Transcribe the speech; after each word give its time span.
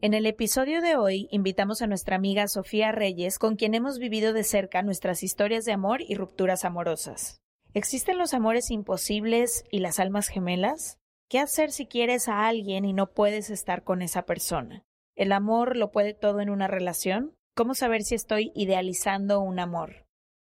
En 0.00 0.14
el 0.14 0.26
episodio 0.26 0.80
de 0.80 0.94
hoy 0.94 1.26
invitamos 1.32 1.82
a 1.82 1.88
nuestra 1.88 2.14
amiga 2.14 2.46
Sofía 2.46 2.92
Reyes, 2.92 3.40
con 3.40 3.56
quien 3.56 3.74
hemos 3.74 3.98
vivido 3.98 4.32
de 4.32 4.44
cerca 4.44 4.80
nuestras 4.82 5.24
historias 5.24 5.64
de 5.64 5.72
amor 5.72 6.02
y 6.02 6.14
rupturas 6.14 6.64
amorosas. 6.64 7.40
¿Existen 7.74 8.16
los 8.16 8.32
amores 8.32 8.70
imposibles 8.70 9.64
y 9.72 9.80
las 9.80 9.98
almas 9.98 10.28
gemelas? 10.28 10.98
¿Qué 11.28 11.40
hacer 11.40 11.72
si 11.72 11.86
quieres 11.86 12.28
a 12.28 12.46
alguien 12.46 12.84
y 12.84 12.92
no 12.92 13.10
puedes 13.10 13.50
estar 13.50 13.82
con 13.82 14.00
esa 14.00 14.22
persona? 14.22 14.84
¿El 15.16 15.32
amor 15.32 15.76
lo 15.76 15.90
puede 15.90 16.14
todo 16.14 16.38
en 16.38 16.50
una 16.50 16.68
relación? 16.68 17.34
¿Cómo 17.56 17.74
saber 17.74 18.04
si 18.04 18.14
estoy 18.14 18.52
idealizando 18.54 19.40
un 19.40 19.58
amor? 19.58 20.06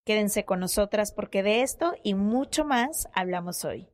Quédense 0.07 0.47
con 0.47 0.59
nosotras 0.59 1.13
porque 1.13 1.43
de 1.43 1.61
esto 1.61 1.93
y 2.03 2.15
mucho 2.15 2.65
más 2.65 3.09
hablamos 3.13 3.67
hoy. 3.67 3.94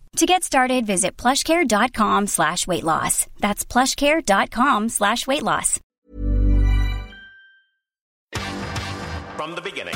To 0.17 0.25
get 0.25 0.43
started, 0.43 0.85
visit 0.85 1.15
plushcare.com 1.17 2.27
slash 2.27 2.67
weight 2.67 2.83
loss. 2.83 3.27
That's 3.39 3.63
plushcare.com 3.65 4.89
slash 4.89 5.25
weight 5.25 5.43
loss. 5.43 5.79
From 9.37 9.55
the 9.55 9.61
beginning. 9.63 9.95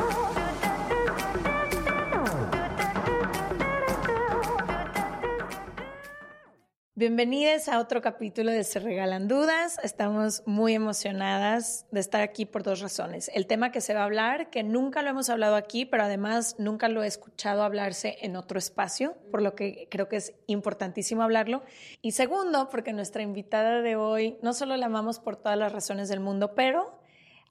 Bienvenidos 6.93 7.69
a 7.69 7.79
otro 7.79 8.01
capítulo 8.01 8.51
de 8.51 8.65
Se 8.65 8.77
Regalan 8.77 9.29
Dudas. 9.29 9.79
Estamos 9.81 10.43
muy 10.45 10.73
emocionadas 10.73 11.85
de 11.89 12.01
estar 12.01 12.19
aquí 12.19 12.45
por 12.45 12.63
dos 12.63 12.81
razones. 12.81 13.31
El 13.33 13.47
tema 13.47 13.71
que 13.71 13.79
se 13.79 13.93
va 13.93 14.01
a 14.01 14.03
hablar, 14.03 14.49
que 14.49 14.61
nunca 14.61 15.01
lo 15.01 15.09
hemos 15.09 15.29
hablado 15.29 15.55
aquí, 15.55 15.85
pero 15.85 16.03
además 16.03 16.57
nunca 16.59 16.89
lo 16.89 17.01
he 17.01 17.07
escuchado 17.07 17.63
hablarse 17.63 18.17
en 18.19 18.35
otro 18.35 18.59
espacio, 18.59 19.15
por 19.31 19.41
lo 19.41 19.55
que 19.55 19.87
creo 19.89 20.09
que 20.09 20.17
es 20.17 20.33
importantísimo 20.47 21.23
hablarlo. 21.23 21.63
Y 22.01 22.11
segundo, 22.11 22.67
porque 22.67 22.91
nuestra 22.91 23.21
invitada 23.21 23.81
de 23.81 23.95
hoy 23.95 24.37
no 24.41 24.51
solo 24.51 24.75
la 24.75 24.87
amamos 24.87 25.19
por 25.19 25.37
todas 25.37 25.57
las 25.57 25.71
razones 25.71 26.09
del 26.09 26.19
mundo, 26.19 26.55
pero 26.55 26.99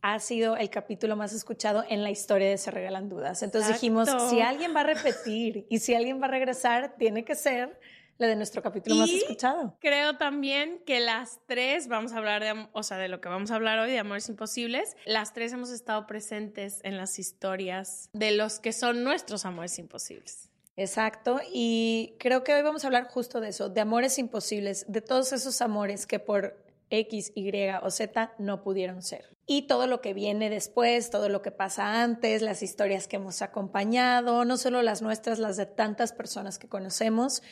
ha 0.02 0.18
sido 0.18 0.58
el 0.58 0.68
capítulo 0.68 1.16
más 1.16 1.32
escuchado 1.32 1.82
en 1.88 2.02
la 2.02 2.10
historia 2.10 2.50
de 2.50 2.58
Se 2.58 2.70
Regalan 2.70 3.08
Dudas. 3.08 3.42
Entonces 3.42 3.72
dijimos, 3.72 4.06
Exacto. 4.06 4.28
si 4.28 4.42
alguien 4.42 4.76
va 4.76 4.80
a 4.80 4.84
repetir 4.84 5.66
y 5.70 5.78
si 5.78 5.94
alguien 5.94 6.20
va 6.20 6.26
a 6.26 6.30
regresar, 6.30 6.94
tiene 6.98 7.24
que 7.24 7.34
ser 7.34 7.78
la 8.20 8.26
de 8.26 8.36
nuestro 8.36 8.62
capítulo 8.62 8.96
más 8.96 9.10
escuchado. 9.10 9.76
Creo 9.80 10.16
también 10.16 10.82
que 10.84 11.00
las 11.00 11.40
tres, 11.46 11.88
vamos 11.88 12.12
a 12.12 12.18
hablar 12.18 12.44
de, 12.44 12.68
o 12.72 12.82
sea, 12.82 12.98
de 12.98 13.08
lo 13.08 13.20
que 13.20 13.28
vamos 13.28 13.50
a 13.50 13.54
hablar 13.54 13.78
hoy, 13.78 13.90
de 13.90 13.98
Amores 13.98 14.28
Imposibles, 14.28 14.94
las 15.06 15.32
tres 15.32 15.52
hemos 15.52 15.70
estado 15.70 16.06
presentes 16.06 16.80
en 16.84 16.96
las 16.96 17.18
historias 17.18 18.10
de 18.12 18.32
los 18.32 18.60
que 18.60 18.72
son 18.72 19.04
nuestros 19.04 19.46
amores 19.46 19.78
imposibles. 19.78 20.50
Exacto, 20.76 21.40
y 21.52 22.14
creo 22.18 22.44
que 22.44 22.54
hoy 22.54 22.62
vamos 22.62 22.84
a 22.84 22.88
hablar 22.88 23.08
justo 23.08 23.40
de 23.40 23.48
eso, 23.48 23.68
de 23.68 23.80
amores 23.80 24.18
imposibles, 24.18 24.84
de 24.86 25.00
todos 25.00 25.32
esos 25.32 25.60
amores 25.62 26.06
que 26.06 26.18
por 26.18 26.62
X, 26.90 27.32
Y 27.34 27.50
o 27.82 27.90
Z 27.90 28.34
no 28.38 28.62
pudieron 28.62 29.02
ser. 29.02 29.24
Y 29.52 29.62
todo 29.62 29.88
lo 29.88 30.00
que 30.00 30.14
viene 30.14 30.48
después, 30.48 31.10
todo 31.10 31.28
lo 31.28 31.42
que 31.42 31.50
pasa 31.50 32.04
antes, 32.04 32.40
las 32.40 32.62
historias 32.62 33.08
que 33.08 33.16
hemos 33.16 33.42
acompañado, 33.42 34.44
no 34.44 34.56
solo 34.56 34.80
las 34.80 35.02
nuestras, 35.02 35.40
las 35.40 35.56
de 35.56 35.66
tantas 35.66 36.12
personas 36.12 36.56
que 36.56 36.68
conocemos. 36.68 37.42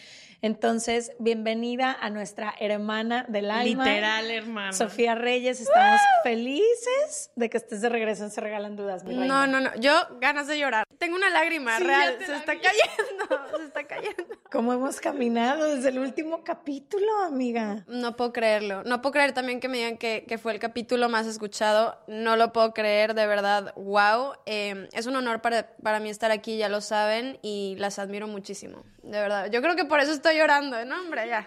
Entonces, 0.41 1.11
bienvenida 1.19 1.97
a 2.01 2.11
nuestra 2.11 2.55
hermana 2.61 3.27
del 3.29 3.51
alma. 3.51 3.85
Literal, 3.85 4.31
hermano. 4.31 4.73
Sofía 4.73 5.17
Reyes, 5.17 5.61
estamos 5.61 6.01
felices 6.23 7.33
de 7.35 7.51
que 7.51 7.57
estés 7.57 7.81
de 7.81 7.89
regreso 7.89 8.23
en 8.23 8.31
Se 8.31 8.41
Regalan 8.41 8.77
Dudas, 8.77 9.03
mi 9.03 9.17
reina. 9.17 9.27
No, 9.27 9.47
no, 9.49 9.61
no. 9.61 9.75
Yo 9.81 9.93
ganas 10.21 10.47
de 10.47 10.57
llorar. 10.57 10.85
Tengo 10.99 11.17
una 11.17 11.31
lágrima 11.31 11.79
Sí, 11.79 11.83
real. 11.85 12.17
Se 12.21 12.29
la 12.29 12.37
está 12.39 12.53
vi. 12.55 12.61
cayendo. 12.61 13.47
Se 13.59 13.65
está 13.65 13.85
cayendo. 13.89 14.39
¿Cómo 14.53 14.73
hemos 14.73 15.01
caminado 15.01 15.75
desde 15.75 15.89
el 15.89 15.99
último 15.99 16.45
capítulo, 16.45 17.19
amiga? 17.25 17.85
No 17.89 18.15
puedo 18.15 18.33
creerlo. 18.33 18.85
No 18.85 19.03
puedo 19.03 19.15
creer 19.15 19.33
también 19.33 19.59
que 19.59 19.69
me 19.69 19.79
digan 19.79 19.99
que, 19.99 20.25
que 20.29 20.39
fue 20.39 20.53
el 20.53 20.61
capítulo 20.61 21.09
más 21.09 21.27
escuchado. 21.27 21.88
No 22.07 22.37
lo 22.37 22.53
puedo 22.53 22.73
creer, 22.73 23.15
de 23.15 23.27
verdad. 23.27 23.73
Wow. 23.77 24.35
Eh, 24.47 24.89
es 24.93 25.07
un 25.07 25.17
honor 25.17 25.41
para, 25.41 25.77
para 25.77 26.01
mí 26.01 26.11
estar 26.11 26.31
aquí, 26.31 26.57
ya 26.57 26.69
lo 26.69 26.81
saben, 26.81 27.39
y 27.43 27.77
las 27.79 27.99
admiro 27.99 28.27
muchísimo. 28.27 28.85
De 29.03 29.19
verdad. 29.19 29.51
Yo 29.51 29.63
creo 29.63 29.75
que 29.75 29.85
por 29.85 30.01
eso 30.01 30.13
estoy 30.13 30.37
llorando, 30.37 30.85
¿no, 30.85 31.01
hombre? 31.01 31.27
Ya. 31.29 31.47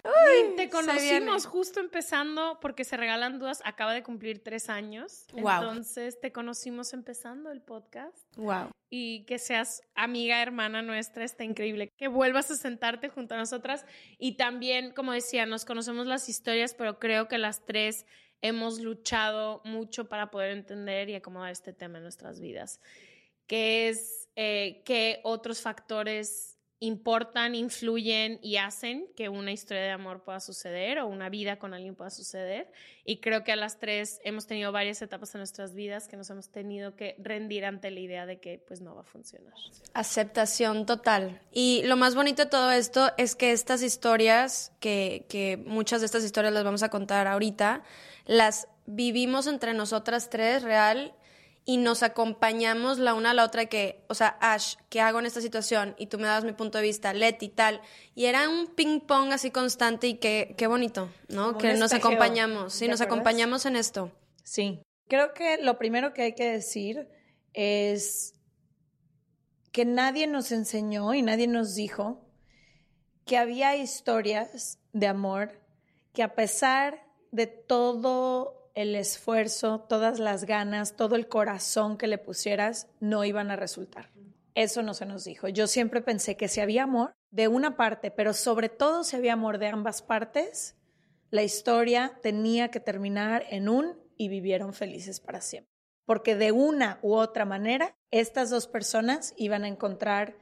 Te 0.56 0.68
conocimos 0.68 1.46
justo 1.46 1.80
empezando 1.80 2.58
porque 2.60 2.84
se 2.84 2.96
regalan 2.96 3.38
dudas. 3.38 3.62
Acaba 3.64 3.92
de 3.94 4.02
cumplir 4.02 4.42
tres 4.42 4.68
años. 4.68 5.26
Guau. 5.32 5.62
Entonces 5.62 6.20
te 6.20 6.32
conocimos 6.32 6.92
empezando 6.92 7.52
el 7.52 7.60
podcast. 7.60 8.16
Wow. 8.36 8.70
Y 8.90 9.24
que 9.26 9.38
seas 9.38 9.82
amiga, 9.94 10.42
hermana 10.42 10.82
nuestra, 10.82 11.24
está 11.24 11.44
increíble. 11.44 11.88
Que 11.96 12.08
vuelvas 12.08 12.50
a 12.50 12.56
sentarte 12.56 13.08
junto 13.08 13.34
a 13.34 13.38
nosotras. 13.38 13.86
Y 14.18 14.36
también, 14.36 14.92
como 14.92 15.12
decía, 15.12 15.46
nos 15.46 15.64
conocemos 15.64 16.06
las 16.06 16.28
historias, 16.28 16.74
pero 16.74 16.98
creo 16.98 17.28
que 17.28 17.38
las 17.38 17.64
tres 17.64 18.06
hemos 18.42 18.80
luchado 18.80 19.62
mucho 19.64 20.08
para 20.08 20.30
poder 20.30 20.50
entender 20.50 21.08
y 21.08 21.14
acomodar 21.14 21.50
este 21.50 21.72
tema 21.72 21.98
en 21.98 22.04
nuestras 22.04 22.40
vidas. 22.40 22.80
Que 23.46 23.88
es 23.88 24.28
eh, 24.36 25.20
otros 25.24 25.60
factores 25.60 26.51
importan, 26.82 27.54
influyen 27.54 28.40
y 28.42 28.56
hacen 28.56 29.06
que 29.16 29.28
una 29.28 29.52
historia 29.52 29.84
de 29.84 29.92
amor 29.92 30.24
pueda 30.24 30.40
suceder 30.40 30.98
o 30.98 31.06
una 31.06 31.28
vida 31.28 31.60
con 31.60 31.74
alguien 31.74 31.94
pueda 31.94 32.10
suceder. 32.10 32.72
Y 33.04 33.20
creo 33.20 33.44
que 33.44 33.52
a 33.52 33.56
las 33.56 33.78
tres 33.78 34.20
hemos 34.24 34.48
tenido 34.48 34.72
varias 34.72 35.00
etapas 35.00 35.32
en 35.36 35.38
nuestras 35.38 35.74
vidas 35.74 36.08
que 36.08 36.16
nos 36.16 36.28
hemos 36.30 36.50
tenido 36.50 36.96
que 36.96 37.14
rendir 37.18 37.64
ante 37.66 37.92
la 37.92 38.00
idea 38.00 38.26
de 38.26 38.40
que 38.40 38.58
pues 38.66 38.80
no 38.80 38.96
va 38.96 39.02
a 39.02 39.04
funcionar. 39.04 39.54
Aceptación 39.94 40.84
total. 40.84 41.40
Y 41.52 41.82
lo 41.84 41.96
más 41.96 42.16
bonito 42.16 42.42
de 42.42 42.50
todo 42.50 42.72
esto 42.72 43.12
es 43.16 43.36
que 43.36 43.52
estas 43.52 43.84
historias, 43.84 44.72
que, 44.80 45.26
que 45.28 45.58
muchas 45.58 46.00
de 46.00 46.06
estas 46.06 46.24
historias 46.24 46.52
las 46.52 46.64
vamos 46.64 46.82
a 46.82 46.88
contar 46.88 47.28
ahorita, 47.28 47.84
las 48.26 48.66
vivimos 48.86 49.46
entre 49.46 49.72
nosotras 49.72 50.30
tres 50.30 50.64
real 50.64 51.14
y 51.64 51.76
nos 51.76 52.02
acompañamos 52.02 52.98
la 52.98 53.14
una 53.14 53.30
a 53.30 53.34
la 53.34 53.44
otra 53.44 53.66
que, 53.66 54.04
o 54.08 54.14
sea, 54.14 54.36
Ash, 54.40 54.74
¿qué 54.88 55.00
hago 55.00 55.20
en 55.20 55.26
esta 55.26 55.40
situación? 55.40 55.94
Y 55.96 56.06
tú 56.06 56.18
me 56.18 56.26
dabas 56.26 56.44
mi 56.44 56.52
punto 56.52 56.78
de 56.78 56.84
vista, 56.84 57.12
Leti, 57.12 57.48
tal. 57.48 57.80
Y 58.14 58.24
era 58.24 58.48
un 58.48 58.66
ping 58.66 59.00
pong 59.00 59.32
así 59.32 59.50
constante 59.50 60.08
y 60.08 60.14
qué, 60.14 60.54
qué 60.58 60.66
bonito, 60.66 61.08
¿no? 61.28 61.48
Como 61.48 61.58
que 61.58 61.74
nos 61.74 61.92
acompañamos, 61.92 62.72
sí, 62.72 62.86
¿te 62.86 62.88
nos 62.88 63.00
acuerdas? 63.00 63.20
acompañamos 63.20 63.66
en 63.66 63.76
esto. 63.76 64.10
Sí. 64.42 64.82
Creo 65.08 65.34
que 65.34 65.58
lo 65.58 65.78
primero 65.78 66.12
que 66.14 66.22
hay 66.22 66.34
que 66.34 66.50
decir 66.50 67.08
es 67.52 68.34
que 69.70 69.84
nadie 69.84 70.26
nos 70.26 70.50
enseñó 70.50 71.14
y 71.14 71.22
nadie 71.22 71.46
nos 71.46 71.74
dijo 71.74 72.26
que 73.24 73.36
había 73.36 73.76
historias 73.76 74.78
de 74.92 75.06
amor 75.06 75.60
que 76.12 76.22
a 76.22 76.34
pesar 76.34 77.06
de 77.30 77.46
todo 77.46 78.61
el 78.74 78.94
esfuerzo, 78.94 79.80
todas 79.88 80.18
las 80.18 80.44
ganas, 80.44 80.96
todo 80.96 81.16
el 81.16 81.28
corazón 81.28 81.96
que 81.96 82.06
le 82.06 82.18
pusieras, 82.18 82.88
no 83.00 83.24
iban 83.24 83.50
a 83.50 83.56
resultar. 83.56 84.10
Eso 84.54 84.82
no 84.82 84.94
se 84.94 85.06
nos 85.06 85.24
dijo. 85.24 85.48
Yo 85.48 85.66
siempre 85.66 86.02
pensé 86.02 86.36
que 86.36 86.48
si 86.48 86.60
había 86.60 86.84
amor 86.84 87.14
de 87.30 87.48
una 87.48 87.76
parte, 87.76 88.10
pero 88.10 88.34
sobre 88.34 88.68
todo 88.68 89.04
si 89.04 89.16
había 89.16 89.32
amor 89.32 89.58
de 89.58 89.68
ambas 89.68 90.02
partes, 90.02 90.76
la 91.30 91.42
historia 91.42 92.18
tenía 92.22 92.70
que 92.70 92.80
terminar 92.80 93.44
en 93.48 93.68
un 93.68 93.96
y 94.18 94.28
vivieron 94.28 94.74
felices 94.74 95.20
para 95.20 95.40
siempre. 95.40 95.72
Porque 96.04 96.36
de 96.36 96.52
una 96.52 96.98
u 97.02 97.14
otra 97.14 97.44
manera, 97.44 97.96
estas 98.10 98.50
dos 98.50 98.66
personas 98.66 99.32
iban 99.36 99.64
a 99.64 99.68
encontrar 99.68 100.36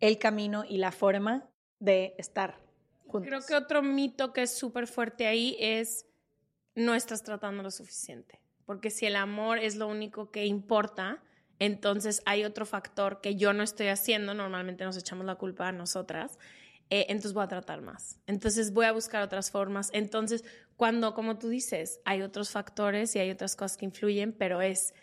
el 0.00 0.18
camino 0.18 0.64
y 0.68 0.76
la 0.76 0.92
forma 0.92 1.48
de 1.78 2.14
estar 2.18 2.58
juntos. 3.06 3.28
Creo 3.28 3.40
que 3.40 3.54
otro 3.54 3.82
mito 3.82 4.32
que 4.32 4.42
es 4.42 4.50
súper 4.50 4.86
fuerte 4.86 5.26
ahí 5.26 5.56
es 5.58 6.06
no 6.74 6.94
estás 6.94 7.22
tratando 7.22 7.62
lo 7.62 7.70
suficiente. 7.70 8.40
Porque 8.66 8.90
si 8.90 9.06
el 9.06 9.16
amor 9.16 9.58
es 9.58 9.76
lo 9.76 9.88
único 9.88 10.30
que 10.30 10.46
importa, 10.46 11.22
entonces 11.58 12.22
hay 12.24 12.44
otro 12.44 12.66
factor 12.66 13.20
que 13.20 13.36
yo 13.36 13.52
no 13.52 13.62
estoy 13.62 13.88
haciendo, 13.88 14.34
normalmente 14.34 14.84
nos 14.84 14.96
echamos 14.96 15.26
la 15.26 15.36
culpa 15.36 15.68
a 15.68 15.72
nosotras, 15.72 16.38
eh, 16.90 17.06
entonces 17.08 17.32
voy 17.32 17.44
a 17.44 17.48
tratar 17.48 17.82
más. 17.82 18.18
Entonces 18.26 18.72
voy 18.72 18.86
a 18.86 18.92
buscar 18.92 19.22
otras 19.22 19.50
formas. 19.50 19.90
Entonces, 19.92 20.44
cuando, 20.76 21.14
como 21.14 21.38
tú 21.38 21.48
dices, 21.48 22.00
hay 22.04 22.22
otros 22.22 22.50
factores 22.50 23.14
y 23.16 23.18
hay 23.18 23.30
otras 23.30 23.56
cosas 23.56 23.76
que 23.76 23.86
influyen, 23.86 24.32
pero 24.32 24.60
es, 24.60 24.94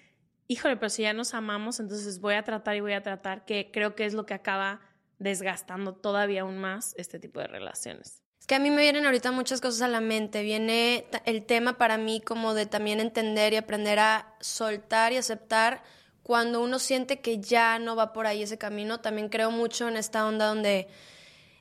híjole, 0.47 0.75
pero 0.77 0.89
si 0.89 1.03
ya 1.03 1.13
nos 1.13 1.33
amamos, 1.33 1.79
entonces 1.79 2.19
voy 2.19 2.35
a 2.35 2.43
tratar 2.43 2.75
y 2.75 2.81
voy 2.81 2.93
a 2.93 3.01
tratar, 3.01 3.45
que 3.45 3.71
creo 3.71 3.95
que 3.95 4.05
es 4.05 4.13
lo 4.13 4.25
que 4.25 4.33
acaba 4.33 4.81
desgastando 5.19 5.93
todavía 5.95 6.41
aún 6.41 6.57
más 6.57 6.93
este 6.97 7.19
tipo 7.19 7.39
de 7.39 7.47
relaciones. 7.47 8.23
Es 8.41 8.47
que 8.47 8.55
a 8.55 8.59
mí 8.59 8.71
me 8.71 8.81
vienen 8.81 9.05
ahorita 9.05 9.31
muchas 9.31 9.61
cosas 9.61 9.83
a 9.83 9.87
la 9.87 10.01
mente. 10.01 10.41
Viene 10.41 11.05
el 11.25 11.45
tema 11.45 11.77
para 11.77 11.99
mí 11.99 12.21
como 12.21 12.55
de 12.55 12.65
también 12.65 12.99
entender 12.99 13.53
y 13.53 13.57
aprender 13.57 13.99
a 13.99 14.33
soltar 14.39 15.13
y 15.13 15.17
aceptar 15.17 15.83
cuando 16.23 16.59
uno 16.59 16.79
siente 16.79 17.21
que 17.21 17.39
ya 17.39 17.77
no 17.77 17.95
va 17.95 18.13
por 18.13 18.25
ahí 18.25 18.41
ese 18.41 18.57
camino. 18.57 18.99
También 18.99 19.29
creo 19.29 19.51
mucho 19.51 19.87
en 19.87 19.95
esta 19.95 20.25
onda 20.25 20.47
donde 20.47 20.87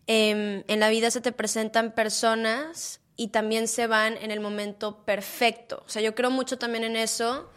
em, 0.06 0.64
en 0.68 0.80
la 0.80 0.88
vida 0.88 1.10
se 1.10 1.20
te 1.20 1.32
presentan 1.32 1.92
personas 1.92 3.00
y 3.14 3.28
también 3.28 3.68
se 3.68 3.86
van 3.86 4.16
en 4.16 4.30
el 4.30 4.40
momento 4.40 5.04
perfecto. 5.04 5.82
O 5.84 5.90
sea, 5.90 6.00
yo 6.00 6.14
creo 6.14 6.30
mucho 6.30 6.58
también 6.58 6.84
en 6.84 6.96
eso 6.96 7.50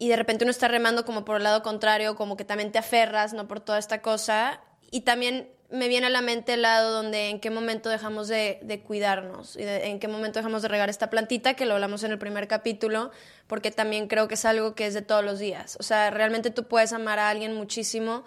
y 0.00 0.08
de 0.08 0.16
repente 0.16 0.44
uno 0.44 0.50
está 0.50 0.66
remando 0.66 1.04
como 1.04 1.24
por 1.24 1.36
el 1.36 1.44
lado 1.44 1.62
contrario, 1.62 2.16
como 2.16 2.36
que 2.36 2.44
también 2.44 2.72
te 2.72 2.78
aferras, 2.80 3.34
¿no? 3.34 3.46
Por 3.46 3.60
toda 3.60 3.78
esta 3.78 4.02
cosa. 4.02 4.60
Y 4.90 5.02
también 5.02 5.48
me 5.74 5.88
viene 5.88 6.06
a 6.06 6.10
la 6.10 6.20
mente 6.20 6.54
el 6.54 6.62
lado 6.62 6.92
donde 6.92 7.30
en 7.30 7.40
qué 7.40 7.50
momento 7.50 7.88
dejamos 7.88 8.28
de, 8.28 8.82
cuidarnos 8.86 9.56
y 9.56 9.62
en 9.62 9.98
qué 9.98 10.08
momento 10.08 10.38
dejamos 10.38 10.62
de 10.62 10.68
regar 10.68 10.88
esta 10.88 11.10
plantita, 11.10 11.54
que 11.54 11.66
lo 11.66 11.74
hablamos 11.74 12.04
en 12.04 12.12
el 12.12 12.18
primer 12.18 12.46
capítulo, 12.46 13.10
porque 13.46 13.70
también 13.70 14.06
creo 14.06 14.28
que 14.28 14.34
es 14.34 14.44
algo 14.44 14.74
que 14.74 14.86
es 14.86 14.94
de 14.94 15.02
todos 15.02 15.24
los 15.24 15.38
días. 15.38 15.76
O 15.80 15.82
sea, 15.82 16.10
realmente 16.10 16.50
tú 16.50 16.64
puedes 16.64 16.92
amar 16.92 17.18
a 17.18 17.28
alguien 17.28 17.54
muchísimo 17.54 18.24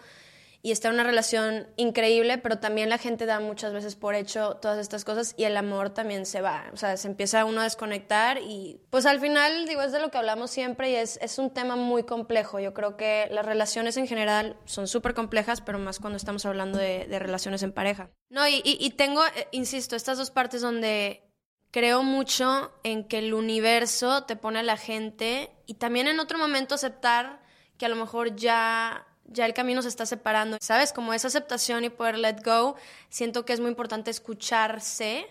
y 0.61 0.71
está 0.71 0.89
en 0.89 0.95
una 0.95 1.03
relación 1.03 1.67
increíble, 1.77 2.37
pero 2.37 2.59
también 2.59 2.89
la 2.89 2.97
gente 2.97 3.25
da 3.25 3.39
muchas 3.39 3.73
veces 3.73 3.95
por 3.95 4.15
hecho 4.15 4.55
todas 4.55 4.79
estas 4.79 5.05
cosas 5.05 5.33
y 5.37 5.43
el 5.43 5.55
amor 5.55 5.91
también 5.91 6.25
se 6.25 6.41
va, 6.41 6.69
o 6.73 6.77
sea, 6.77 6.97
se 6.97 7.07
empieza 7.07 7.45
uno 7.45 7.61
a 7.61 7.63
desconectar 7.63 8.39
y 8.41 8.81
pues 8.89 9.05
al 9.05 9.19
final, 9.19 9.67
digo, 9.67 9.81
es 9.81 9.91
de 9.91 9.99
lo 9.99 10.09
que 10.09 10.17
hablamos 10.17 10.51
siempre 10.51 10.91
y 10.91 10.95
es, 10.95 11.17
es 11.21 11.37
un 11.37 11.51
tema 11.51 11.75
muy 11.75 12.03
complejo. 12.03 12.59
Yo 12.59 12.73
creo 12.73 12.97
que 12.97 13.27
las 13.31 13.45
relaciones 13.45 13.97
en 13.97 14.07
general 14.07 14.57
son 14.65 14.87
súper 14.87 15.13
complejas, 15.13 15.61
pero 15.61 15.79
más 15.79 15.99
cuando 15.99 16.17
estamos 16.17 16.45
hablando 16.45 16.77
de, 16.77 17.07
relaciones 17.17 17.63
en 17.63 17.71
pareja. 17.71 18.09
No, 18.29 18.47
y, 18.47 18.55
y, 18.63 18.77
y 18.79 18.91
tengo, 18.91 19.25
eh, 19.25 19.47
insisto, 19.51 19.95
estas 19.95 20.17
dos 20.17 20.31
partes 20.31 20.61
donde 20.61 21.23
creo 21.71 22.03
mucho 22.03 22.71
en 22.83 23.07
que 23.07 23.19
el 23.19 23.33
universo 23.33 24.23
te 24.23 24.35
pone 24.35 24.59
a 24.59 24.63
la 24.63 24.77
gente 24.77 25.51
y 25.65 25.75
también 25.75 26.07
en 26.07 26.19
otro 26.19 26.37
momento 26.37 26.75
aceptar 26.75 27.41
que 27.77 27.85
a 27.85 27.89
lo 27.89 27.95
mejor 27.95 28.35
ya 28.35 29.06
ya 29.27 29.45
el 29.45 29.53
camino 29.53 29.81
se 29.81 29.89
está 29.89 30.05
separando, 30.05 30.57
¿sabes? 30.61 30.93
Como 30.93 31.13
esa 31.13 31.27
aceptación 31.27 31.83
y 31.83 31.89
poder 31.89 32.17
let 32.17 32.37
go, 32.43 32.75
siento 33.09 33.45
que 33.45 33.53
es 33.53 33.59
muy 33.59 33.69
importante 33.69 34.11
escucharse. 34.11 35.27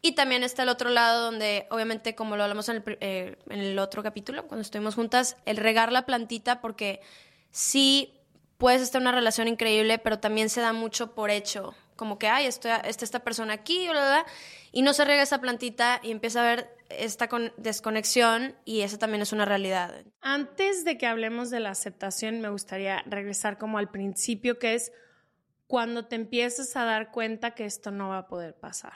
Y 0.00 0.12
también 0.12 0.42
está 0.42 0.64
el 0.64 0.68
otro 0.68 0.90
lado 0.90 1.26
donde, 1.26 1.66
obviamente, 1.70 2.14
como 2.14 2.36
lo 2.36 2.42
hablamos 2.42 2.68
en 2.68 2.76
el, 2.76 2.98
eh, 3.00 3.36
en 3.48 3.60
el 3.60 3.78
otro 3.78 4.02
capítulo, 4.02 4.48
cuando 4.48 4.62
estuvimos 4.62 4.96
juntas, 4.96 5.36
el 5.46 5.56
regar 5.56 5.92
la 5.92 6.06
plantita, 6.06 6.60
porque 6.60 7.00
sí 7.52 8.12
puedes 8.58 8.82
estar 8.82 9.00
en 9.00 9.08
una 9.08 9.16
relación 9.16 9.46
increíble, 9.46 9.98
pero 9.98 10.18
también 10.18 10.48
se 10.48 10.60
da 10.60 10.72
mucho 10.72 11.14
por 11.14 11.30
hecho. 11.30 11.74
Como 11.94 12.18
que, 12.18 12.26
ay, 12.26 12.46
está 12.46 12.76
esta 12.78 13.20
persona 13.20 13.52
aquí, 13.54 13.88
y 14.72 14.82
no 14.82 14.92
se 14.92 15.04
riega 15.04 15.22
esa 15.22 15.40
plantita 15.40 16.00
y 16.02 16.10
empieza 16.10 16.40
a 16.40 16.44
ver 16.44 16.76
esta 16.98 17.28
desconexión 17.56 18.54
y 18.64 18.80
eso 18.80 18.98
también 18.98 19.22
es 19.22 19.32
una 19.32 19.44
realidad. 19.44 20.04
Antes 20.20 20.84
de 20.84 20.98
que 20.98 21.06
hablemos 21.06 21.50
de 21.50 21.60
la 21.60 21.70
aceptación, 21.70 22.40
me 22.40 22.48
gustaría 22.48 23.02
regresar 23.06 23.58
como 23.58 23.78
al 23.78 23.90
principio, 23.90 24.58
que 24.58 24.74
es 24.74 24.92
cuando 25.66 26.06
te 26.06 26.16
empiezas 26.16 26.76
a 26.76 26.84
dar 26.84 27.10
cuenta 27.10 27.52
que 27.52 27.64
esto 27.64 27.90
no 27.90 28.10
va 28.10 28.18
a 28.18 28.26
poder 28.28 28.54
pasar. 28.54 28.94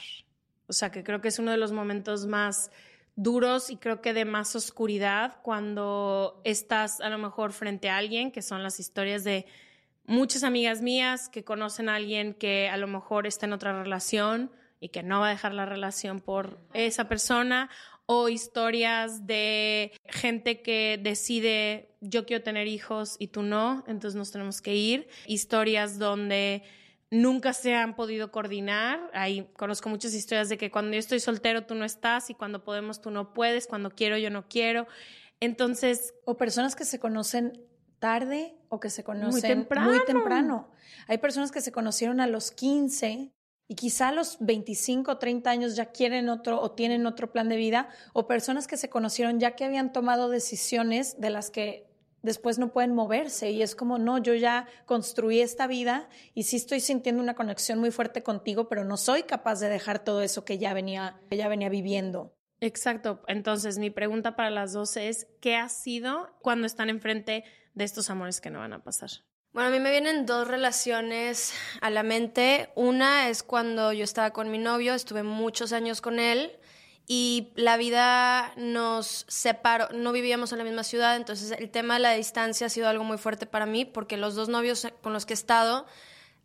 O 0.67 0.73
sea, 0.73 0.91
que 0.91 1.05
creo 1.05 1.21
que 1.21 1.29
es 1.29 1.39
uno 1.39 1.51
de 1.51 1.57
los 1.57 1.73
momentos 1.73 2.27
más 2.27 2.71
duros 3.15 3.71
y 3.71 3.77
creo 3.77 4.03
que 4.03 4.13
de 4.13 4.25
más 4.25 4.55
oscuridad 4.55 5.39
cuando 5.43 6.41
estás 6.45 7.01
a 7.01 7.09
lo 7.09 7.19
mejor 7.19 7.53
frente 7.53 7.89
a 7.89 7.97
alguien, 7.97 8.31
que 8.31 8.43
son 8.43 8.63
las 8.63 8.79
historias 8.79 9.25
de 9.25 9.47
muchas 10.05 10.45
amigas 10.45 10.83
mías 10.83 11.29
que 11.29 11.45
conocen 11.45 11.89
a 11.89 11.97
alguien 11.97 12.35
que 12.35 12.69
a 12.69 12.77
lo 12.77 12.87
mejor 12.87 13.27
está 13.27 13.47
en 13.47 13.55
otra 13.55 13.83
relación 13.83 14.53
y 14.87 14.89
que 14.89 15.03
no 15.03 15.19
va 15.19 15.27
a 15.27 15.31
dejar 15.31 15.53
la 15.53 15.67
relación 15.67 16.21
por 16.21 16.61
esa 16.73 17.09
persona 17.09 17.69
o 18.07 18.29
historias 18.29 19.27
de 19.27 19.93
gente 20.05 20.63
que 20.63 21.01
decide 21.03 21.97
yo 22.01 22.25
quiero 22.25 22.45
tener 22.45 22.69
hijos 22.69 23.17
y 23.19 23.29
tú 23.29 23.43
no, 23.43 23.83
entonces 23.89 24.15
nos 24.15 24.31
tenemos 24.31 24.63
que 24.63 24.77
ir, 24.77 25.09
historias 25.27 25.99
donde 25.99 26.63
nunca 27.11 27.53
se 27.53 27.75
han 27.75 27.97
podido 27.97 28.31
coordinar. 28.31 29.11
Ahí 29.13 29.49
conozco 29.57 29.89
muchas 29.89 30.15
historias 30.15 30.49
de 30.49 30.57
que 30.57 30.71
cuando 30.71 30.93
yo 30.93 31.01
estoy 31.01 31.19
soltero 31.19 31.67
tú 31.67 31.75
no 31.75 31.85
estás 31.85 32.31
y 32.31 32.35
cuando 32.35 32.63
podemos 32.63 33.01
tú 33.01 33.11
no 33.11 33.35
puedes, 33.35 33.67
cuando 33.67 33.91
quiero 33.91 34.17
yo 34.19 34.31
no 34.31 34.47
quiero. 34.47 34.87
Entonces, 35.41 36.15
o 36.25 36.37
personas 36.37 36.77
que 36.77 36.85
se 36.85 37.01
conocen 37.01 37.61
tarde 37.99 38.55
o 38.69 38.79
que 38.79 38.89
se 38.89 39.03
conocen 39.03 39.31
muy 39.31 39.43
temprano. 39.43 39.91
Muy 39.91 40.05
temprano. 40.05 40.71
Hay 41.09 41.19
personas 41.19 41.51
que 41.51 41.61
se 41.61 41.73
conocieron 41.73 42.21
a 42.21 42.29
los 42.29 42.53
15 42.53 43.33
y 43.69 43.75
quizá 43.75 44.09
a 44.09 44.13
los 44.13 44.39
25 44.41 45.13
o 45.13 45.19
30 45.19 45.51
años 45.51 45.77
ya 45.77 45.87
quieren 45.87 46.29
otro 46.29 46.61
o 46.61 46.73
tienen 46.73 47.07
otro 47.07 47.33
plan 47.33 47.49
de 47.49 47.57
vida, 47.57 47.89
o 48.13 48.27
personas 48.27 48.67
que 48.67 48.77
se 48.77 48.89
conocieron 48.89 49.41
ya 49.41 49.57
que 49.57 49.65
habían 49.65 49.93
tomado 49.93 50.29
decisiones 50.29 51.21
de 51.21 51.31
las 51.31 51.51
que 51.51 51.87
después 52.23 52.59
no 52.59 52.73
pueden 52.73 52.95
moverse 52.95 53.51
y 53.51 53.63
es 53.63 53.75
como, 53.75 53.99
no, 53.99 54.19
yo 54.19 54.35
ya 54.35 54.67
construí 54.85 55.41
esta 55.41 55.67
vida 55.67 56.09
y 56.35 56.43
sí 56.43 56.57
estoy 56.57 56.81
sintiendo 56.81 57.23
una 57.23 57.35
conexión 57.35 57.79
muy 57.79 57.91
fuerte 57.91 58.23
contigo, 58.23 58.69
pero 58.69 58.85
no 58.85 58.97
soy 58.97 59.23
capaz 59.23 59.61
de 59.61 59.69
dejar 59.69 60.05
todo 60.05 60.23
eso 60.23 60.45
que 60.45 60.59
ya 60.59 60.75
venía, 60.75 61.21
que 61.31 61.37
ya 61.37 61.49
venía 61.49 61.69
viviendo. 61.69 62.35
Exacto. 62.61 63.23
Entonces, 63.29 63.79
mi 63.79 63.91
pregunta 63.91 64.35
para 64.35 64.51
las 64.51 64.73
dos 64.73 64.97
es, 64.97 65.29
¿qué 65.41 65.57
ha 65.57 65.69
sido 65.69 66.35
cuando 66.43 66.67
están 66.67 66.91
enfrente 66.91 67.45
de 67.75 67.85
estos 67.85 68.11
amores 68.11 68.41
que 68.41 68.51
no 68.51 68.61
van 68.61 68.73
a 68.73 68.83
pasar? 68.83 69.11
Bueno, 69.57 69.71
a 69.71 69.73
mí 69.73 69.81
me 69.81 69.91
vienen 69.91 70.27
dos 70.27 70.47
relaciones 70.47 71.55
a 71.81 71.89
la 71.89 72.03
mente. 72.03 72.69
Una 72.75 73.31
es 73.31 73.43
cuando 73.43 73.91
yo 73.95 74.05
estaba 74.05 74.31
con 74.35 74.51
mi 74.51 74.59
novio, 74.59 74.93
estuve 74.93 75.23
muchos 75.23 75.73
años 75.73 76.03
con 76.03 76.19
él 76.19 76.53
y 77.07 77.53
la 77.55 77.79
vida 77.79 78.53
nos 78.59 79.25
separó, 79.29 79.89
no 79.95 80.13
vivíamos 80.13 80.53
en 80.53 80.59
la 80.59 80.65
misma 80.65 80.85
ciudad, 80.85 81.17
entonces 81.17 81.53
el 81.59 81.71
tema 81.71 81.95
de 81.95 82.01
la 82.01 82.13
distancia 82.13 82.67
ha 82.67 82.69
sido 82.69 82.87
algo 82.87 83.03
muy 83.03 83.17
fuerte 83.17 83.47
para 83.47 83.65
mí 83.65 83.87
porque 83.87 84.19
los 84.19 84.35
dos 84.35 84.51
novios 84.51 84.89
con 85.01 85.15
los 85.15 85.25
que 85.25 85.33
he 85.33 85.41
estado 85.41 85.87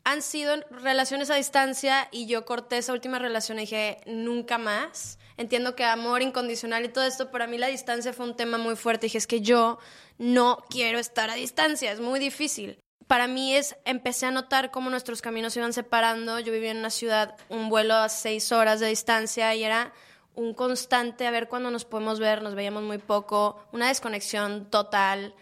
han 0.05 0.21
sido 0.21 0.55
relaciones 0.69 1.29
a 1.31 1.35
distancia 1.35 2.07
y 2.13 2.27
yo 2.27 2.45
corté 2.45 2.77
esa 2.77 2.93
última 2.93 3.19
relación 3.19 3.57
y 3.57 3.63
dije, 3.63 3.99
nunca 4.05 4.57
más. 4.57 5.19
Entiendo 5.35 5.75
que 5.75 5.83
amor 5.83 6.21
incondicional 6.21 6.85
y 6.85 6.87
todo 6.87 7.03
esto, 7.03 7.29
para 7.29 7.45
mí 7.45 7.57
la 7.57 7.67
distancia 7.67 8.13
fue 8.13 8.25
un 8.25 8.37
tema 8.37 8.57
muy 8.57 8.77
fuerte. 8.77 9.07
Dije, 9.07 9.17
es 9.17 9.27
que 9.27 9.41
yo 9.41 9.79
no 10.17 10.63
quiero 10.69 10.97
estar 10.97 11.29
a 11.29 11.35
distancia, 11.35 11.91
es 11.91 11.99
muy 11.99 12.17
difícil 12.17 12.81
para 13.11 13.27
mí 13.27 13.53
es, 13.53 13.75
empecé 13.83 14.27
a 14.27 14.31
notar 14.31 14.71
cómo 14.71 14.89
nuestros 14.89 15.21
caminos 15.21 15.51
se 15.51 15.59
iban 15.59 15.73
separando. 15.73 16.39
Yo 16.39 16.53
vivía 16.53 16.71
en 16.71 16.77
una 16.77 16.89
ciudad, 16.89 17.35
un 17.49 17.67
vuelo 17.67 17.95
a 17.95 18.07
seis 18.07 18.53
horas 18.53 18.79
de 18.79 18.87
distancia 18.87 19.53
y 19.53 19.65
era 19.65 19.91
un 20.33 20.53
constante 20.53 21.27
a 21.27 21.31
ver 21.31 21.49
cuándo 21.49 21.71
nos 21.71 21.83
podemos 21.83 22.21
ver, 22.21 22.41
nos 22.41 22.55
veíamos 22.55 22.83
muy 22.83 22.99
poco, 22.99 23.65
una 23.73 23.89
desconexión 23.89 24.69
total. 24.69 25.35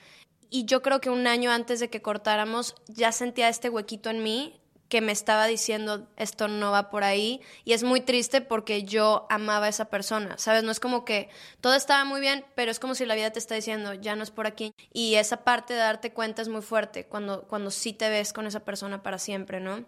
Y 0.50 0.66
yo 0.66 0.82
creo 0.82 1.00
que 1.00 1.12
un 1.12 1.28
año 1.28 1.52
antes 1.52 1.80
de 1.80 1.92
que 1.92 2.02
cortáramos 2.02 2.74
ya 2.88 3.12
sentía 3.12 3.50
este 3.50 3.70
huequito 3.70 4.10
en 4.10 4.24
mí 4.24 4.59
que 4.90 5.02
me 5.02 5.12
estaba 5.12 5.46
diciendo 5.46 6.08
esto 6.18 6.48
no 6.48 6.72
va 6.72 6.90
por 6.90 7.04
ahí 7.04 7.42
y 7.64 7.74
es 7.74 7.84
muy 7.84 8.02
triste 8.02 8.42
porque 8.42 8.84
yo 8.84 9.28
amaba 9.30 9.68
a 9.68 9.70
esa 9.70 9.86
persona, 9.86 10.38
¿sabes? 10.38 10.64
No 10.64 10.72
es 10.72 10.80
como 10.80 11.06
que 11.06 11.30
todo 11.62 11.76
estaba 11.76 12.04
muy 12.06 12.20
bien, 12.20 12.44
pero 12.56 12.72
es 12.72 12.80
como 12.80 12.96
si 12.96 13.06
la 13.06 13.16
vida 13.16 13.32
te 13.32 13.40
está 13.40 13.56
diciendo 13.56 13.94
ya 13.94 14.16
no 14.16 14.24
es 14.24 14.32
por 14.32 14.48
aquí 14.48 14.74
y 14.92 15.16
esa 15.16 15.44
parte 15.44 15.74
de 15.74 15.80
darte 15.80 16.12
cuenta 16.12 16.42
es 16.42 16.50
muy 16.50 16.62
fuerte 16.62 17.06
cuando, 17.06 17.44
cuando 17.44 17.72
sí 17.72 17.94
te 17.94 18.10
ves 18.10 18.34
con 18.34 18.48
esa 18.48 18.62
persona 18.62 19.04
para 19.04 19.20
siempre, 19.20 19.60
¿no? 19.60 19.86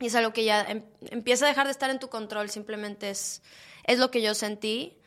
Y 0.00 0.06
es 0.06 0.14
algo 0.14 0.32
que 0.32 0.44
ya 0.44 0.62
em- 0.62 0.84
empieza 1.10 1.44
a 1.44 1.48
dejar 1.48 1.66
de 1.66 1.72
estar 1.72 1.90
en 1.90 1.98
tu 1.98 2.08
control, 2.08 2.48
simplemente 2.50 3.10
es, 3.10 3.42
es 3.84 3.98
lo 3.98 4.10
que 4.12 4.22
yo 4.22 4.34
sentí. 4.34 4.97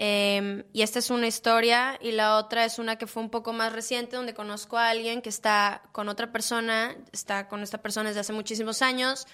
Em, 0.00 0.62
y 0.72 0.82
esta 0.82 1.00
es 1.00 1.10
una 1.10 1.26
historia 1.26 1.98
y 2.00 2.12
la 2.12 2.36
otra 2.36 2.64
es 2.64 2.78
una 2.78 2.96
que 2.96 3.08
fue 3.08 3.20
un 3.20 3.30
poco 3.30 3.52
más 3.52 3.72
reciente, 3.72 4.14
donde 4.14 4.32
conozco 4.32 4.78
a 4.78 4.90
alguien 4.90 5.22
que 5.22 5.28
está 5.28 5.82
con 5.90 6.08
otra 6.08 6.30
persona, 6.30 6.96
está 7.12 7.48
con 7.48 7.62
esta 7.64 7.78
persona 7.78 8.10
desde 8.10 8.20
hace 8.20 8.32
muchísimos 8.32 8.80
años, 8.80 9.26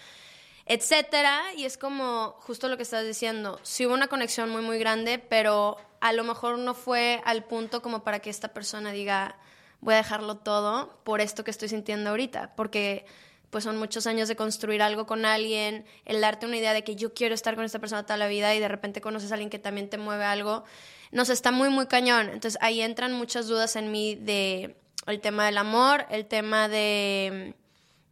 etcétera. 0.64 1.52
Y 1.54 1.66
es 1.66 1.76
como 1.76 2.36
justo 2.40 2.68
lo 2.68 2.78
que 2.78 2.82
estás 2.82 3.04
diciendo. 3.04 3.60
Sí 3.62 3.84
hubo 3.84 3.92
una 3.92 4.08
conexión 4.08 4.48
muy, 4.48 4.62
muy 4.62 4.78
grande, 4.78 5.18
pero 5.18 5.76
a 6.00 6.12
lo 6.14 6.24
mejor 6.24 6.58
no 6.58 6.72
fue 6.72 7.20
al 7.26 7.44
punto 7.44 7.82
como 7.82 8.02
para 8.02 8.20
que 8.20 8.30
esta 8.30 8.48
persona 8.48 8.90
diga, 8.90 9.36
voy 9.82 9.94
a 9.94 9.98
dejarlo 9.98 10.38
todo 10.38 10.98
por 11.04 11.20
esto 11.20 11.44
que 11.44 11.50
estoy 11.50 11.68
sintiendo 11.68 12.08
ahorita. 12.08 12.56
Porque 12.56 13.04
pues 13.54 13.62
son 13.62 13.76
muchos 13.78 14.08
años 14.08 14.26
de 14.26 14.34
construir 14.34 14.82
algo 14.82 15.06
con 15.06 15.24
alguien, 15.24 15.84
el 16.06 16.20
darte 16.20 16.44
una 16.44 16.56
idea 16.56 16.72
de 16.72 16.82
que 16.82 16.96
yo 16.96 17.14
quiero 17.14 17.36
estar 17.36 17.54
con 17.54 17.64
esta 17.64 17.78
persona 17.78 18.02
toda 18.02 18.16
la 18.16 18.26
vida 18.26 18.52
y 18.52 18.58
de 18.58 18.66
repente 18.66 19.00
conoces 19.00 19.30
a 19.30 19.34
alguien 19.34 19.48
que 19.48 19.60
también 19.60 19.88
te 19.88 19.96
mueve 19.96 20.24
algo, 20.24 20.64
nos 21.12 21.28
está 21.28 21.52
muy, 21.52 21.68
muy 21.68 21.86
cañón. 21.86 22.30
Entonces 22.30 22.58
ahí 22.60 22.80
entran 22.80 23.12
muchas 23.12 23.46
dudas 23.46 23.76
en 23.76 23.92
mí 23.92 24.16
de 24.16 24.74
el 25.06 25.20
tema 25.20 25.46
del 25.46 25.56
amor, 25.58 26.04
el 26.10 26.26
tema 26.26 26.66
de 26.66 27.54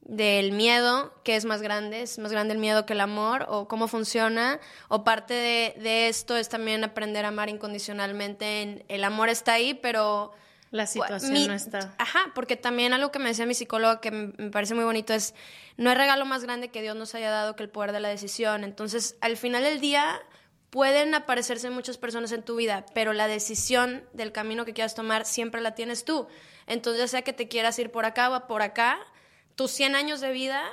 del 0.02 0.52
miedo, 0.52 1.12
que 1.24 1.34
es 1.34 1.44
más 1.44 1.60
grande, 1.60 2.02
es 2.02 2.20
más 2.20 2.30
grande 2.30 2.54
el 2.54 2.60
miedo 2.60 2.86
que 2.86 2.92
el 2.92 3.00
amor, 3.00 3.46
o 3.48 3.66
cómo 3.66 3.88
funciona, 3.88 4.60
o 4.88 5.02
parte 5.02 5.34
de, 5.34 5.74
de 5.82 6.06
esto 6.06 6.36
es 6.36 6.48
también 6.48 6.84
aprender 6.84 7.24
a 7.24 7.28
amar 7.28 7.48
incondicionalmente. 7.48 8.62
En- 8.62 8.84
el 8.88 9.02
amor 9.02 9.28
está 9.28 9.54
ahí, 9.54 9.74
pero 9.74 10.30
La 10.72 10.86
situación 10.86 11.32
mi- 11.32 11.46
no 11.46 11.52
está. 11.54 11.94
Ajá, 11.98 12.32
porque 12.34 12.56
también 12.56 12.92
algo 12.92 13.12
que 13.12 13.20
me 13.20 13.28
decía 13.28 13.46
mi 13.46 13.54
psicóloga 13.54 14.00
que 14.00 14.10
me 14.10 14.50
parece 14.50 14.74
muy 14.74 14.82
bonito 14.84 15.14
es, 15.14 15.34
no 15.76 15.90
hay 15.90 15.96
regalo 15.96 16.24
más 16.24 16.42
grande 16.42 16.70
que 16.70 16.82
Dios 16.82 16.96
nos 16.96 17.14
haya 17.14 17.30
dado 17.30 17.54
que 17.54 17.62
el 17.62 17.68
poder 17.68 17.92
de 17.92 18.00
la 18.00 18.08
decisión. 18.08 18.64
Entonces, 18.64 19.16
al 19.20 19.36
final 19.36 19.62
del 19.62 19.80
día, 19.80 20.20
pueden 20.70 21.14
aparecerse 21.14 21.68
muchas 21.70 21.98
personas 21.98 22.32
en 22.32 22.42
tu 22.42 22.56
vida, 22.56 22.84
pero 22.94 23.12
la 23.12 23.26
decisión 23.28 24.02
del 24.14 24.32
camino 24.32 24.64
que 24.64 24.72
quieras 24.72 24.94
tomar 24.94 25.26
siempre 25.26 25.60
la 25.60 25.74
tienes 25.74 26.04
tú. 26.06 26.26
Entonces, 26.66 27.02
ya 27.02 27.08
sea 27.08 27.22
que 27.22 27.34
te 27.34 27.46
quieras 27.46 27.78
ir 27.78 27.90
por 27.90 28.06
acá 28.06 28.34
o 28.34 28.46
por 28.46 28.62
acá, 28.62 28.98
tus 29.54 29.70
100 29.72 29.94
años 29.94 30.20
de 30.22 30.32
vida, 30.32 30.64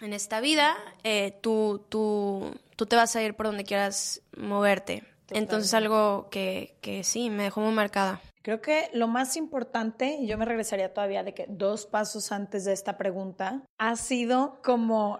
en 0.00 0.12
esta 0.12 0.40
vida, 0.40 0.76
eh, 1.04 1.38
tú, 1.40 1.86
tú, 1.88 2.58
tú 2.74 2.86
te 2.86 2.96
vas 2.96 3.14
a 3.14 3.22
ir 3.22 3.34
por 3.34 3.46
donde 3.46 3.62
quieras 3.62 4.20
moverte. 4.36 5.04
Entonces, 5.30 5.72
algo 5.74 6.28
que, 6.30 6.74
que 6.80 7.04
sí, 7.04 7.30
me 7.30 7.44
dejó 7.44 7.60
muy 7.60 7.72
marcada. 7.72 8.20
Creo 8.44 8.60
que 8.60 8.90
lo 8.92 9.08
más 9.08 9.38
importante, 9.38 10.18
y 10.20 10.26
yo 10.26 10.36
me 10.36 10.44
regresaría 10.44 10.92
todavía 10.92 11.22
de 11.22 11.32
que 11.32 11.46
dos 11.48 11.86
pasos 11.86 12.30
antes 12.30 12.66
de 12.66 12.74
esta 12.74 12.98
pregunta, 12.98 13.62
ha 13.78 13.96
sido 13.96 14.60
como 14.62 15.18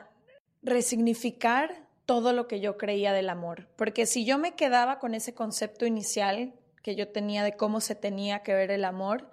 resignificar 0.61 1.89
todo 2.05 2.35
lo 2.35 2.47
que 2.49 2.61
yo 2.61 2.77
creía 2.77 3.15
del 3.15 3.31
amor. 3.31 3.67
Porque 3.77 4.05
si 4.05 4.27
yo 4.27 4.37
me 4.37 4.57
quedaba 4.57 4.99
con 4.99 5.15
ese 5.15 5.33
concepto 5.33 5.87
inicial 5.87 6.53
que 6.83 6.97
yo 6.97 7.09
tenía 7.09 7.43
de 7.43 7.57
cómo 7.57 7.81
se 7.81 7.95
tenía 7.95 8.43
que 8.43 8.53
ver 8.53 8.71
el 8.71 8.85
amor, 8.85 9.33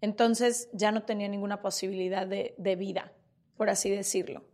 entonces 0.00 0.68
ya 0.72 0.92
no 0.92 1.02
tenía 1.02 1.26
ninguna 1.26 1.62
posibilidad 1.62 2.28
de, 2.28 2.54
de 2.58 2.76
vida, 2.76 3.12
por 3.56 3.70
así 3.70 3.90
decirlo. 3.90 4.44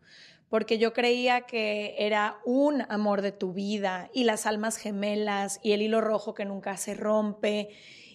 Porque 0.48 0.78
yo 0.78 0.94
creía 0.94 1.42
que 1.42 1.94
era 1.98 2.38
un 2.46 2.86
amor 2.88 3.20
de 3.20 3.32
tu 3.32 3.52
vida 3.52 4.08
y 4.14 4.24
las 4.24 4.46
almas 4.46 4.78
gemelas 4.78 5.60
y 5.62 5.72
el 5.72 5.82
hilo 5.82 6.00
rojo 6.00 6.32
que 6.32 6.46
nunca 6.46 6.78
se 6.78 6.94
rompe 6.94 7.68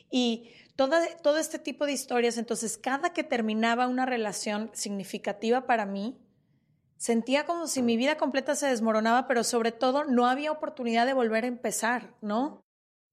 y 0.09 0.49
toda, 0.75 1.05
todo 1.17 1.37
este 1.37 1.59
tipo 1.59 1.85
de 1.85 1.93
historias. 1.93 2.37
Entonces, 2.37 2.77
cada 2.77 3.13
que 3.13 3.23
terminaba 3.23 3.87
una 3.87 4.05
relación 4.05 4.71
significativa 4.73 5.65
para 5.65 5.85
mí, 5.85 6.17
sentía 6.97 7.45
como 7.45 7.67
si 7.67 7.81
mi 7.81 7.97
vida 7.97 8.17
completa 8.17 8.55
se 8.55 8.67
desmoronaba, 8.67 9.27
pero 9.27 9.43
sobre 9.43 9.71
todo 9.71 10.05
no 10.05 10.27
había 10.27 10.51
oportunidad 10.51 11.05
de 11.05 11.13
volver 11.13 11.43
a 11.43 11.47
empezar, 11.47 12.15
¿no? 12.21 12.63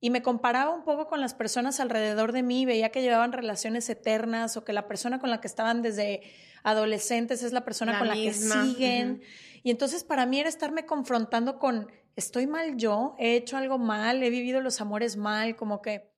Y 0.00 0.10
me 0.10 0.22
comparaba 0.22 0.74
un 0.74 0.84
poco 0.84 1.08
con 1.08 1.20
las 1.20 1.34
personas 1.34 1.78
alrededor 1.80 2.32
de 2.32 2.42
mí, 2.42 2.64
veía 2.64 2.90
que 2.90 3.02
llevaban 3.02 3.32
relaciones 3.32 3.88
eternas 3.90 4.56
o 4.56 4.64
que 4.64 4.72
la 4.72 4.88
persona 4.88 5.18
con 5.18 5.28
la 5.28 5.40
que 5.40 5.46
estaban 5.46 5.82
desde 5.82 6.22
adolescentes 6.62 7.42
es 7.42 7.52
la 7.52 7.64
persona 7.64 7.92
La 7.92 7.98
con 7.98 8.08
la 8.08 8.14
que 8.14 8.32
siguen. 8.32 9.22
Y 9.62 9.70
entonces 9.70 10.04
para 10.04 10.24
mí 10.24 10.40
era 10.40 10.48
estarme 10.48 10.86
confrontando 10.86 11.58
con, 11.58 11.90
estoy 12.16 12.46
mal 12.46 12.76
yo, 12.76 13.14
he 13.18 13.34
hecho 13.34 13.56
algo 13.56 13.76
mal, 13.76 14.22
he 14.22 14.30
vivido 14.30 14.60
los 14.60 14.80
amores 14.80 15.16
mal, 15.16 15.56
como 15.56 15.82
que 15.82 16.09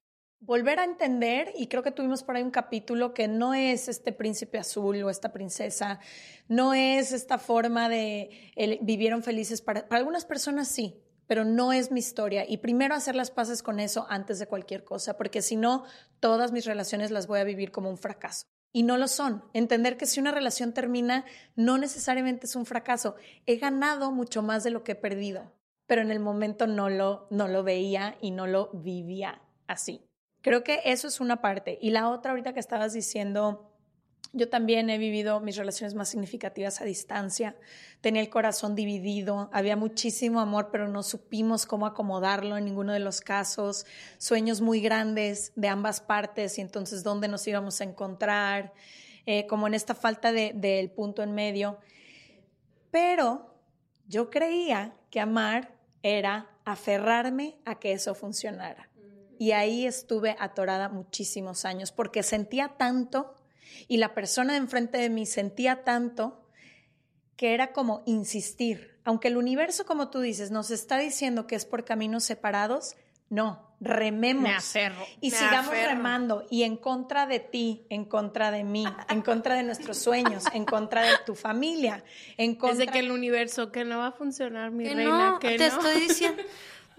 volver 0.43 0.81
a 0.81 0.85
entender, 0.85 1.53
y 1.57 1.69
creo 1.69 1.83
que 1.85 1.93
tuvimos 1.93 2.25
por 2.25 2.35
ahí 2.37 2.43
un 2.43 2.51
capítulo 2.51 3.15
que 3.15 3.29
no 3.29 3.55
es 3.55 3.89
este 3.89 4.13
príncipe 4.13 4.59
azul 4.59 5.01
o 5.05 5.09
esta 5.11 5.33
princesa, 5.33 6.01
no 6.49 6.75
es 6.75 7.13
esta 7.13 7.39
forma 7.39 7.89
de 7.89 8.53
el- 8.57 8.79
vivieron 8.83 9.23
felices, 9.23 9.63
para, 9.63 9.89
para 9.89 10.01
algunas 10.01 10.25
personas 10.25 10.67
sí, 10.67 11.01
pero 11.29 11.45
no 11.45 11.73
es 11.73 11.93
mi 11.93 12.01
historia. 12.01 12.45
Y 12.47 12.59
primero 12.59 12.95
hacer 12.95 13.15
las 13.15 13.31
paces 13.31 13.63
con 13.63 13.79
eso 13.79 14.05
antes 14.11 14.41
de 14.41 14.49
cualquier 14.49 14.85
cosa, 14.85 15.17
porque 15.17 15.43
si 15.43 15.55
no, 15.57 15.85
todas 16.21 16.51
mis 16.51 16.67
relaciones 16.67 17.11
las 17.13 17.27
voy 17.29 17.39
a 17.39 17.45
vivir 17.45 17.71
como 17.71 17.89
un 17.89 17.97
fracaso. 17.97 18.45
Y 18.73 18.83
no 18.83 18.97
lo 18.97 19.07
son. 19.07 19.45
Entender 19.53 19.97
que 19.97 20.07
si 20.07 20.19
una 20.19 20.33
relación 20.33 20.73
termina, 20.75 21.25
no 21.55 21.79
necesariamente 21.79 22.47
es 22.47 22.57
un 22.57 22.67
fracaso. 22.67 23.15
He 23.47 23.57
ganado 23.57 24.11
mucho 24.11 24.43
más 24.43 24.65
de 24.65 24.71
lo 24.71 24.83
que 24.83 24.93
he 24.93 24.97
perdido, 24.97 25.53
pero 25.87 26.03
en 26.03 26.11
el 26.11 26.21
momento 26.21 26.67
no 26.67 26.89
lo, 26.89 27.29
no 27.31 27.49
lo 27.49 27.63
veía 27.63 28.17
y 28.21 28.31
no 28.31 28.47
lo 28.47 28.71
vivía 28.73 29.43
así. 29.67 30.09
Creo 30.43 30.63
que 30.65 30.81
eso 30.85 31.09
es 31.09 31.21
una 31.21 31.41
parte. 31.41 31.79
Y 31.81 31.91
la 31.91 32.09
otra, 32.11 32.33
ahorita 32.33 32.53
que 32.53 32.61
estabas 32.61 32.93
diciendo, 32.93 33.73
yo 34.33 34.49
también 34.49 34.89
he 34.91 34.99
vivido 34.99 35.41
mis 35.41 35.57
relaciones 35.57 35.95
más 35.95 36.09
significativas 36.09 36.81
a 36.81 36.85
distancia. 36.85 37.55
Tenía 38.01 38.23
el 38.23 38.31
corazón 38.31 38.75
dividido, 38.75 39.51
había 39.53 39.77
muchísimo 39.77 40.41
amor, 40.41 40.71
pero 40.73 40.89
no 40.89 41.03
supimos 41.03 41.67
cómo 41.67 41.87
acomodarlo 41.87 42.57
en 42.57 42.65
ninguno 42.65 42.93
de 42.93 42.99
los 42.99 43.21
casos. 43.21 43.87
Sueños 44.19 44.61
muy 44.61 44.81
grandes 44.81 45.53
de 45.55 45.69
ambas 45.69 46.01
partes 46.01 46.59
y 46.59 46.61
entonces 46.61 47.03
dónde 47.05 47.29
nos 47.29 47.47
íbamos 47.47 47.81
a 47.81 47.85
encontrar, 47.85 48.73
eh, 49.27 49.47
como 49.47 49.67
en 49.67 49.75
esta 49.75 49.95
falta 49.95 50.33
de- 50.33 50.53
del 50.55 50.91
punto 50.91 51.23
en 51.23 51.33
medio. 51.33 51.79
Pero 52.91 53.55
yo 54.09 54.31
creía 54.31 54.95
que 55.11 55.21
amar 55.21 55.75
era 56.03 56.51
aferrarme 56.65 57.57
a 57.65 57.79
que 57.79 57.93
eso 57.93 58.15
funcionara. 58.15 58.89
Y 59.43 59.51
ahí 59.51 59.87
estuve 59.87 60.37
atorada 60.39 60.89
muchísimos 60.89 61.65
años 61.65 61.91
porque 61.91 62.23
sentía 62.23 62.75
tanto 62.79 63.35
y 63.89 63.97
la 63.97 64.15
persona 64.15 64.53
de 64.53 64.61
enfrente 64.61 64.99
de 64.99 65.11
mí 65.11 65.27
sentía 65.27 65.83
tanto 65.83 66.47
que 67.35 67.53
era 67.53 67.73
como 67.73 68.05
insistir. 68.07 69.01
Aunque 69.03 69.27
el 69.27 69.37
universo, 69.37 69.85
como 69.85 70.11
tú 70.11 70.21
dices, 70.21 70.53
nos 70.53 70.71
está 70.71 70.97
diciendo 70.97 71.49
que 71.49 71.57
es 71.57 71.65
por 71.65 71.85
caminos 71.85 72.23
separados, 72.23 72.95
no, 73.31 73.75
rememos. 73.81 74.45
Me 74.45 74.55
aferro. 74.55 75.05
Y 75.21 75.33
Me 75.33 75.37
sigamos 75.37 75.73
aferro. 75.73 75.89
remando 75.89 76.47
y 76.49 76.63
en 76.63 76.77
contra 76.77 77.27
de 77.27 77.41
ti, 77.41 77.85
en 77.91 78.05
contra 78.05 78.53
de 78.53 78.63
mí, 78.63 78.85
en 79.09 79.23
contra 79.23 79.57
de 79.57 79.65
nuestros 79.65 79.99
sueños, 79.99 80.45
en 80.53 80.65
contra 80.65 81.03
de 81.03 81.15
tu 81.27 81.35
familia, 81.35 82.05
en 82.37 82.55
contra 82.55 82.79
Desde 82.79 82.93
que 82.93 83.01
el 83.01 83.11
universo, 83.11 83.73
que 83.73 83.85
no 83.85 83.99
va 83.99 84.07
a 84.07 84.13
funcionar, 84.13 84.71
mi 84.71 84.85
Que 84.85 84.95
reina, 84.95 85.31
no, 85.33 85.39
que 85.41 85.59
te 85.59 85.69
no. 85.69 85.79
estoy 85.79 86.01
diciendo. 86.01 86.45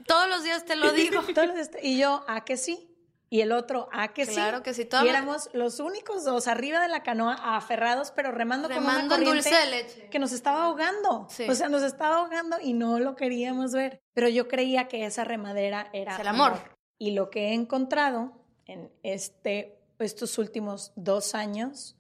Todos 0.07 0.27
los 0.29 0.43
días 0.43 0.65
te 0.65 0.75
lo 0.75 0.91
digo. 0.93 1.21
Todos 1.33 1.47
los 1.47 1.57
est- 1.57 1.75
y 1.81 1.97
yo, 1.97 2.23
¿a 2.27 2.43
que 2.45 2.57
sí? 2.57 2.89
Y 3.29 3.41
el 3.41 3.51
otro, 3.51 3.89
¿a 3.91 4.13
que 4.13 4.27
sí? 4.27 4.33
Claro 4.35 4.61
que 4.61 4.75
sí, 4.75 4.87
Y 5.03 5.07
éramos 5.07 5.49
los 5.53 5.79
únicos 5.79 6.23
dos 6.23 6.47
arriba 6.47 6.79
de 6.79 6.87
la 6.87 7.01
canoa, 7.01 7.33
aferrados, 7.57 8.11
pero 8.11 8.31
remando, 8.31 8.67
una 8.67 8.75
Remando 8.75 9.15
en 9.15 9.23
corriente 9.23 9.49
dulce 9.49 9.55
de 9.55 9.71
leche. 9.71 10.09
que 10.11 10.19
nos 10.19 10.31
estaba 10.33 10.65
ahogando. 10.65 11.25
Sí. 11.31 11.49
O 11.49 11.55
sea, 11.55 11.67
nos 11.67 11.81
estaba 11.81 12.17
ahogando 12.17 12.57
y 12.61 12.73
no 12.73 12.99
lo 12.99 13.15
queríamos 13.15 13.71
ver. 13.71 14.03
Pero 14.13 14.29
yo 14.29 14.47
creía 14.47 14.87
que 14.87 15.05
esa 15.05 15.23
remadera 15.23 15.89
era 15.93 16.13
Es 16.13 16.19
el 16.19 16.27
amor. 16.27 16.53
Y 16.99 17.11
lo 17.11 17.31
que 17.31 17.47
he 17.49 17.53
encontrado 17.55 18.45
en 18.65 18.91
este, 19.01 19.79
estos 19.97 20.37
últimos 20.37 20.91
dos 20.95 21.33
años 21.33 21.97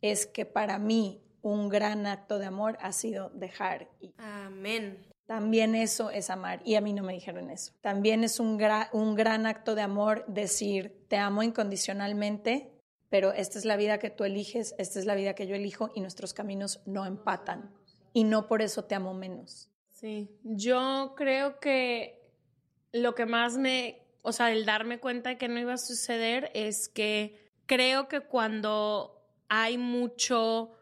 es 0.00 0.26
que 0.26 0.46
para 0.46 0.80
mí 0.80 1.22
un 1.42 1.68
gran 1.68 2.06
acto 2.08 2.40
de 2.40 2.46
amor 2.46 2.76
ha 2.80 2.90
sido 2.90 3.30
dejar. 3.34 3.88
Amén. 4.18 5.06
También 5.32 5.74
eso 5.74 6.10
es 6.10 6.28
amar. 6.28 6.60
Y 6.62 6.74
a 6.74 6.82
mí 6.82 6.92
no 6.92 7.02
me 7.02 7.14
dijeron 7.14 7.48
eso. 7.48 7.72
También 7.80 8.22
es 8.22 8.38
un, 8.38 8.58
gra- 8.58 8.90
un 8.92 9.14
gran 9.14 9.46
acto 9.46 9.74
de 9.74 9.80
amor 9.80 10.26
decir, 10.28 11.06
te 11.08 11.16
amo 11.16 11.42
incondicionalmente, 11.42 12.70
pero 13.08 13.32
esta 13.32 13.58
es 13.58 13.64
la 13.64 13.76
vida 13.76 13.96
que 13.96 14.10
tú 14.10 14.24
eliges, 14.24 14.74
esta 14.76 14.98
es 14.98 15.06
la 15.06 15.14
vida 15.14 15.34
que 15.34 15.46
yo 15.46 15.54
elijo 15.54 15.90
y 15.94 16.02
nuestros 16.02 16.34
caminos 16.34 16.82
no 16.84 17.06
empatan. 17.06 17.72
Y 18.12 18.24
no 18.24 18.46
por 18.46 18.60
eso 18.60 18.84
te 18.84 18.94
amo 18.94 19.14
menos. 19.14 19.70
Sí, 19.88 20.28
yo 20.44 21.14
creo 21.16 21.60
que 21.60 22.20
lo 22.92 23.14
que 23.14 23.24
más 23.24 23.56
me, 23.56 24.02
o 24.20 24.32
sea, 24.32 24.52
el 24.52 24.66
darme 24.66 25.00
cuenta 25.00 25.30
de 25.30 25.38
que 25.38 25.48
no 25.48 25.58
iba 25.58 25.72
a 25.72 25.78
suceder 25.78 26.50
es 26.52 26.90
que 26.90 27.50
creo 27.64 28.06
que 28.06 28.20
cuando 28.20 29.24
hay 29.48 29.78
mucho 29.78 30.72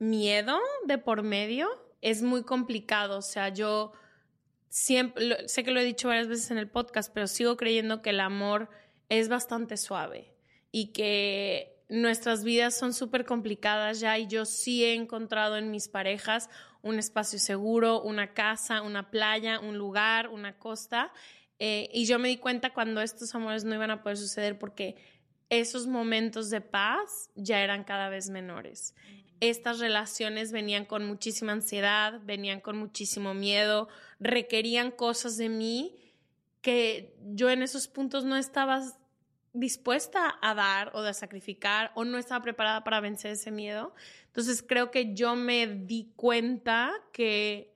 miedo 0.00 0.58
de 0.84 0.98
por 0.98 1.22
medio, 1.22 1.68
es 2.04 2.22
muy 2.22 2.44
complicado. 2.44 3.18
O 3.18 3.22
sea, 3.22 3.48
yo 3.48 3.92
siempre, 4.68 5.48
sé 5.48 5.64
que 5.64 5.70
lo 5.70 5.80
he 5.80 5.84
dicho 5.84 6.08
varias 6.08 6.28
veces 6.28 6.50
en 6.50 6.58
el 6.58 6.68
podcast, 6.68 7.12
pero 7.12 7.26
sigo 7.26 7.56
creyendo 7.56 8.02
que 8.02 8.10
el 8.10 8.20
amor 8.20 8.68
es 9.08 9.28
bastante 9.28 9.78
suave 9.78 10.34
y 10.70 10.92
que 10.92 11.82
nuestras 11.88 12.44
vidas 12.44 12.76
son 12.76 12.92
súper 12.92 13.24
complicadas 13.24 14.00
ya 14.00 14.18
y 14.18 14.26
yo 14.26 14.44
sí 14.44 14.84
he 14.84 14.94
encontrado 14.94 15.56
en 15.56 15.70
mis 15.70 15.88
parejas 15.88 16.50
un 16.82 16.98
espacio 16.98 17.38
seguro, 17.38 18.02
una 18.02 18.34
casa, 18.34 18.82
una 18.82 19.10
playa, 19.10 19.58
un 19.58 19.78
lugar, 19.78 20.28
una 20.28 20.58
costa. 20.58 21.10
Eh, 21.58 21.88
y 21.94 22.04
yo 22.04 22.18
me 22.18 22.28
di 22.28 22.36
cuenta 22.36 22.74
cuando 22.74 23.00
estos 23.00 23.34
amores 23.34 23.64
no 23.64 23.74
iban 23.74 23.90
a 23.90 24.02
poder 24.02 24.18
suceder 24.18 24.58
porque 24.58 24.96
esos 25.48 25.86
momentos 25.86 26.50
de 26.50 26.60
paz 26.60 27.30
ya 27.34 27.62
eran 27.62 27.84
cada 27.84 28.10
vez 28.10 28.28
menores. 28.28 28.94
Estas 29.40 29.78
relaciones 29.78 30.52
venían 30.52 30.84
con 30.84 31.04
muchísima 31.04 31.52
ansiedad, 31.52 32.20
venían 32.24 32.60
con 32.60 32.76
muchísimo 32.76 33.34
miedo, 33.34 33.88
requerían 34.20 34.90
cosas 34.90 35.36
de 35.36 35.48
mí 35.48 35.96
que 36.60 37.14
yo 37.22 37.50
en 37.50 37.62
esos 37.62 37.88
puntos 37.88 38.24
no 38.24 38.36
estaba 38.36 38.82
dispuesta 39.52 40.38
a 40.42 40.54
dar 40.54 40.90
o 40.94 41.00
a 41.00 41.12
sacrificar 41.12 41.92
o 41.94 42.04
no 42.04 42.18
estaba 42.18 42.42
preparada 42.42 42.84
para 42.84 43.00
vencer 43.00 43.32
ese 43.32 43.50
miedo. 43.50 43.94
Entonces 44.26 44.64
creo 44.66 44.90
que 44.90 45.14
yo 45.14 45.36
me 45.36 45.66
di 45.66 46.12
cuenta 46.16 46.92
que 47.12 47.72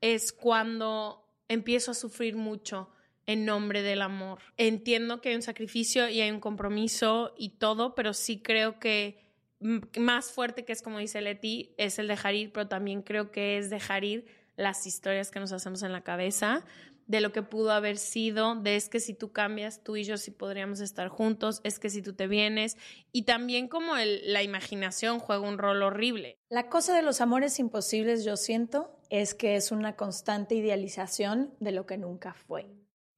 es 0.00 0.32
cuando 0.32 1.24
empiezo 1.48 1.90
a 1.90 1.94
sufrir 1.94 2.36
mucho 2.36 2.90
en 3.26 3.44
nombre 3.44 3.82
del 3.82 4.00
amor. 4.00 4.40
Entiendo 4.56 5.20
que 5.20 5.30
hay 5.30 5.34
un 5.34 5.42
sacrificio 5.42 6.08
y 6.08 6.20
hay 6.20 6.30
un 6.30 6.40
compromiso 6.40 7.34
y 7.36 7.50
todo, 7.50 7.94
pero 7.94 8.14
sí 8.14 8.40
creo 8.40 8.78
que 8.78 9.27
más 9.60 10.30
fuerte 10.30 10.64
que 10.64 10.72
es 10.72 10.82
como 10.82 10.98
dice 10.98 11.20
Leti 11.20 11.74
es 11.78 11.98
el 11.98 12.08
dejar 12.08 12.34
ir, 12.34 12.52
pero 12.52 12.68
también 12.68 13.02
creo 13.02 13.30
que 13.30 13.58
es 13.58 13.70
dejar 13.70 14.04
ir 14.04 14.26
las 14.56 14.86
historias 14.86 15.30
que 15.30 15.40
nos 15.40 15.52
hacemos 15.52 15.82
en 15.82 15.92
la 15.92 16.02
cabeza, 16.02 16.64
de 17.06 17.20
lo 17.22 17.32
que 17.32 17.42
pudo 17.42 17.72
haber 17.72 17.96
sido, 17.96 18.54
de 18.54 18.76
es 18.76 18.88
que 18.88 19.00
si 19.00 19.14
tú 19.14 19.32
cambias, 19.32 19.82
tú 19.82 19.96
y 19.96 20.04
yo 20.04 20.18
sí 20.18 20.30
podríamos 20.30 20.80
estar 20.80 21.08
juntos, 21.08 21.60
es 21.64 21.78
que 21.78 21.88
si 21.88 22.02
tú 22.02 22.12
te 22.12 22.28
vienes, 22.28 22.76
y 23.12 23.22
también 23.22 23.66
como 23.66 23.94
la 23.96 24.42
imaginación 24.42 25.18
juega 25.18 25.48
un 25.48 25.58
rol 25.58 25.82
horrible. 25.82 26.38
La 26.50 26.68
cosa 26.68 26.94
de 26.94 27.02
los 27.02 27.22
amores 27.22 27.58
imposibles, 27.58 28.24
yo 28.24 28.36
siento, 28.36 29.00
es 29.08 29.34
que 29.34 29.56
es 29.56 29.72
una 29.72 29.96
constante 29.96 30.54
idealización 30.54 31.54
de 31.60 31.72
lo 31.72 31.86
que 31.86 31.96
nunca 31.96 32.34
fue. 32.34 32.68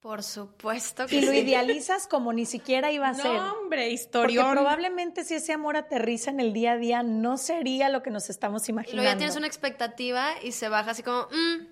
Por 0.00 0.22
supuesto 0.22 1.06
que 1.06 1.16
Y 1.16 1.20
lo 1.20 1.32
idealizas 1.34 2.06
como 2.06 2.32
ni 2.32 2.46
siquiera 2.46 2.90
iba 2.90 3.08
a 3.08 3.14
ser. 3.14 3.36
Hombre, 3.36 3.90
historia. 3.90 4.42
Porque 4.42 4.52
probablemente 4.54 5.24
si 5.24 5.34
ese 5.34 5.52
amor 5.52 5.76
aterriza 5.76 6.30
en 6.30 6.40
el 6.40 6.54
día 6.54 6.72
a 6.72 6.76
día, 6.78 7.02
no 7.02 7.36
sería 7.36 7.90
lo 7.90 8.02
que 8.02 8.10
nos 8.10 8.30
estamos 8.30 8.66
imaginando. 8.70 8.94
Y 8.94 9.04
luego 9.04 9.12
ya 9.12 9.18
tienes 9.18 9.36
una 9.36 9.46
expectativa 9.46 10.32
y 10.42 10.52
se 10.52 10.70
baja 10.70 10.92
así 10.92 11.02
como, 11.02 11.24
mm, 11.24 11.66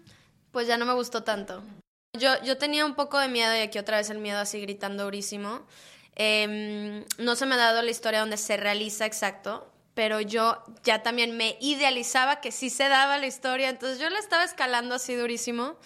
pues 0.52 0.66
ya 0.66 0.76
no 0.76 0.85
me 0.85 0.92
gustó 0.92 1.25
tanto. 1.25 1.62
Yo, 2.18 2.30
yo 2.42 2.58
tenía 2.58 2.85
un 2.85 2.94
poco 2.94 3.18
de 3.18 3.28
miedo 3.28 3.54
y 3.56 3.61
aquí 3.61 3.78
otra 3.78 3.97
vez 3.97 4.11
el 4.11 4.18
miedo 4.18 4.38
así 4.38 4.61
gritando 4.61 5.04
durísimo. 5.04 5.62
Em, 6.14 7.04
no 7.16 7.35
se 7.35 7.47
me 7.47 7.54
ha 7.54 7.58
dado 7.58 7.80
la 7.80 7.90
historia 7.90 8.20
donde 8.20 8.37
se 8.37 8.58
realiza 8.58 9.06
exacto, 9.06 9.73
pero 9.94 10.20
yo 10.20 10.62
ya 10.85 11.02
también 11.02 11.35
me 11.37 11.56
idealizaba 11.61 12.42
que 12.42 12.52
sí 12.52 12.68
se 12.68 12.88
daba 12.88 13.16
la 13.16 13.26
historia, 13.26 13.70
entonces 13.70 13.99
yo 13.99 14.11
la 14.11 14.18
estaba 14.18 14.44
escalando 14.44 14.97
así 14.97 15.14
durísimo. 15.14 15.76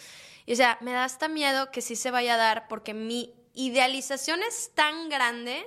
Y 0.47 0.55
o 0.55 0.57
sea, 0.57 0.79
me 0.81 0.93
da 0.93 1.05
hasta 1.05 1.29
miedo 1.29 1.71
que 1.71 1.81
sí 1.81 1.97
se 1.97 2.11
vaya 2.11 2.35
a 2.35 2.39
dar 2.39 2.69
porque 2.69 2.95
mi 2.95 3.35
idealización 3.55 4.43
es 4.43 4.73
tan 4.75 5.09
grande 5.09 5.65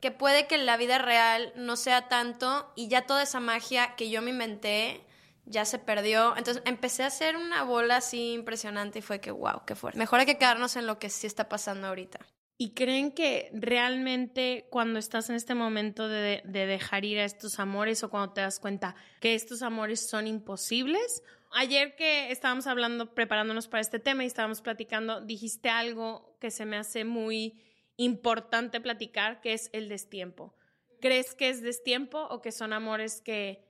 que 0.00 0.10
puede 0.10 0.46
que 0.46 0.58
la 0.58 0.76
vida 0.76 0.98
real 0.98 1.52
no 1.56 1.76
sea 1.76 2.08
tanto 2.08 2.72
y 2.74 2.88
ya 2.88 3.06
toda 3.06 3.22
esa 3.22 3.40
magia 3.40 3.94
que 3.96 4.10
yo 4.10 4.22
me 4.22 4.30
inventé 4.30 5.04
ya 5.44 5.64
se 5.64 5.78
perdió. 5.78 6.36
Entonces 6.36 6.62
empecé 6.64 7.02
a 7.02 7.06
hacer 7.06 7.36
una 7.36 7.64
bola 7.64 7.96
así 7.96 8.32
impresionante 8.32 9.00
y 9.00 9.02
fue 9.02 9.20
que, 9.20 9.30
wow, 9.30 9.62
qué 9.66 9.74
fuerte. 9.74 9.98
Mejor 9.98 10.20
hay 10.20 10.26
que 10.26 10.38
quedarnos 10.38 10.76
en 10.76 10.86
lo 10.86 10.98
que 10.98 11.10
sí 11.10 11.26
está 11.26 11.48
pasando 11.48 11.88
ahorita. 11.88 12.20
¿Y 12.56 12.74
creen 12.74 13.12
que 13.12 13.50
realmente 13.54 14.66
cuando 14.70 14.98
estás 14.98 15.30
en 15.30 15.36
este 15.36 15.54
momento 15.54 16.08
de, 16.08 16.42
de, 16.44 16.66
dejar 16.66 17.06
ir 17.06 17.18
a 17.18 17.24
estos 17.24 17.58
amores 17.58 18.02
o 18.04 18.10
cuando 18.10 18.34
te 18.34 18.42
das 18.42 18.60
cuenta 18.60 18.94
que 19.18 19.34
estos 19.34 19.62
amores 19.62 20.06
son 20.08 20.26
imposibles? 20.26 21.22
Ayer 21.52 21.96
que 21.96 22.30
estábamos 22.30 22.66
hablando, 22.66 23.14
preparándonos 23.14 23.66
para 23.66 23.80
este 23.80 23.98
tema 23.98 24.22
y 24.22 24.28
estábamos 24.28 24.60
platicando, 24.60 25.20
dijiste 25.20 25.68
algo 25.68 26.36
que 26.40 26.50
se 26.50 26.64
me 26.64 26.76
hace 26.76 27.04
muy 27.04 27.60
importante 27.96 28.80
platicar, 28.80 29.40
que 29.40 29.52
es 29.52 29.68
el 29.72 29.88
destiempo. 29.88 30.54
¿Crees 31.00 31.34
que 31.34 31.48
es 31.48 31.60
destiempo 31.60 32.20
o 32.30 32.40
que 32.40 32.52
son 32.52 32.72
amores 32.72 33.20
que 33.20 33.68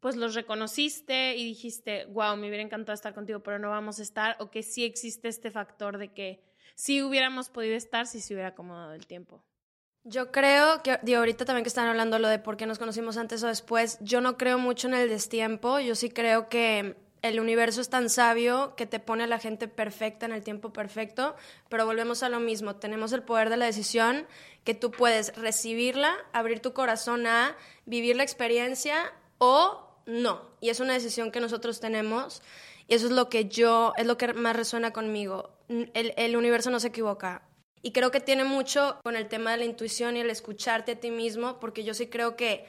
pues 0.00 0.16
los 0.16 0.34
reconociste 0.34 1.34
y 1.34 1.44
dijiste, 1.46 2.04
wow, 2.06 2.36
me 2.36 2.48
hubiera 2.48 2.62
encantado 2.62 2.92
estar 2.92 3.14
contigo, 3.14 3.40
pero 3.40 3.58
no 3.58 3.70
vamos 3.70 4.00
a 4.00 4.02
estar, 4.02 4.36
o 4.38 4.50
que 4.50 4.62
sí 4.62 4.84
existe 4.84 5.28
este 5.28 5.50
factor 5.50 5.96
de 5.96 6.12
que 6.12 6.44
sí 6.74 7.02
hubiéramos 7.02 7.48
podido 7.48 7.74
estar 7.74 8.06
si 8.06 8.20
se 8.20 8.34
hubiera 8.34 8.50
acomodado 8.50 8.92
el 8.92 9.06
tiempo. 9.06 9.42
Yo 10.02 10.30
creo 10.30 10.82
que, 10.82 10.98
digo, 11.02 11.20
ahorita 11.20 11.46
también 11.46 11.64
que 11.64 11.68
están 11.68 11.88
hablando 11.88 12.18
lo 12.18 12.28
de 12.28 12.38
por 12.38 12.58
qué 12.58 12.66
nos 12.66 12.78
conocimos 12.78 13.16
antes 13.16 13.42
o 13.42 13.46
después, 13.46 13.96
yo 14.02 14.20
no 14.20 14.36
creo 14.36 14.58
mucho 14.58 14.88
en 14.88 14.94
el 14.94 15.08
destiempo, 15.08 15.80
yo 15.80 15.94
sí 15.94 16.10
creo 16.10 16.50
que 16.50 16.96
el 17.24 17.40
universo 17.40 17.80
es 17.80 17.88
tan 17.88 18.10
sabio 18.10 18.74
que 18.76 18.84
te 18.84 19.00
pone 19.00 19.24
a 19.24 19.26
la 19.26 19.38
gente 19.38 19.66
perfecta 19.66 20.26
en 20.26 20.32
el 20.32 20.42
tiempo 20.42 20.74
perfecto, 20.74 21.34
pero 21.70 21.86
volvemos 21.86 22.22
a 22.22 22.28
lo 22.28 22.38
mismo, 22.38 22.76
tenemos 22.76 23.14
el 23.14 23.22
poder 23.22 23.48
de 23.48 23.56
la 23.56 23.64
decisión 23.64 24.26
que 24.62 24.74
tú 24.74 24.90
puedes 24.90 25.34
recibirla, 25.34 26.14
abrir 26.34 26.60
tu 26.60 26.74
corazón 26.74 27.26
a 27.26 27.56
vivir 27.86 28.14
la 28.14 28.24
experiencia 28.24 29.10
o 29.38 29.88
no. 30.04 30.50
Y 30.60 30.68
es 30.68 30.80
una 30.80 30.92
decisión 30.92 31.32
que 31.32 31.40
nosotros 31.40 31.80
tenemos. 31.80 32.42
Y 32.88 32.94
eso 32.94 33.06
es 33.06 33.12
lo 33.12 33.30
que 33.30 33.46
yo, 33.46 33.94
es 33.96 34.04
lo 34.04 34.18
que 34.18 34.34
más 34.34 34.54
resuena 34.54 34.92
conmigo. 34.92 35.56
El, 35.68 36.12
el, 36.18 36.36
universo 36.36 36.70
no 36.70 36.78
se 36.78 36.88
equivoca. 36.88 37.48
Y 37.80 37.92
creo 37.92 38.10
que 38.10 38.20
tiene 38.20 38.44
mucho 38.44 38.98
con 39.02 39.16
el 39.16 39.28
tema 39.28 39.52
de 39.52 39.56
la 39.56 39.64
intuición 39.64 40.18
y 40.18 40.20
el 40.20 40.28
escucharte 40.28 40.92
a 40.92 41.00
ti 41.00 41.10
mismo, 41.10 41.58
porque 41.58 41.84
yo 41.84 41.94
sí 41.94 42.08
creo 42.08 42.36
que 42.36 42.66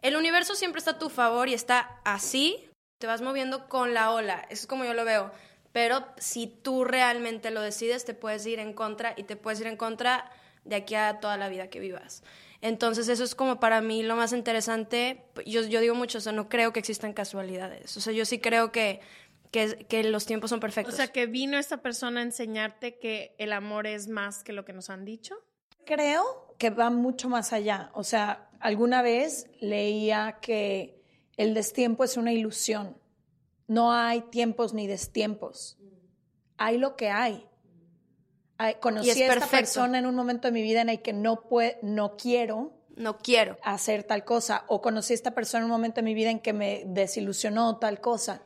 el 0.00 0.14
universo 0.14 0.54
siempre 0.54 0.78
está 0.78 0.92
a 0.92 0.98
tu 1.00 1.08
favor 1.08 1.48
y 1.48 1.54
está 1.54 2.00
así, 2.04 2.65
te 2.98 3.06
vas 3.06 3.20
moviendo 3.20 3.68
con 3.68 3.94
la 3.94 4.12
ola. 4.12 4.46
Eso 4.50 4.62
es 4.62 4.66
como 4.66 4.84
yo 4.84 4.94
lo 4.94 5.04
veo. 5.04 5.30
Pero 5.72 6.06
si 6.16 6.46
tú 6.46 6.84
realmente 6.84 7.50
lo 7.50 7.60
decides, 7.60 8.04
te 8.04 8.14
puedes 8.14 8.46
ir 8.46 8.58
en 8.58 8.72
contra 8.72 9.14
y 9.16 9.24
te 9.24 9.36
puedes 9.36 9.60
ir 9.60 9.66
en 9.66 9.76
contra 9.76 10.30
de 10.64 10.76
aquí 10.76 10.94
a 10.94 11.20
toda 11.20 11.36
la 11.36 11.48
vida 11.48 11.68
que 11.68 11.80
vivas. 11.80 12.22
Entonces 12.62 13.08
eso 13.08 13.24
es 13.24 13.34
como 13.34 13.60
para 13.60 13.80
mí 13.80 14.02
lo 14.02 14.16
más 14.16 14.32
interesante. 14.32 15.24
Yo, 15.44 15.62
yo 15.62 15.80
digo 15.80 15.94
mucho, 15.94 16.18
o 16.18 16.20
sea, 16.20 16.32
no 16.32 16.48
creo 16.48 16.72
que 16.72 16.80
existan 16.80 17.12
casualidades. 17.12 17.96
O 17.96 18.00
sea, 18.00 18.12
yo 18.12 18.24
sí 18.24 18.38
creo 18.38 18.72
que, 18.72 19.00
que, 19.50 19.86
que, 19.88 20.04
los 20.04 20.24
tiempos 20.24 20.50
son 20.50 20.60
perfectos. 20.60 20.94
O 20.94 20.96
sea, 20.96 21.08
que 21.08 21.26
vino 21.26 21.58
esta 21.58 21.82
persona 21.82 22.20
a 22.20 22.22
enseñarte 22.22 22.98
que 22.98 23.34
el 23.38 23.52
amor 23.52 23.86
es 23.86 24.08
más 24.08 24.42
que 24.42 24.52
lo 24.52 24.64
que 24.64 24.72
nos 24.72 24.88
han 24.88 25.04
dicho. 25.04 25.36
Creo 25.84 26.54
que 26.58 26.70
va 26.70 26.90
mucho 26.90 27.28
más 27.28 27.52
allá. 27.52 27.90
O 27.92 28.02
sea, 28.02 28.48
alguna 28.60 29.02
vez 29.02 29.46
leía 29.60 30.38
que 30.40 30.95
el 31.36 31.54
destiempo 31.54 32.04
es 32.04 32.16
una 32.16 32.32
ilusión. 32.32 32.96
No 33.68 33.92
hay 33.92 34.22
tiempos 34.22 34.74
ni 34.74 34.86
destiempos. 34.86 35.78
Hay 36.56 36.78
lo 36.78 36.96
que 36.96 37.10
hay 37.10 37.46
conocí 38.80 39.10
a 39.10 39.34
esta 39.34 39.46
persona 39.46 39.98
en 39.98 40.06
un 40.06 40.14
momento 40.14 40.48
de 40.48 40.52
mi 40.52 40.62
vida 40.62 40.80
en 40.80 40.88
el 40.88 41.02
que 41.02 41.12
no, 41.12 41.42
puede, 41.42 41.78
no 41.82 42.16
quiero 42.16 42.72
no 42.96 43.18
quiero 43.18 43.58
hacer 43.62 44.04
tal 44.04 44.24
cosa 44.24 44.64
o 44.68 44.80
conocí 44.80 45.12
a 45.12 45.16
esta 45.16 45.32
persona 45.32 45.60
en 45.60 45.64
un 45.66 45.70
momento 45.70 45.96
de 45.96 46.04
mi 46.04 46.14
vida 46.14 46.30
en 46.30 46.40
que 46.40 46.54
me 46.54 46.82
desilusionó 46.86 47.76
tal 47.76 48.00
cosa. 48.00 48.40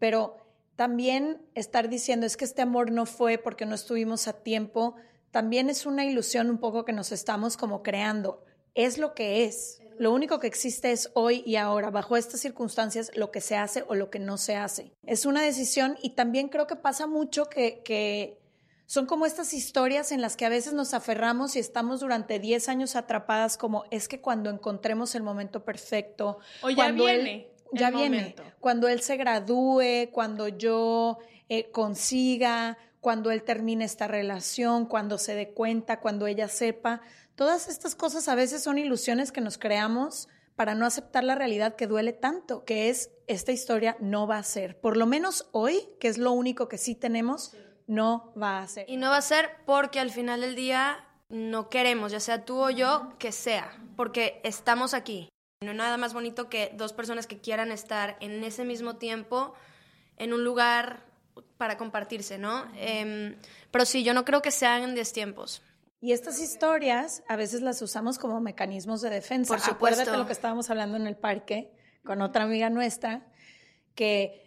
Pero 0.00 0.38
también 0.74 1.40
estar 1.54 1.88
diciendo 1.88 2.26
es 2.26 2.36
que 2.36 2.44
este 2.44 2.62
amor 2.62 2.90
no 2.90 3.06
fue 3.06 3.38
porque 3.38 3.64
no 3.64 3.76
estuvimos 3.76 4.26
a 4.26 4.32
tiempo, 4.32 4.96
también 5.30 5.70
es 5.70 5.86
una 5.86 6.04
ilusión 6.04 6.50
un 6.50 6.58
poco 6.58 6.84
que 6.84 6.92
nos 6.92 7.12
estamos 7.12 7.56
como 7.56 7.84
creando. 7.84 8.42
Es 8.74 8.98
lo 8.98 9.14
que 9.14 9.44
es. 9.44 9.80
Lo 9.98 10.12
único 10.12 10.38
que 10.38 10.46
existe 10.46 10.92
es 10.92 11.10
hoy 11.14 11.42
y 11.46 11.56
ahora, 11.56 11.90
bajo 11.90 12.16
estas 12.16 12.40
circunstancias, 12.40 13.10
lo 13.14 13.30
que 13.30 13.40
se 13.40 13.56
hace 13.56 13.84
o 13.88 13.94
lo 13.94 14.10
que 14.10 14.18
no 14.18 14.36
se 14.36 14.56
hace. 14.56 14.92
Es 15.04 15.26
una 15.26 15.42
decisión 15.42 15.96
y 16.02 16.10
también 16.10 16.48
creo 16.48 16.66
que 16.66 16.76
pasa 16.76 17.06
mucho 17.06 17.46
que, 17.46 17.82
que 17.84 18.38
son 18.86 19.06
como 19.06 19.26
estas 19.26 19.52
historias 19.52 20.12
en 20.12 20.20
las 20.20 20.36
que 20.36 20.46
a 20.46 20.48
veces 20.48 20.72
nos 20.72 20.94
aferramos 20.94 21.56
y 21.56 21.58
estamos 21.58 22.00
durante 22.00 22.38
10 22.38 22.68
años 22.68 22.94
atrapadas 22.94 23.56
como 23.56 23.84
es 23.90 24.06
que 24.06 24.20
cuando 24.20 24.48
encontremos 24.48 25.14
el 25.16 25.24
momento 25.24 25.64
perfecto, 25.64 26.38
o 26.62 26.70
ya 26.70 26.92
viene. 26.92 27.48
ya 27.72 27.90
viene. 27.90 28.36
Cuando 28.60 28.86
él 28.86 29.00
se 29.00 29.16
gradúe, 29.16 30.10
cuando 30.12 30.46
yo 30.46 31.18
eh, 31.48 31.70
consiga, 31.72 32.78
cuando 33.00 33.30
él 33.30 33.42
termine 33.42 33.84
esta 33.84 34.06
relación, 34.06 34.86
cuando 34.86 35.18
se 35.18 35.34
dé 35.34 35.50
cuenta, 35.50 36.00
cuando 36.00 36.26
ella 36.26 36.48
sepa. 36.48 37.02
Todas 37.36 37.68
estas 37.68 37.94
cosas 37.94 38.28
a 38.28 38.34
veces 38.34 38.62
son 38.62 38.78
ilusiones 38.78 39.30
que 39.30 39.42
nos 39.42 39.58
creamos 39.58 40.28
para 40.56 40.74
no 40.74 40.86
aceptar 40.86 41.22
la 41.22 41.34
realidad 41.34 41.76
que 41.76 41.86
duele 41.86 42.14
tanto, 42.14 42.64
que 42.64 42.88
es 42.88 43.10
esta 43.26 43.52
historia 43.52 43.98
no 44.00 44.26
va 44.26 44.38
a 44.38 44.42
ser. 44.42 44.80
Por 44.80 44.96
lo 44.96 45.04
menos 45.04 45.46
hoy, 45.52 45.86
que 46.00 46.08
es 46.08 46.16
lo 46.16 46.32
único 46.32 46.66
que 46.66 46.78
sí 46.78 46.94
tenemos, 46.94 47.54
no 47.86 48.32
va 48.40 48.60
a 48.60 48.68
ser. 48.68 48.88
Y 48.88 48.96
no 48.96 49.10
va 49.10 49.18
a 49.18 49.22
ser 49.22 49.50
porque 49.66 50.00
al 50.00 50.10
final 50.10 50.40
del 50.40 50.54
día 50.54 51.06
no 51.28 51.68
queremos, 51.68 52.10
ya 52.10 52.20
sea 52.20 52.46
tú 52.46 52.56
o 52.56 52.70
yo, 52.70 53.12
que 53.18 53.32
sea, 53.32 53.70
porque 53.96 54.40
estamos 54.42 54.94
aquí. 54.94 55.28
No 55.62 55.72
hay 55.72 55.76
nada 55.76 55.98
más 55.98 56.14
bonito 56.14 56.48
que 56.48 56.72
dos 56.74 56.94
personas 56.94 57.26
que 57.26 57.38
quieran 57.38 57.70
estar 57.70 58.16
en 58.20 58.42
ese 58.44 58.64
mismo 58.64 58.96
tiempo 58.96 59.52
en 60.16 60.32
un 60.32 60.42
lugar 60.42 61.04
para 61.58 61.76
compartirse, 61.76 62.38
¿no? 62.38 62.64
Eh, 62.76 63.36
pero 63.70 63.84
sí, 63.84 64.04
yo 64.04 64.14
no 64.14 64.24
creo 64.24 64.40
que 64.40 64.50
sean 64.50 64.82
en 64.84 65.12
tiempos. 65.12 65.62
Y 66.00 66.12
estas 66.12 66.40
historias 66.40 67.22
a 67.28 67.36
veces 67.36 67.62
las 67.62 67.80
usamos 67.80 68.18
como 68.18 68.40
mecanismos 68.40 69.00
de 69.00 69.10
defensa. 69.10 69.54
Por 69.54 69.60
supuesto. 69.60 70.02
Acuérdate 70.02 70.18
lo 70.18 70.26
que 70.26 70.32
estábamos 70.32 70.70
hablando 70.70 70.96
en 70.96 71.06
el 71.06 71.16
parque 71.16 71.72
con 72.04 72.22
otra 72.22 72.44
amiga 72.44 72.70
nuestra, 72.70 73.26
que 73.94 74.46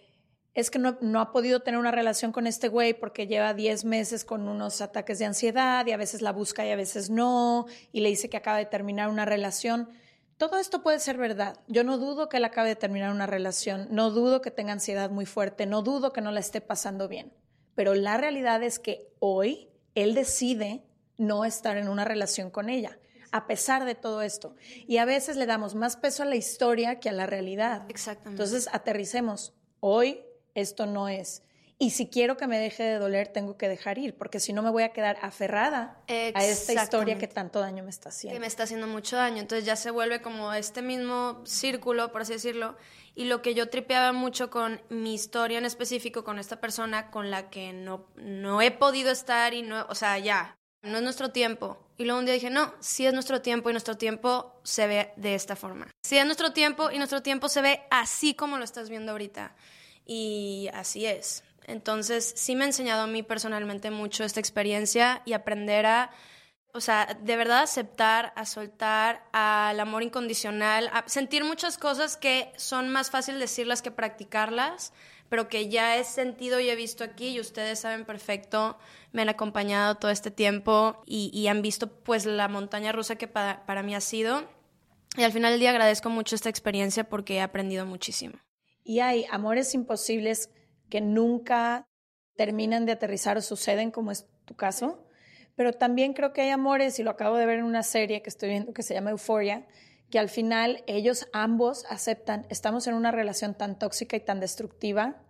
es 0.53 0.69
que 0.71 0.79
no, 0.79 0.97
no, 1.01 1.21
ha 1.21 1.31
podido 1.31 1.61
tener 1.61 1.79
una 1.79 1.91
relación 1.91 2.31
con 2.31 2.47
este 2.47 2.67
güey 2.67 2.93
porque 2.93 3.27
lleva 3.27 3.53
10 3.53 3.85
meses 3.85 4.25
con 4.25 4.47
unos 4.47 4.81
ataques 4.81 5.19
de 5.19 5.25
ansiedad 5.25 5.85
y 5.85 5.91
a 5.91 5.97
veces 5.97 6.21
la 6.21 6.31
busca 6.31 6.65
y 6.65 6.71
a 6.71 6.75
veces 6.75 7.09
no, 7.09 7.65
y 7.91 8.01
le 8.01 8.09
dice 8.09 8.29
que 8.29 8.37
acaba 8.37 8.57
de 8.57 8.65
terminar 8.65 9.09
una 9.09 9.25
relación. 9.25 9.89
Todo 10.37 10.57
esto 10.57 10.81
puede 10.83 10.99
ser 10.99 11.17
verdad. 11.17 11.59
Yo 11.67 11.83
no 11.83 11.97
dudo 11.97 12.29
que 12.29 12.37
él 12.37 12.45
acabe 12.45 12.69
de 12.69 12.75
terminar 12.75 13.11
una 13.11 13.27
relación, 13.27 13.87
no 13.91 14.09
dudo 14.11 14.41
que 14.41 14.51
tenga 14.51 14.73
ansiedad 14.73 15.09
muy 15.09 15.25
fuerte, 15.25 15.65
no 15.65 15.81
dudo 15.81 16.13
que 16.13 16.21
no 16.21 16.31
la 16.31 16.39
esté 16.39 16.61
pasando 16.61 17.07
bien. 17.07 17.33
Pero 17.75 17.93
la 17.93 18.17
realidad 18.17 18.63
es 18.63 18.79
que 18.79 19.13
hoy 19.19 19.69
él 19.95 20.15
decide 20.15 20.83
no 21.19 21.45
estar 21.45 21.77
en 21.77 21.87
una 21.87 22.05
relación 22.05 22.49
con 22.49 22.69
ella, 22.69 22.97
a 23.31 23.45
pesar 23.45 23.85
de 23.85 23.93
todo 23.93 24.23
esto. 24.23 24.55
Y 24.87 24.97
a 24.97 25.05
veces 25.05 25.37
le 25.37 25.45
damos 25.45 25.75
más 25.75 25.97
peso 25.97 26.23
a 26.23 26.25
la 26.25 26.35
historia 26.35 26.99
que 26.99 27.09
a 27.09 27.13
la 27.13 27.27
realidad. 27.27 27.85
Exactamente. 27.89 28.41
Entonces, 28.41 28.67
aterricemos. 28.73 29.53
Hoy 29.79 30.25
esto 30.55 30.87
no 30.87 31.07
es. 31.09 31.43
Y 31.81 31.91
si 31.91 32.09
quiero 32.09 32.35
que 32.35 32.45
me 32.45 32.59
deje 32.59 32.83
de 32.83 32.99
doler, 32.99 33.29
tengo 33.29 33.55
que 33.55 33.69
dejar 33.69 33.97
ir, 33.97 34.17
porque 34.17 34.41
si 34.41 34.51
no 34.51 34.61
me 34.61 34.69
voy 34.69 34.83
a 34.83 34.91
quedar 34.91 35.17
aferrada 35.21 36.03
a 36.09 36.43
esta 36.43 36.73
historia 36.73 37.17
que 37.17 37.29
tanto 37.29 37.61
daño 37.61 37.85
me 37.85 37.89
está 37.89 38.09
haciendo. 38.09 38.35
Que 38.35 38.41
me 38.41 38.47
está 38.47 38.63
haciendo 38.63 38.85
mucho 38.85 39.15
daño. 39.15 39.39
Entonces 39.39 39.65
ya 39.65 39.77
se 39.77 39.89
vuelve 39.89 40.21
como 40.21 40.51
este 40.53 40.81
mismo 40.81 41.41
círculo, 41.45 42.11
por 42.11 42.23
así 42.23 42.33
decirlo. 42.33 42.75
Y 43.15 43.25
lo 43.25 43.41
que 43.41 43.53
yo 43.53 43.69
tripeaba 43.69 44.11
mucho 44.11 44.49
con 44.49 44.81
mi 44.89 45.13
historia 45.13 45.57
en 45.57 45.63
específico, 45.63 46.25
con 46.25 46.37
esta 46.37 46.59
persona 46.59 47.11
con 47.11 47.31
la 47.31 47.49
que 47.49 47.71
no, 47.71 48.09
no 48.17 48.61
he 48.61 48.71
podido 48.71 49.09
estar 49.09 49.53
y 49.53 49.61
no, 49.61 49.85
o 49.87 49.95
sea, 49.95 50.19
ya, 50.19 50.58
no 50.81 50.97
es 50.97 51.03
nuestro 51.03 51.29
tiempo. 51.31 51.77
Y 51.97 52.05
luego 52.05 52.19
un 52.19 52.25
día 52.25 52.33
dije, 52.33 52.49
no, 52.49 52.73
sí 52.79 53.05
es 53.05 53.13
nuestro 53.13 53.41
tiempo 53.41 53.69
y 53.69 53.73
nuestro 53.73 53.97
tiempo 53.97 54.59
se 54.63 54.87
ve 54.87 55.13
de 55.17 55.35
esta 55.35 55.55
forma. 55.55 55.87
Sí 56.03 56.17
es 56.17 56.25
nuestro 56.25 56.53
tiempo 56.53 56.91
y 56.91 56.97
nuestro 56.97 57.21
tiempo 57.21 57.49
se 57.49 57.61
ve 57.61 57.81
así 57.89 58.33
como 58.33 58.57
lo 58.57 58.63
estás 58.63 58.89
viendo 58.89 59.11
ahorita. 59.11 59.55
Y 60.05 60.69
así 60.73 61.05
es. 61.05 61.43
Entonces, 61.65 62.33
sí 62.35 62.55
me 62.55 62.63
ha 62.63 62.67
enseñado 62.67 63.03
a 63.03 63.07
mí 63.07 63.21
personalmente 63.21 63.91
mucho 63.91 64.23
esta 64.23 64.39
experiencia 64.39 65.21
y 65.25 65.33
aprender 65.33 65.85
a, 65.85 66.11
o 66.73 66.81
sea, 66.81 67.05
de 67.21 67.35
verdad 67.35 67.59
aceptar, 67.59 68.33
a 68.35 68.45
soltar, 68.45 69.23
al 69.33 69.79
amor 69.79 70.01
incondicional, 70.01 70.89
a 70.93 71.07
sentir 71.07 71.43
muchas 71.43 71.77
cosas 71.77 72.17
que 72.17 72.51
son 72.57 72.89
más 72.89 73.11
fácil 73.11 73.37
decirlas 73.39 73.83
que 73.83 73.91
practicarlas, 73.91 74.93
pero 75.29 75.47
que 75.47 75.69
ya 75.69 75.97
he 75.97 76.03
sentido 76.03 76.59
y 76.59 76.69
he 76.69 76.75
visto 76.75 77.03
aquí 77.03 77.29
y 77.29 77.39
ustedes 77.39 77.79
saben 77.79 78.05
perfecto, 78.05 78.77
me 79.11 79.21
han 79.21 79.29
acompañado 79.29 79.95
todo 79.95 80.11
este 80.11 80.31
tiempo 80.31 81.01
y, 81.05 81.47
han 81.47 81.61
visto 81.61 81.87
pues 81.87 82.25
la 82.25 82.47
montaña 82.47 82.91
rusa 82.91 83.15
que 83.15 83.27
para, 83.27 83.65
para 83.65 83.83
mí 83.83 83.95
ha 83.95 84.01
sido. 84.01 84.43
Y 85.17 85.23
al 85.23 85.31
final 85.31 85.51
del 85.53 85.59
día 85.59 85.71
agradezco 85.71 86.09
mucho 86.09 86.35
esta 86.35 86.49
experiencia 86.49 87.03
porque 87.03 87.35
he 87.35 87.41
aprendido 87.41 87.85
muchísimo. 87.85 88.35
Y 88.83 88.99
hay 88.99 89.25
amores 89.31 89.73
imposibles 89.73 90.49
que 90.89 91.01
nunca 91.01 91.87
terminan 92.35 92.85
de 92.85 92.93
aterrizar 92.93 93.37
o 93.37 93.41
suceden, 93.41 93.91
como 93.91 94.11
es 94.11 94.27
tu 94.45 94.55
caso. 94.55 95.05
Pero 95.55 95.73
también 95.73 96.13
creo 96.13 96.31
que 96.31 96.41
hay 96.41 96.49
amores, 96.49 96.99
y 96.99 97.03
lo 97.03 97.11
acabo 97.11 97.35
de 97.35 97.45
ver 97.45 97.59
en 97.59 97.65
una 97.65 97.83
serie 97.83 98.21
que 98.21 98.29
estoy 98.29 98.49
viendo 98.49 98.73
que 98.73 98.81
se 98.81 98.93
llama 98.93 99.11
Euphoria, 99.11 99.67
que 100.09 100.19
al 100.19 100.29
final 100.29 100.83
ellos 100.87 101.27
ambos 101.33 101.85
aceptan, 101.89 102.45
estamos 102.49 102.87
en 102.87 102.95
una 102.95 103.11
relación 103.11 103.55
tan 103.55 103.77
tóxica 103.77 104.17
y 104.17 104.21
tan 104.21 104.39
destructiva, 104.39 105.21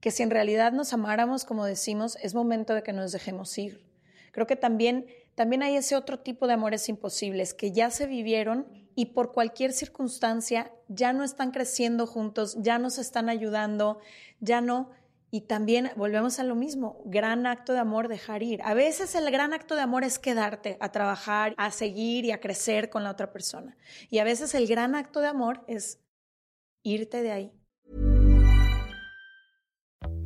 que 0.00 0.10
si 0.10 0.22
en 0.22 0.30
realidad 0.30 0.72
nos 0.72 0.92
amáramos, 0.92 1.44
como 1.44 1.64
decimos, 1.64 2.16
es 2.22 2.34
momento 2.34 2.74
de 2.74 2.82
que 2.82 2.92
nos 2.92 3.12
dejemos 3.12 3.56
ir. 3.58 3.84
Creo 4.32 4.46
que 4.46 4.56
también, 4.56 5.06
también 5.34 5.62
hay 5.62 5.76
ese 5.76 5.96
otro 5.96 6.20
tipo 6.20 6.46
de 6.46 6.52
amores 6.52 6.88
imposibles 6.88 7.54
que 7.54 7.72
ya 7.72 7.90
se 7.90 8.06
vivieron 8.06 8.66
y 8.94 9.06
por 9.06 9.32
cualquier 9.32 9.72
circunstancia 9.72 10.72
ya 10.88 11.12
no 11.12 11.24
están 11.24 11.50
creciendo 11.50 12.06
juntos, 12.06 12.56
ya 12.60 12.78
no 12.78 12.90
se 12.90 13.00
están 13.00 13.28
ayudando, 13.28 13.98
ya 14.40 14.60
no. 14.60 14.90
Y 15.30 15.42
también 15.42 15.90
volvemos 15.96 16.38
a 16.38 16.44
lo 16.44 16.54
mismo, 16.54 17.02
gran 17.04 17.46
acto 17.46 17.72
de 17.72 17.80
amor 17.80 18.08
dejar 18.08 18.42
ir. 18.42 18.62
A 18.62 18.74
veces 18.74 19.14
el 19.14 19.30
gran 19.30 19.52
acto 19.52 19.74
de 19.74 19.82
amor 19.82 20.04
es 20.04 20.18
quedarte 20.18 20.76
a 20.80 20.92
trabajar, 20.92 21.54
a 21.58 21.70
seguir 21.70 22.24
y 22.24 22.30
a 22.30 22.40
crecer 22.40 22.90
con 22.90 23.02
la 23.02 23.10
otra 23.10 23.32
persona. 23.32 23.76
Y 24.08 24.18
a 24.18 24.24
veces 24.24 24.54
el 24.54 24.66
gran 24.66 24.94
acto 24.94 25.20
de 25.20 25.28
amor 25.28 25.64
es 25.66 26.00
irte 26.82 27.22
de 27.22 27.32
ahí. 27.32 27.52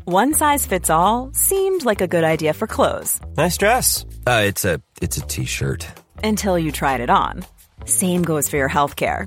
One 0.06 0.34
size 0.34 0.66
fits 0.66 0.90
all 0.90 1.30
seemed 1.32 1.84
like 1.84 2.00
a 2.00 2.08
good 2.08 2.24
idea 2.24 2.52
for 2.52 2.66
clothes. 2.66 3.20
Nice 3.36 3.56
dress. 3.56 4.04
Uh, 4.26 4.42
it's 4.44 4.64
a 4.64 4.80
it's 5.00 5.16
a 5.16 5.20
t-shirt. 5.20 5.86
Until 6.24 6.58
you 6.58 6.72
tried 6.72 7.00
it 7.00 7.10
on. 7.10 7.44
Same 7.84 8.22
goes 8.22 8.48
for 8.48 8.56
your 8.56 8.68
healthcare. 8.68 9.26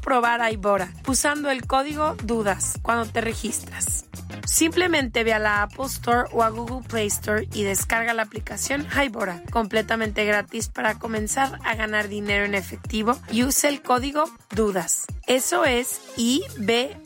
probar 0.00 0.40
Hybora 0.50 0.92
usando 1.06 1.50
el 1.50 1.66
código 1.66 2.16
DUDAS 2.24 2.78
cuando 2.82 3.04
te 3.10 3.20
registras. 3.20 4.06
Simplemente 4.46 5.24
ve 5.24 5.32
a 5.32 5.38
la 5.38 5.62
Apple 5.62 5.86
Store 5.86 6.28
o 6.32 6.42
a 6.42 6.48
Google 6.48 6.86
Play 6.88 7.06
Store 7.08 7.48
y 7.52 7.62
descarga 7.64 8.14
la 8.14 8.22
aplicación 8.22 8.86
Hybora, 8.86 9.42
completamente 9.50 10.24
gratis 10.24 10.68
para 10.68 10.98
comenzar 10.98 11.58
a 11.64 11.74
ganar 11.74 12.08
dinero 12.08 12.44
en 12.44 12.54
efectivo 12.54 13.18
y 13.30 13.44
use 13.44 13.68
el 13.68 13.82
código 13.82 14.24
DUDAS. 14.54 15.06
Eso 15.26 15.64
es 15.64 16.00
I-B-O-T-T-A. 16.16 17.04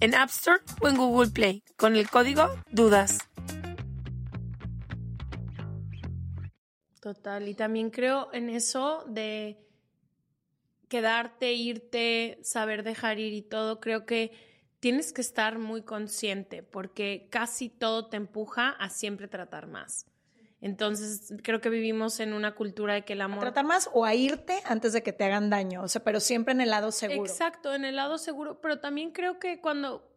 En 0.00 0.14
App 0.14 0.30
Store 0.30 0.60
o 0.80 0.88
en 0.88 0.96
Google 0.96 1.30
Play. 1.30 1.62
Con 1.76 1.96
el 1.96 2.08
código 2.10 2.48
DUDAS. 2.70 3.18
Total, 7.00 7.46
y 7.46 7.54
también 7.54 7.90
creo 7.90 8.30
en 8.32 8.50
eso 8.50 9.04
de 9.06 9.65
quedarte, 10.88 11.52
irte, 11.52 12.38
saber 12.42 12.82
dejar 12.82 13.18
ir 13.18 13.32
y 13.32 13.42
todo, 13.42 13.80
creo 13.80 14.06
que 14.06 14.32
tienes 14.80 15.12
que 15.12 15.20
estar 15.20 15.58
muy 15.58 15.82
consciente 15.82 16.62
porque 16.62 17.28
casi 17.30 17.68
todo 17.68 18.08
te 18.08 18.16
empuja 18.16 18.70
a 18.70 18.88
siempre 18.88 19.28
tratar 19.28 19.66
más. 19.66 20.06
Entonces, 20.60 21.34
creo 21.42 21.60
que 21.60 21.68
vivimos 21.68 22.18
en 22.18 22.32
una 22.32 22.54
cultura 22.54 22.94
de 22.94 23.04
que 23.04 23.12
el 23.12 23.20
amor... 23.20 23.38
A 23.38 23.40
tratar 23.42 23.66
más 23.66 23.90
o 23.92 24.04
a 24.04 24.14
irte 24.14 24.62
antes 24.64 24.92
de 24.92 25.02
que 25.02 25.12
te 25.12 25.24
hagan 25.24 25.50
daño, 25.50 25.82
o 25.82 25.88
sea, 25.88 26.02
pero 26.02 26.18
siempre 26.18 26.52
en 26.52 26.60
el 26.60 26.70
lado 26.70 26.92
seguro. 26.92 27.30
Exacto, 27.30 27.74
en 27.74 27.84
el 27.84 27.96
lado 27.96 28.16
seguro, 28.16 28.60
pero 28.60 28.80
también 28.80 29.10
creo 29.10 29.38
que 29.38 29.60
cuando 29.60 30.10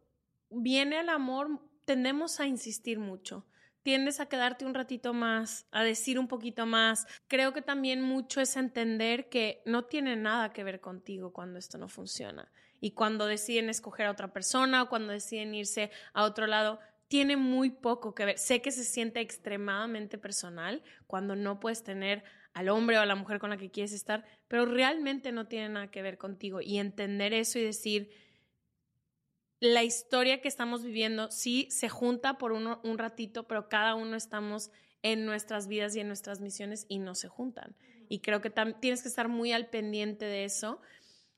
viene 0.49 1.01
el 1.01 1.09
amor 1.09 1.59
tendemos 1.85 2.39
a 2.39 2.47
insistir 2.47 2.99
mucho. 2.99 3.45
Tiendes 3.83 4.19
a 4.19 4.27
quedarte 4.27 4.65
un 4.65 4.73
ratito 4.73 5.13
más, 5.13 5.65
a 5.71 5.83
decir 5.83 6.19
un 6.19 6.27
poquito 6.27 6.65
más. 6.65 7.07
Creo 7.27 7.53
que 7.53 7.61
también 7.61 8.01
mucho 8.01 8.41
es 8.41 8.55
entender 8.57 9.29
que 9.29 9.61
no 9.65 9.85
tiene 9.85 10.15
nada 10.15 10.51
que 10.51 10.63
ver 10.63 10.81
contigo 10.81 11.31
cuando 11.31 11.59
esto 11.59 11.77
no 11.77 11.87
funciona. 11.87 12.51
Y 12.81 12.91
cuando 12.91 13.25
deciden 13.25 13.69
escoger 13.69 14.07
a 14.07 14.11
otra 14.11 14.31
persona 14.31 14.83
o 14.83 14.89
cuando 14.89 15.13
deciden 15.13 15.55
irse 15.55 15.91
a 16.13 16.23
otro 16.23 16.47
lado, 16.47 16.79
tiene 17.07 17.37
muy 17.37 17.71
poco 17.71 18.13
que 18.13 18.25
ver. 18.25 18.37
Sé 18.37 18.61
que 18.61 18.71
se 18.71 18.83
siente 18.83 19.19
extremadamente 19.19 20.17
personal 20.17 20.83
cuando 21.07 21.35
no 21.35 21.59
puedes 21.59 21.83
tener 21.83 22.23
al 22.53 22.69
hombre 22.69 22.97
o 22.97 23.01
a 23.01 23.05
la 23.05 23.15
mujer 23.15 23.39
con 23.39 23.49
la 23.49 23.57
que 23.57 23.71
quieres 23.71 23.93
estar, 23.93 24.25
pero 24.47 24.65
realmente 24.65 25.31
no 25.31 25.47
tiene 25.47 25.69
nada 25.69 25.91
que 25.91 26.01
ver 26.01 26.17
contigo. 26.17 26.61
Y 26.61 26.77
entender 26.77 27.33
eso 27.33 27.59
y 27.59 27.63
decir, 27.63 28.11
la 29.59 29.83
historia 29.83 30.41
que 30.41 30.47
estamos 30.47 30.83
viviendo 30.83 31.31
sí 31.31 31.67
se 31.69 31.89
junta 31.89 32.37
por 32.37 32.51
uno, 32.51 32.79
un 32.83 32.97
ratito, 32.97 33.47
pero 33.47 33.67
cada 33.67 33.95
uno 33.95 34.15
estamos 34.15 34.71
en 35.03 35.25
nuestras 35.25 35.67
vidas 35.67 35.95
y 35.95 35.99
en 35.99 36.07
nuestras 36.07 36.39
misiones 36.39 36.85
y 36.87 36.99
no 36.99 37.15
se 37.15 37.27
juntan. 37.27 37.75
Y 38.07 38.19
creo 38.19 38.41
que 38.41 38.49
tienes 38.49 39.01
que 39.01 39.09
estar 39.09 39.27
muy 39.27 39.51
al 39.51 39.67
pendiente 39.69 40.25
de 40.25 40.45
eso. 40.45 40.81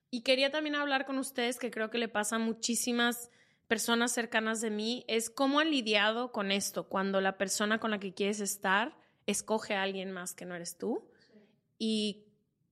Y 0.09 0.21
quería 0.21 0.51
también 0.51 0.75
hablar 0.75 1.05
con 1.05 1.17
ustedes, 1.17 1.57
que 1.57 1.71
creo 1.71 1.89
que 1.89 1.97
le 1.97 2.07
pasa 2.07 2.35
a 2.35 2.39
muchísimas 2.39 3.29
personas 3.67 4.11
cercanas 4.11 4.59
de 4.61 4.69
mí, 4.69 5.05
es 5.07 5.29
cómo 5.29 5.61
han 5.61 5.71
lidiado 5.71 6.31
con 6.33 6.51
esto, 6.51 6.89
cuando 6.89 7.21
la 7.21 7.37
persona 7.37 7.79
con 7.79 7.91
la 7.91 7.99
que 7.99 8.13
quieres 8.13 8.41
estar 8.41 8.97
escoge 9.25 9.75
a 9.75 9.83
alguien 9.83 10.11
más 10.11 10.33
que 10.33 10.45
no 10.45 10.55
eres 10.55 10.77
tú. 10.77 11.09
Y 11.77 12.25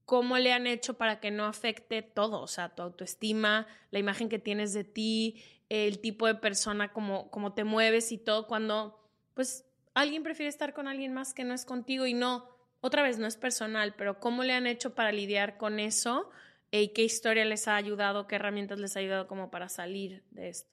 cómo 0.09 0.39
le 0.39 0.53
han 0.53 0.65
hecho 0.65 0.95
para 0.95 1.19
que 1.19 1.29
no 1.29 1.45
afecte 1.45 2.01
todo, 2.01 2.41
o 2.41 2.47
sea, 2.47 2.69
tu 2.69 2.81
autoestima, 2.81 3.67
la 3.91 3.99
imagen 3.99 4.27
que 4.27 4.39
tienes 4.39 4.73
de 4.73 4.83
ti, 4.83 5.39
el 5.69 5.99
tipo 5.99 6.25
de 6.25 6.33
persona, 6.33 6.91
como, 6.91 7.29
como 7.29 7.53
te 7.53 7.63
mueves 7.63 8.11
y 8.11 8.17
todo, 8.17 8.47
cuando 8.47 8.99
pues 9.35 9.65
alguien 9.93 10.23
prefiere 10.23 10.49
estar 10.49 10.73
con 10.73 10.87
alguien 10.87 11.13
más 11.13 11.35
que 11.35 11.43
no 11.43 11.53
es 11.53 11.63
contigo 11.63 12.07
y 12.07 12.15
no, 12.15 12.49
otra 12.81 13.03
vez 13.03 13.19
no 13.19 13.27
es 13.27 13.37
personal, 13.37 13.93
pero 13.95 14.19
cómo 14.19 14.43
le 14.43 14.53
han 14.53 14.65
hecho 14.65 14.95
para 14.95 15.11
lidiar 15.11 15.57
con 15.57 15.79
eso 15.79 16.31
y 16.71 16.87
qué 16.87 17.03
historia 17.03 17.45
les 17.45 17.67
ha 17.67 17.75
ayudado, 17.75 18.25
qué 18.25 18.37
herramientas 18.37 18.79
les 18.79 18.95
ha 18.95 19.01
ayudado 19.01 19.27
como 19.27 19.51
para 19.51 19.69
salir 19.69 20.23
de 20.31 20.49
esto. 20.49 20.71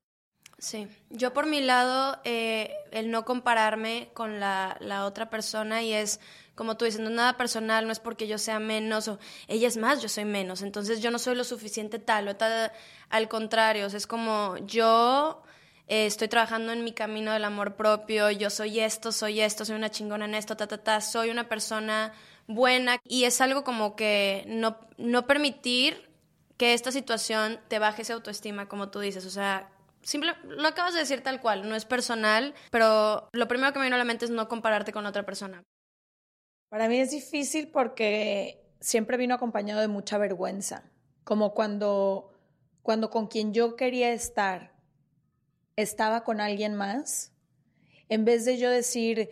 Sí, 0.56 0.88
yo 1.10 1.34
por 1.34 1.44
mi 1.44 1.60
lado, 1.60 2.18
eh, 2.24 2.74
el 2.90 3.10
no 3.10 3.26
compararme 3.26 4.08
con 4.14 4.40
la, 4.40 4.78
la, 4.80 5.04
otra 5.04 5.28
persona 5.28 5.82
y 5.82 5.92
es, 5.92 6.20
como 6.56 6.76
tú 6.76 6.84
dices, 6.86 7.00
no 7.00 7.08
es 7.08 7.14
nada 7.14 7.36
personal, 7.36 7.86
no 7.86 7.92
es 7.92 8.00
porque 8.00 8.26
yo 8.26 8.38
sea 8.38 8.58
menos 8.58 9.06
o 9.06 9.18
ella 9.46 9.68
es 9.68 9.76
más, 9.76 10.02
yo 10.02 10.08
soy 10.08 10.24
menos, 10.24 10.62
entonces 10.62 11.00
yo 11.00 11.12
no 11.12 11.20
soy 11.20 11.36
lo 11.36 11.44
suficiente 11.44 12.00
tal 12.00 12.26
o 12.26 12.34
tal, 12.34 12.72
al 13.10 13.28
contrario, 13.28 13.86
es 13.86 14.06
como 14.06 14.56
yo 14.66 15.42
eh, 15.86 16.06
estoy 16.06 16.28
trabajando 16.28 16.72
en 16.72 16.82
mi 16.82 16.92
camino 16.92 17.32
del 17.32 17.44
amor 17.44 17.76
propio, 17.76 18.30
yo 18.30 18.50
soy 18.50 18.80
esto, 18.80 19.12
soy 19.12 19.40
esto, 19.40 19.64
soy 19.64 19.76
una 19.76 19.90
chingona 19.90 20.24
en 20.24 20.34
esto, 20.34 20.56
ta, 20.56 20.66
ta, 20.66 20.78
ta, 20.78 21.00
soy 21.00 21.30
una 21.30 21.48
persona 21.48 22.12
buena 22.48 22.98
y 23.04 23.24
es 23.24 23.40
algo 23.40 23.62
como 23.62 23.94
que 23.94 24.44
no, 24.48 24.78
no 24.96 25.26
permitir 25.26 26.10
que 26.56 26.72
esta 26.72 26.90
situación 26.90 27.60
te 27.68 27.78
baje 27.78 28.02
esa 28.02 28.14
autoestima, 28.14 28.66
como 28.66 28.88
tú 28.88 29.00
dices, 29.00 29.26
o 29.26 29.30
sea, 29.30 29.70
Simple, 30.06 30.36
lo 30.44 30.68
acabas 30.68 30.94
de 30.94 31.00
decir 31.00 31.20
tal 31.24 31.40
cual, 31.40 31.68
no 31.68 31.74
es 31.74 31.84
personal, 31.84 32.54
pero 32.70 33.28
lo 33.32 33.48
primero 33.48 33.72
que 33.72 33.80
me 33.80 33.86
vino 33.86 33.96
a 33.96 33.98
la 33.98 34.04
mente 34.04 34.24
es 34.24 34.30
no 34.30 34.46
compararte 34.46 34.92
con 34.92 35.04
otra 35.04 35.26
persona. 35.26 35.64
Para 36.68 36.88
mí 36.88 36.98
es 36.98 37.10
difícil 37.10 37.68
porque 37.68 38.66
siempre 38.80 39.16
vino 39.16 39.34
acompañado 39.34 39.80
de 39.80 39.88
mucha 39.88 40.18
vergüenza, 40.18 40.90
como 41.24 41.54
cuando, 41.54 42.32
cuando 42.82 43.10
con 43.10 43.28
quien 43.28 43.52
yo 43.54 43.76
quería 43.76 44.12
estar 44.12 44.74
estaba 45.76 46.24
con 46.24 46.40
alguien 46.40 46.74
más, 46.74 47.32
en 48.08 48.24
vez 48.24 48.44
de 48.44 48.58
yo 48.58 48.70
decir, 48.70 49.30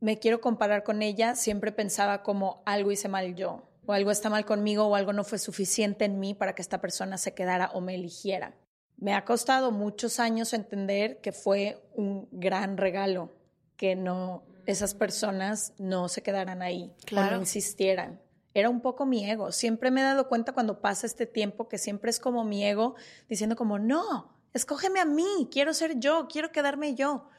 me 0.00 0.18
quiero 0.18 0.40
comparar 0.40 0.82
con 0.82 1.02
ella, 1.02 1.34
siempre 1.34 1.72
pensaba 1.72 2.22
como 2.22 2.62
algo 2.64 2.90
hice 2.90 3.08
mal 3.08 3.34
yo, 3.34 3.68
o 3.86 3.92
algo 3.92 4.10
está 4.10 4.30
mal 4.30 4.44
conmigo, 4.44 4.86
o 4.86 4.94
algo 4.94 5.12
no 5.12 5.24
fue 5.24 5.38
suficiente 5.38 6.04
en 6.04 6.18
mí 6.18 6.34
para 6.34 6.54
que 6.54 6.62
esta 6.62 6.80
persona 6.80 7.18
se 7.18 7.34
quedara 7.34 7.70
o 7.72 7.80
me 7.80 7.94
eligiera. 7.94 8.54
Me 8.96 9.14
ha 9.14 9.24
costado 9.24 9.70
muchos 9.70 10.18
años 10.18 10.52
entender 10.52 11.20
que 11.20 11.32
fue 11.32 11.88
un 11.94 12.28
gran 12.32 12.76
regalo, 12.76 13.32
que 13.76 13.94
no 13.94 14.47
esas 14.70 14.94
personas 14.94 15.72
no 15.78 16.08
se 16.08 16.22
quedaran 16.22 16.60
ahí, 16.60 16.92
claro. 17.06 17.36
no 17.36 17.40
insistieran. 17.40 18.20
Era 18.52 18.68
un 18.68 18.82
poco 18.82 19.06
mi 19.06 19.28
ego. 19.28 19.50
Siempre 19.50 19.90
me 19.90 20.02
he 20.02 20.04
dado 20.04 20.28
cuenta 20.28 20.52
cuando 20.52 20.80
pasa 20.80 21.06
este 21.06 21.24
tiempo 21.24 21.68
que 21.68 21.78
siempre 21.78 22.10
es 22.10 22.20
como 22.20 22.44
mi 22.44 22.64
ego 22.64 22.94
diciendo 23.28 23.56
como, 23.56 23.78
no, 23.78 24.36
escógeme 24.52 25.00
a 25.00 25.06
mí, 25.06 25.48
quiero 25.50 25.72
ser 25.72 25.98
yo, 25.98 26.28
quiero 26.28 26.52
quedarme 26.52 26.94
yo. 26.94 27.30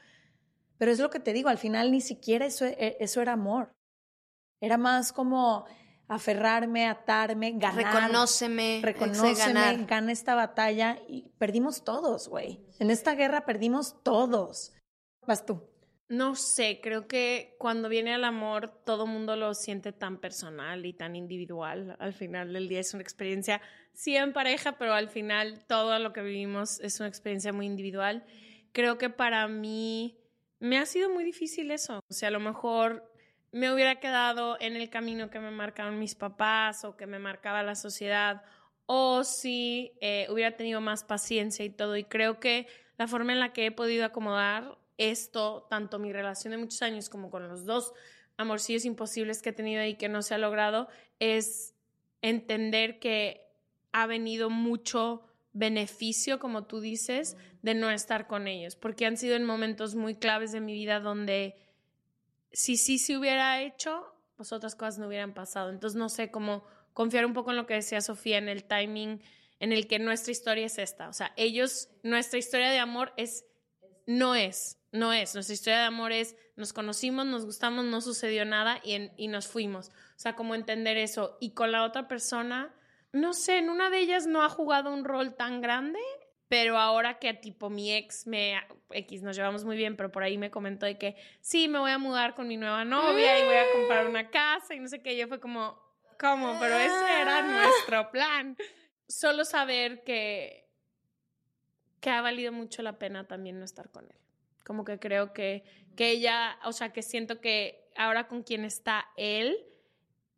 Pero 0.80 0.92
es 0.92 1.00
lo 1.00 1.12
que 1.12 1.20
te 1.20 1.34
digo, 1.34 1.50
al 1.50 1.60
final 1.60 1.92
ni 1.92 2.02
siquiera 2.02 2.46
eso, 2.46 2.66
e, 2.66 2.98
eso 3.00 3.22
era 3.22 3.34
amor. 3.34 3.72
Era 4.60 4.78
más 4.78 5.14
como, 5.14 5.66
aferrarme, 6.08 6.88
atarme, 6.88 7.52
ganar. 7.52 7.94
Reconóceme. 7.94 8.82
Reconóceme, 8.84 9.34
ganar. 9.36 9.86
gana 9.86 10.12
esta 10.12 10.34
batalla 10.34 10.98
y 11.08 11.30
perdimos 11.38 11.84
todos, 11.84 12.28
güey. 12.28 12.60
En 12.80 12.90
esta 12.90 13.14
guerra 13.14 13.46
perdimos 13.46 14.02
todos. 14.02 14.74
Vas 15.28 15.46
tú. 15.46 15.62
No 16.10 16.34
sé, 16.34 16.80
creo 16.82 17.08
que 17.08 17.56
cuando 17.60 17.88
viene 17.88 18.16
el 18.16 18.24
amor 18.24 18.68
todo 18.84 19.06
mundo 19.06 19.36
lo 19.36 19.54
siente 19.54 19.92
tan 19.92 20.18
personal 20.18 20.88
y 20.88 20.92
tan 20.92 21.16
individual. 21.16 21.96
Al 22.00 22.14
final 22.14 22.52
del 22.52 22.68
día 22.68 22.80
es 22.80 22.96
una 22.96 23.04
experiencia, 23.04 23.62
sí 23.94 24.18
en 24.18 24.34
pareja, 24.34 24.72
pero 24.80 24.96
al 24.96 25.10
final 25.10 25.64
todo 25.68 26.00
lo 26.00 26.12
que 26.12 26.24
vivimos 26.24 26.80
es 26.80 27.00
una 27.00 27.10
experiencia 27.10 27.54
muy 27.54 27.68
individual. 27.68 28.26
Creo 28.72 28.98
que 28.98 29.12
para 29.12 29.48
mí 29.48 30.18
me 30.60 30.80
ha 30.80 30.88
sido 30.88 31.12
muy 31.12 31.24
difícil 31.24 31.70
eso. 31.70 32.00
O 32.10 32.14
sea, 32.14 32.30
a 32.30 32.32
lo 32.32 32.40
mejor 32.40 33.08
me 33.52 33.72
hubiera 33.72 34.00
quedado 34.00 34.58
en 34.60 34.76
el 34.76 34.90
camino 34.90 35.30
que 35.30 35.40
me 35.40 35.52
marcaron 35.52 36.00
mis 36.00 36.16
papás 36.16 36.86
o 36.86 36.98
que 36.98 37.06
me 37.06 37.20
marcaba 37.20 37.62
la 37.62 37.76
sociedad, 37.76 38.42
o 38.88 39.24
si 39.24 39.92
eh, 40.02 40.26
hubiera 40.32 40.58
tenido 40.58 40.82
más 40.82 41.04
paciencia 41.04 41.64
y 41.64 41.70
todo. 41.70 41.98
Y 41.98 42.04
creo 42.04 42.40
que 42.40 42.66
la 42.98 43.08
forma 43.08 43.32
en 43.32 43.40
la 43.40 43.54
que 43.54 43.68
he 43.68 43.72
podido 43.72 44.06
acomodar 44.06 44.80
esto, 45.00 45.66
tanto 45.70 45.98
mi 45.98 46.14
relación 46.14 46.52
de 46.52 46.58
muchos 46.58 46.84
años 46.84 47.10
como 47.10 47.32
con 47.32 47.48
los 47.48 47.66
dos 47.66 47.94
amorcillos 48.38 48.86
imposibles 48.86 49.42
que 49.42 49.50
he 49.50 49.54
tenido 49.54 49.84
y 49.84 49.96
que 49.96 50.10
no 50.10 50.22
se 50.22 50.36
ha 50.36 50.38
logrado, 50.38 50.88
es 51.18 51.74
entender 52.22 53.00
que 53.00 53.48
ha 53.92 54.06
venido 54.06 54.52
mucho 54.52 55.24
beneficio, 55.54 56.38
como 56.38 56.66
tú 56.66 56.80
dices, 56.80 57.38
de 57.64 57.74
no 57.74 57.90
estar 57.90 58.28
con 58.28 58.48
ellos, 58.48 58.76
porque 58.76 59.06
han 59.06 59.18
sido 59.18 59.36
en 59.36 59.46
momentos 59.46 59.96
muy 59.96 60.16
claves 60.16 60.52
de 60.52 60.62
mi 60.62 60.74
vida 60.74 61.00
donde 61.00 61.56
si 62.52 62.78
sí 62.78 63.00
se 63.00 63.18
hubiera 63.18 63.62
hecho, 63.62 64.14
pues 64.36 64.54
otras 64.54 64.76
cosas 64.76 65.00
no 65.00 65.08
hubieran 65.08 65.34
pasado. 65.34 65.70
Entonces 65.70 65.98
no 65.98 66.10
sé 66.10 66.32
cómo 66.32 66.64
confiar 66.94 67.26
un 67.26 67.34
poco 67.34 67.52
en 67.52 67.58
lo 67.58 67.66
que 67.66 67.74
decía 67.74 68.02
Sofía, 68.02 68.38
en 68.38 68.48
el 68.48 68.64
timing 68.64 69.22
en 69.60 69.74
el 69.74 69.88
que 69.88 70.00
nuestra 70.00 70.32
historia 70.32 70.66
es 70.66 70.78
esta. 70.78 71.10
O 71.10 71.14
sea, 71.14 71.34
ellos, 71.36 71.90
nuestra 72.04 72.40
historia 72.40 72.70
de 72.70 72.80
amor 72.80 73.14
es, 73.18 73.46
no 74.10 74.34
es, 74.34 74.80
no 74.92 75.14
es. 75.14 75.36
Nuestra 75.36 75.54
historia 75.54 75.80
de 75.80 75.86
amor 75.86 76.12
es, 76.12 76.36
nos 76.56 76.74
conocimos, 76.74 77.28
nos 77.28 77.46
gustamos, 77.46 77.86
no 77.86 78.02
sucedió 78.02 78.44
nada 78.44 78.82
y, 78.84 79.12
y 79.18 79.28
nos 79.28 79.48
fuimos. 79.48 79.90
O 79.90 80.20
sea, 80.20 80.36
cómo 80.36 80.56
entender 80.56 80.98
eso. 80.98 81.38
Y 81.40 81.52
con 81.52 81.72
la 81.72 81.84
otra 81.84 82.08
persona, 82.08 82.74
no 83.14 83.34
sé, 83.34 83.60
en 83.60 83.70
una 83.70 83.92
de 83.92 84.00
ellas 84.00 84.26
no 84.26 84.42
ha 84.42 84.50
jugado 84.50 84.92
un 84.92 85.06
rol 85.06 85.36
tan 85.36 85.62
grande 85.62 86.00
pero 86.48 86.80
ahora 86.80 87.20
que 87.20 87.36
tipo 87.36 87.70
mi 87.70 87.94
ex 87.94 88.26
me 88.26 88.60
X 88.90 89.22
nos 89.22 89.36
llevamos 89.36 89.66
muy 89.66 89.78
bien, 89.78 89.96
pero 89.96 90.12
por 90.12 90.24
ahí 90.24 90.40
me 90.40 90.50
comentó 90.50 90.88
de 90.88 90.98
que 90.98 91.16
sí, 91.42 91.68
me 91.68 91.78
voy 91.78 91.92
a 91.92 92.00
mudar 92.00 92.34
con 92.34 92.48
mi 92.48 92.58
nueva 92.58 92.84
novia 92.86 93.40
y 93.40 93.46
voy 93.46 93.56
a 93.56 93.72
comprar 93.72 94.08
una 94.08 94.32
casa 94.32 94.74
y 94.74 94.80
no 94.80 94.88
sé 94.88 95.04
qué, 95.04 95.16
yo 95.16 95.28
fue 95.28 95.40
como 95.40 95.80
¿cómo? 96.20 96.58
Pero 96.60 96.76
ese 96.76 97.22
era 97.22 97.44
nuestro 97.44 98.12
plan. 98.12 98.58
Solo 99.08 99.46
saber 99.46 100.04
que 100.04 100.69
que 102.00 102.10
ha 102.10 102.22
valido 102.22 102.52
mucho 102.52 102.82
la 102.82 103.00
pena 103.00 103.28
también 103.28 103.60
no 103.60 103.66
estar 103.66 103.90
con 103.90 104.06
él. 104.06 104.16
Como 104.64 104.86
que 104.86 105.00
creo 105.00 105.34
que 105.34 105.64
que 106.00 106.12
ella, 106.12 106.58
o 106.64 106.72
sea, 106.72 106.94
que 106.94 107.02
siento 107.02 107.42
que 107.42 107.92
ahora 107.98 108.30
con 108.30 108.42
quien 108.42 108.64
está 108.64 109.08
él 109.18 109.58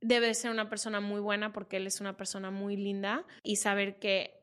debe 0.01 0.25
de 0.25 0.33
ser 0.33 0.49
una 0.49 0.71
persona 0.71 0.99
muy 0.99 1.21
buena 1.21 1.53
porque 1.53 1.77
él 1.77 1.85
es 1.85 2.01
una 2.01 2.17
persona 2.17 2.49
muy 2.49 2.75
linda 2.75 3.27
y 3.43 3.57
saber 3.57 3.99
que 3.99 4.41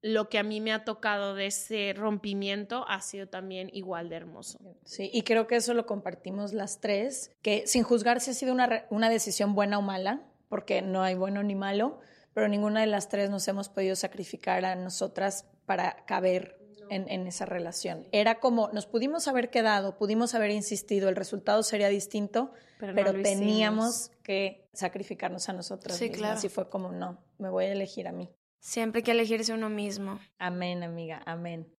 lo 0.00 0.28
que 0.28 0.38
a 0.38 0.44
mí 0.44 0.60
me 0.60 0.72
ha 0.72 0.84
tocado 0.84 1.34
de 1.34 1.46
ese 1.46 1.92
rompimiento 1.96 2.84
ha 2.86 3.00
sido 3.00 3.26
también 3.26 3.68
igual 3.72 4.08
de 4.08 4.14
hermoso. 4.14 4.60
Sí, 4.84 5.10
y 5.12 5.22
creo 5.22 5.48
que 5.48 5.56
eso 5.56 5.74
lo 5.74 5.86
compartimos 5.86 6.52
las 6.52 6.80
tres, 6.80 7.32
que 7.42 7.66
sin 7.66 7.82
juzgar 7.82 8.20
si 8.20 8.30
ha 8.30 8.34
sido 8.34 8.52
una, 8.52 8.86
una 8.90 9.10
decisión 9.10 9.56
buena 9.56 9.78
o 9.78 9.82
mala, 9.82 10.22
porque 10.48 10.82
no 10.82 11.02
hay 11.02 11.16
bueno 11.16 11.42
ni 11.42 11.56
malo, 11.56 11.98
pero 12.32 12.46
ninguna 12.46 12.80
de 12.80 12.86
las 12.86 13.08
tres 13.08 13.28
nos 13.28 13.48
hemos 13.48 13.68
podido 13.68 13.96
sacrificar 13.96 14.64
a 14.64 14.76
nosotras 14.76 15.46
para 15.66 16.04
caber 16.06 16.58
en, 16.90 17.08
en, 17.08 17.26
esa 17.26 17.46
relación. 17.46 18.06
Era 18.12 18.40
como, 18.40 18.68
nos 18.72 18.86
pudimos 18.86 19.28
haber 19.28 19.50
quedado, 19.50 19.96
pudimos 19.96 20.34
haber 20.34 20.50
insistido, 20.50 21.08
el 21.08 21.16
resultado 21.16 21.62
sería 21.62 21.88
distinto, 21.88 22.52
pero, 22.78 23.12
teníamos 23.22 24.10
que 24.22 24.68
sacrificarnos 24.72 25.48
a 25.48 25.52
nosotras 25.52 25.96
sí. 25.96 26.10
Claro. 26.10 26.34
Así 26.34 26.48
fue 26.48 26.68
como, 26.68 26.92
no, 26.92 27.24
me 27.38 27.48
voy 27.48 27.64
a 27.64 27.72
elegir 27.72 28.08
a 28.08 28.12
mí. 28.12 28.30
Siempre 28.60 29.00
hay 29.00 29.02
que 29.04 29.10
elegirse 29.12 29.52
uno 29.52 29.68
mismo. 29.68 30.20
Amén, 30.38 30.82
amiga, 30.82 31.22
amén. 31.26 31.72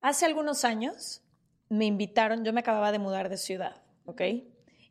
Hace 0.00 0.26
algunos 0.26 0.64
años 0.64 1.22
me 1.68 1.86
invitaron, 1.86 2.44
yo 2.44 2.52
me 2.52 2.60
acababa 2.60 2.92
de 2.92 2.98
mudar 2.98 3.28
de 3.28 3.36
ciudad, 3.36 3.82
¿ok? 4.04 4.22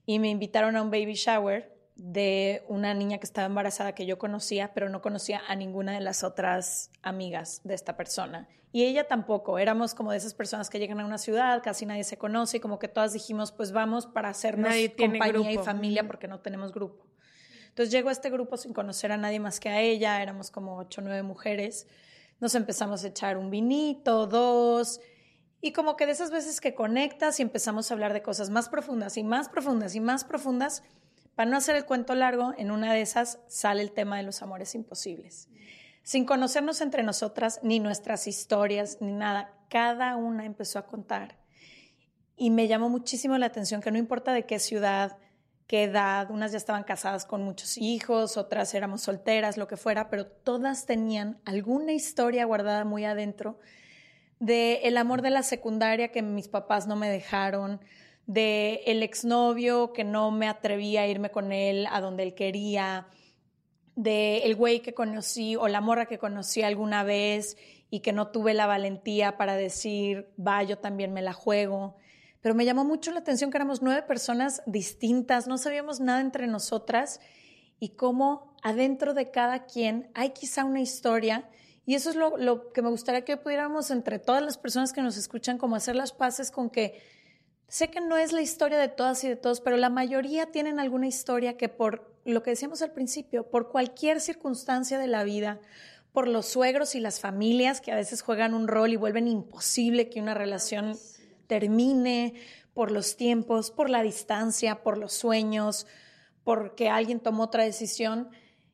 Y 0.06 0.20
me 0.20 0.30
invitaron 0.30 0.76
a 0.76 0.82
un 0.82 0.90
baby 0.90 1.14
shower 1.14 1.71
de 2.04 2.64
una 2.68 2.96
niña 2.96 3.20
que 3.20 3.26
estaba 3.26 3.46
embarazada 3.46 3.94
que 3.94 4.08
yo 4.08 4.18
conocía, 4.18 4.74
pero 4.74 4.90
no 4.90 5.04
conocía 5.04 5.44
a 5.48 5.56
ninguna 5.56 5.94
de 5.94 6.00
las 6.00 6.24
otras 6.24 6.90
amigas 7.04 7.62
de 7.64 7.76
esta 7.76 7.96
persona. 7.96 8.50
Y 8.72 8.86
ella 8.86 9.08
tampoco, 9.08 9.60
éramos 9.60 9.94
como 9.94 10.12
de 10.12 10.18
esas 10.18 10.34
personas 10.34 10.72
que 10.72 10.80
llegan 10.80 11.00
a 11.00 11.06
una 11.06 11.20
ciudad, 11.20 11.62
casi 11.62 11.86
nadie 11.86 12.04
se 12.04 12.18
conoce 12.18 12.58
y 12.58 12.60
como 12.60 12.80
que 12.80 12.88
todas 12.88 13.14
dijimos, 13.14 13.52
pues 13.52 13.72
vamos 13.72 14.08
para 14.08 14.30
hacernos 14.30 14.74
compañía 14.98 15.28
grupo. 15.28 15.50
y 15.50 15.58
familia 15.60 16.08
porque 16.08 16.28
no 16.28 16.40
tenemos 16.40 16.72
grupo. 16.72 17.06
Entonces 17.68 17.92
llego 17.92 18.10
a 18.10 18.14
este 18.14 18.32
grupo 18.32 18.58
sin 18.58 18.74
conocer 18.74 19.12
a 19.12 19.18
nadie 19.18 19.40
más 19.40 19.60
que 19.60 19.70
a 19.70 19.80
ella, 19.80 20.24
éramos 20.24 20.50
como 20.50 20.78
ocho 20.78 21.02
o 21.02 21.04
nueve 21.04 21.22
mujeres, 21.22 21.86
nos 22.40 22.56
empezamos 22.56 23.04
a 23.04 23.10
echar 23.10 23.38
un 23.38 23.52
vinito, 23.52 24.26
dos, 24.26 25.00
y 25.62 25.72
como 25.72 25.96
que 25.96 26.08
de 26.08 26.14
esas 26.14 26.32
veces 26.32 26.62
que 26.62 26.74
conectas 26.74 27.40
y 27.40 27.44
empezamos 27.44 27.92
a 27.92 27.94
hablar 27.94 28.14
de 28.14 28.24
cosas 28.24 28.50
más 28.50 28.70
profundas 28.70 29.18
y 29.18 29.24
más 29.24 29.50
profundas 29.50 29.94
y 29.94 30.00
más 30.00 30.24
profundas, 30.24 30.84
para 31.36 31.50
no 31.50 31.58
hacer 31.58 31.76
el 31.76 31.86
cuento 31.86 32.16
largo, 32.16 32.54
en 32.58 32.72
una 32.72 32.94
de 32.94 33.02
esas 33.02 33.40
sale 33.48 33.82
el 33.82 33.92
tema 33.92 34.18
de 34.18 34.24
los 34.24 34.42
amores 34.42 34.76
imposibles. 34.76 35.50
Sin 36.04 36.26
conocernos 36.26 36.82
entre 36.82 37.04
nosotras, 37.04 37.60
ni 37.64 37.80
nuestras 37.80 38.28
historias, 38.28 38.98
ni 39.02 39.12
nada, 39.12 39.54
cada 39.70 40.16
una 40.16 40.46
empezó 40.46 40.80
a 40.80 40.88
contar. 40.88 41.38
Y 42.36 42.50
me 42.50 42.68
llamó 42.68 42.90
muchísimo 42.90 43.38
la 43.38 43.46
atención 43.46 43.82
que 43.82 43.92
no 43.92 43.98
importa 43.98 44.34
de 44.34 44.46
qué 44.46 44.60
ciudad, 44.60 45.18
qué 45.68 45.84
edad, 45.84 46.30
unas 46.32 46.52
ya 46.52 46.58
estaban 46.58 46.84
casadas 46.84 47.26
con 47.26 47.44
muchos 47.44 47.78
hijos, 47.78 48.36
otras 48.36 48.74
éramos 48.74 49.02
solteras, 49.02 49.58
lo 49.58 49.68
que 49.68 49.78
fuera, 49.78 50.10
pero 50.10 50.26
todas 50.26 50.86
tenían 50.86 51.40
alguna 51.46 51.94
historia 51.94 52.46
guardada 52.46 52.84
muy 52.84 53.06
adentro 53.06 53.58
de 54.40 54.82
el 54.84 54.98
amor 54.98 55.22
de 55.22 55.30
la 55.30 55.44
secundaria 55.44 56.12
que 56.12 56.24
mis 56.24 56.48
papás 56.48 56.88
no 56.88 56.96
me 56.96 57.10
dejaron, 57.10 57.80
de 58.32 58.82
el 58.86 59.04
exnovio 59.04 59.92
que 59.92 60.06
no 60.06 60.32
me 60.32 60.48
atrevía 60.48 61.02
a 61.02 61.08
irme 61.08 61.32
con 61.32 61.52
él 61.52 61.86
a 61.92 62.00
donde 62.00 62.24
él 62.24 62.34
quería, 62.34 63.08
de 63.96 64.38
el 64.44 64.56
güey 64.56 64.80
que 64.80 64.94
conocí 64.94 65.58
o 65.58 65.68
la 65.68 65.82
morra 65.82 66.06
que 66.06 66.18
conocí 66.18 66.62
alguna 66.62 67.04
vez 67.04 67.58
y 67.90 68.00
que 68.00 68.14
no 68.14 68.30
tuve 68.30 68.54
la 68.54 68.68
valentía 68.68 69.36
para 69.36 69.56
decir, 69.56 70.30
va, 70.40 70.64
yo 70.64 70.78
también 70.78 71.12
me 71.12 71.22
la 71.22 71.34
juego. 71.34 71.98
Pero 72.40 72.56
me 72.56 72.64
llamó 72.64 72.86
mucho 72.86 73.12
la 73.12 73.20
atención 73.20 73.52
que 73.52 73.58
éramos 73.58 73.82
nueve 73.82 74.02
personas 74.04 74.64
distintas, 74.66 75.48
no 75.48 75.58
sabíamos 75.58 76.00
nada 76.00 76.22
entre 76.22 76.48
nosotras 76.48 77.20
y 77.82 77.90
cómo 77.90 78.56
adentro 78.64 79.14
de 79.14 79.30
cada 79.30 79.66
quien 79.66 80.10
hay 80.14 80.30
quizá 80.30 80.64
una 80.64 80.80
historia. 80.80 81.50
Y 81.86 81.96
eso 81.96 82.12
es 82.12 82.16
lo, 82.16 82.38
lo 82.38 82.72
que 82.72 82.82
me 82.82 82.90
gustaría 82.90 83.26
que 83.26 83.36
pudiéramos 83.36 83.92
entre 83.92 84.20
todas 84.20 84.42
las 84.42 84.58
personas 84.58 84.94
que 84.94 85.02
nos 85.02 85.18
escuchan, 85.18 85.58
como 85.58 85.76
hacer 85.76 85.98
las 85.98 86.14
paces 86.14 86.50
con 86.50 86.70
que 86.70 87.21
sé 87.72 87.90
que 87.90 88.02
no 88.02 88.18
es 88.18 88.34
la 88.34 88.42
historia 88.42 88.78
de 88.78 88.90
todas 88.90 89.24
y 89.24 89.30
de 89.30 89.38
todos, 89.38 89.62
pero 89.62 89.78
la 89.78 89.90
mayoría 89.90 90.48
tienen 90.48 90.78
alguna 90.78 91.08
historia 91.08 91.56
que 91.56 91.70
por 91.70 92.14
lo 92.26 92.44
que 92.44 92.50
decíamos 92.50 92.82
al 92.82 92.92
principio, 92.92 93.50
por 93.50 93.70
cualquier 93.70 94.20
circunstancia 94.20 95.00
de 95.00 95.08
la 95.08 95.24
vida, 95.24 95.62
por 96.12 96.28
los 96.28 96.48
suegros 96.48 96.96
y 96.96 97.00
las 97.00 97.22
familias 97.22 97.80
que 97.80 97.94
a 97.94 97.96
veces 97.96 98.24
juegan 98.24 98.54
un 98.54 98.68
rol 98.68 98.92
y 98.92 98.98
vuelven 98.98 99.30
imposible 99.30 100.10
que 100.10 100.20
una 100.20 100.34
relación 100.34 100.98
termine, 101.48 102.34
por 102.74 102.92
los 102.92 103.16
tiempos, 103.16 103.72
por 103.72 103.90
la 103.90 104.04
distancia, 104.04 104.84
por 104.84 104.98
los 104.98 105.14
sueños, 105.14 105.88
porque 106.44 106.90
alguien 106.90 107.22
tomó 107.22 107.44
otra 107.44 107.64
decisión. 107.64 108.32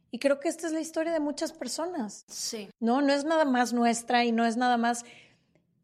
Y 0.10 0.18
creo 0.18 0.40
que 0.40 0.50
esta 0.50 0.66
es 0.66 0.74
la 0.74 0.82
historia 0.82 1.14
de 1.14 1.20
muchas 1.20 1.54
personas. 1.54 2.26
Sí. 2.30 2.70
No, 2.80 3.04
no 3.04 3.14
es 3.14 3.26
nada 3.26 3.46
más 3.46 3.74
nuestra 3.74 4.26
y 4.26 4.32
no 4.32 4.44
es 4.44 4.58
nada 4.58 4.78
más 4.78 5.06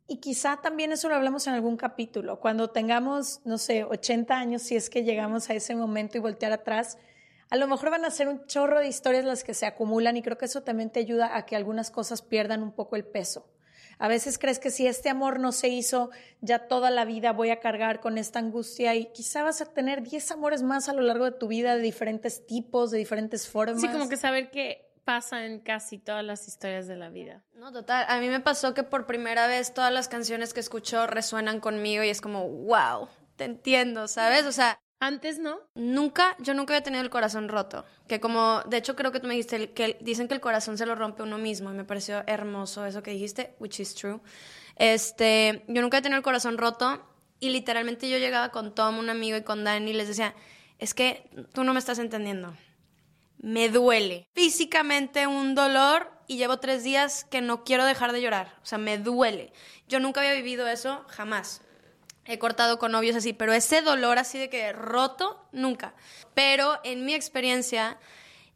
y 0.07 0.17
quizá 0.17 0.57
también 0.61 0.91
eso 0.91 1.09
lo 1.09 1.15
hablamos 1.15 1.47
en 1.47 1.53
algún 1.53 1.77
capítulo, 1.77 2.39
cuando 2.39 2.69
tengamos, 2.69 3.41
no 3.45 3.57
sé, 3.57 3.83
80 3.83 4.35
años, 4.35 4.61
si 4.61 4.75
es 4.75 4.89
que 4.89 5.03
llegamos 5.03 5.49
a 5.49 5.53
ese 5.53 5.75
momento 5.75 6.17
y 6.17 6.21
voltear 6.21 6.51
atrás, 6.51 6.97
a 7.49 7.55
lo 7.55 7.67
mejor 7.67 7.91
van 7.91 8.03
a 8.03 8.11
ser 8.11 8.27
un 8.27 8.45
chorro 8.45 8.79
de 8.79 8.87
historias 8.87 9.25
las 9.25 9.43
que 9.43 9.53
se 9.53 9.65
acumulan 9.65 10.17
y 10.17 10.21
creo 10.21 10.37
que 10.37 10.45
eso 10.45 10.63
también 10.63 10.89
te 10.89 10.99
ayuda 10.99 11.37
a 11.37 11.45
que 11.45 11.55
algunas 11.55 11.91
cosas 11.91 12.21
pierdan 12.21 12.63
un 12.63 12.71
poco 12.71 12.95
el 12.95 13.05
peso. 13.05 13.47
A 13.99 14.07
veces 14.07 14.39
crees 14.39 14.59
que 14.59 14.71
si 14.71 14.87
este 14.87 15.09
amor 15.09 15.39
no 15.39 15.51
se 15.51 15.69
hizo, 15.69 16.09
ya 16.41 16.67
toda 16.67 16.89
la 16.89 17.05
vida 17.05 17.31
voy 17.31 17.51
a 17.51 17.59
cargar 17.59 17.99
con 17.99 18.17
esta 18.17 18.39
angustia 18.39 18.95
y 18.95 19.11
quizá 19.13 19.43
vas 19.43 19.61
a 19.61 19.65
tener 19.65 20.01
10 20.01 20.31
amores 20.31 20.63
más 20.63 20.89
a 20.89 20.93
lo 20.93 21.01
largo 21.01 21.25
de 21.25 21.31
tu 21.31 21.47
vida 21.47 21.75
de 21.75 21.81
diferentes 21.81 22.45
tipos, 22.45 22.91
de 22.91 22.97
diferentes 22.97 23.47
formas. 23.47 23.81
Sí, 23.81 23.87
como 23.87 24.09
que 24.09 24.17
saber 24.17 24.49
que 24.49 24.92
pasa 25.03 25.45
en 25.45 25.59
casi 25.59 25.97
todas 25.97 26.23
las 26.23 26.47
historias 26.47 26.87
de 26.87 26.95
la 26.95 27.09
vida. 27.09 27.43
No, 27.55 27.71
total. 27.71 28.05
A 28.07 28.19
mí 28.19 28.29
me 28.29 28.39
pasó 28.39 28.73
que 28.73 28.83
por 28.83 29.05
primera 29.05 29.47
vez 29.47 29.73
todas 29.73 29.91
las 29.91 30.07
canciones 30.07 30.53
que 30.53 30.59
escucho 30.59 31.07
resuenan 31.07 31.59
conmigo 31.59 32.03
y 32.03 32.09
es 32.09 32.21
como, 32.21 32.47
wow, 32.47 33.07
te 33.35 33.45
entiendo, 33.45 34.07
¿sabes? 34.07 34.45
O 34.45 34.51
sea, 34.51 34.79
antes 34.99 35.37
no. 35.39 35.59
Nunca, 35.75 36.35
yo 36.39 36.53
nunca 36.53 36.73
había 36.73 36.83
tenido 36.83 37.03
el 37.03 37.09
corazón 37.09 37.49
roto. 37.49 37.85
Que 38.07 38.19
como, 38.19 38.61
de 38.67 38.77
hecho 38.77 38.95
creo 38.95 39.11
que 39.11 39.19
tú 39.19 39.27
me 39.27 39.33
dijiste 39.33 39.71
que 39.71 39.97
dicen 40.01 40.27
que 40.27 40.33
el 40.33 40.41
corazón 40.41 40.77
se 40.77 40.85
lo 40.85 40.95
rompe 40.95 41.23
uno 41.23 41.37
mismo 41.37 41.71
y 41.71 41.73
me 41.73 41.83
pareció 41.83 42.23
hermoso 42.25 42.85
eso 42.85 43.03
que 43.03 43.11
dijiste, 43.11 43.55
which 43.59 43.79
is 43.79 43.93
true. 43.95 44.21
Este, 44.75 45.65
yo 45.67 45.81
nunca 45.81 45.97
he 45.97 46.01
tenido 46.01 46.17
el 46.17 46.23
corazón 46.23 46.57
roto 46.57 47.05
y 47.39 47.49
literalmente 47.49 48.09
yo 48.09 48.17
llegaba 48.17 48.49
con 48.49 48.73
Tom, 48.73 48.97
un 48.97 49.09
amigo, 49.09 49.35
y 49.35 49.43
con 49.43 49.65
Dani 49.65 49.91
y 49.91 49.93
les 49.93 50.07
decía, 50.07 50.33
es 50.79 50.93
que 50.93 51.29
tú 51.53 51.65
no 51.65 51.73
me 51.73 51.79
estás 51.79 51.99
entendiendo 51.99 52.53
me 53.43 53.67
duele. 53.67 54.29
Físicamente 54.33 55.27
un 55.27 55.53
dolor 55.53 56.09
y 56.27 56.37
llevo 56.37 56.59
tres 56.59 56.81
días 56.83 57.25
que 57.25 57.41
no 57.41 57.65
quiero 57.65 57.83
dejar 57.85 58.13
de 58.13 58.21
llorar. 58.21 58.55
O 58.63 58.65
sea, 58.65 58.77
me 58.77 58.97
duele. 58.97 59.51
Yo 59.89 59.99
nunca 59.99 60.21
había 60.21 60.31
vivido 60.31 60.65
eso, 60.65 61.03
jamás. 61.09 61.61
He 62.23 62.39
cortado 62.39 62.79
con 62.79 62.93
novios 62.93 63.17
así, 63.17 63.33
pero 63.33 63.51
ese 63.51 63.81
dolor 63.81 64.17
así 64.17 64.39
de 64.39 64.49
que 64.49 64.71
roto, 64.71 65.45
nunca. 65.51 65.93
Pero 66.33 66.79
en 66.85 67.03
mi 67.03 67.13
experiencia, 67.15 67.97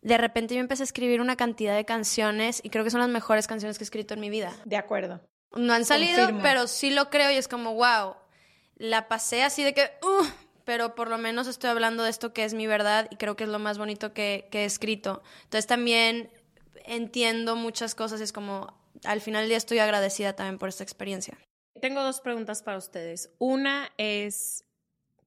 de 0.02 0.18
repente 0.18 0.56
yo 0.56 0.62
empecé 0.62 0.84
a 0.84 0.86
escribir 0.86 1.20
una 1.20 1.36
cantidad 1.36 1.76
de 1.76 1.84
canciones 1.84 2.62
y 2.64 2.70
creo 2.70 2.86
que 2.86 2.90
son 2.90 3.02
las 3.02 3.10
mejores 3.10 3.46
canciones 3.46 3.78
que 3.78 3.84
he 3.84 3.88
escrito 3.88 4.14
en 4.14 4.22
mi 4.22 4.30
vida. 4.30 4.56
De 4.64 4.78
acuerdo. 4.78 5.20
No 5.54 5.74
han 5.74 5.84
salido, 5.84 6.18
Confirmo. 6.20 6.42
pero 6.44 6.66
sí 6.68 6.92
lo 6.92 7.10
creo 7.10 7.30
y 7.30 7.36
es 7.36 7.50
como, 7.50 7.74
wow, 7.74 8.16
la 8.78 9.10
pasé 9.10 9.44
así 9.44 9.64
de 9.66 9.74
que, 9.74 9.92
uh, 10.02 10.26
pero 10.68 10.96
por 10.96 11.10
lo 11.10 11.18
menos 11.18 11.48
estoy 11.48 11.70
hablando 11.70 12.04
de 12.04 12.10
esto 12.10 12.34
que 12.34 12.44
es 12.44 12.54
mi 12.54 12.68
verdad 12.68 13.08
y 13.10 13.16
creo 13.16 13.38
que 13.38 13.46
es 13.46 13.50
lo 13.50 13.58
más 13.58 13.78
bonito 13.78 14.14
que, 14.14 14.50
he 14.52 14.66
escrito. 14.66 15.24
Entonces 15.44 15.66
también 15.66 16.30
entiendo 16.84 17.56
muchas 17.56 17.96
cosas, 17.96 18.20
es 18.20 18.34
como 18.34 18.78
al 19.06 19.22
final 19.22 19.44
del 19.44 19.48
día 19.48 19.58
estoy 19.58 19.80
agradecida 19.80 20.34
también 20.34 20.58
por 20.58 20.68
esta 20.68 20.84
experiencia. 20.84 21.38
Tengo 21.80 22.04
dos 22.04 22.20
preguntas 22.20 22.64
para 22.64 22.78
ustedes. 22.78 23.32
Una 23.40 23.94
es, 23.98 24.66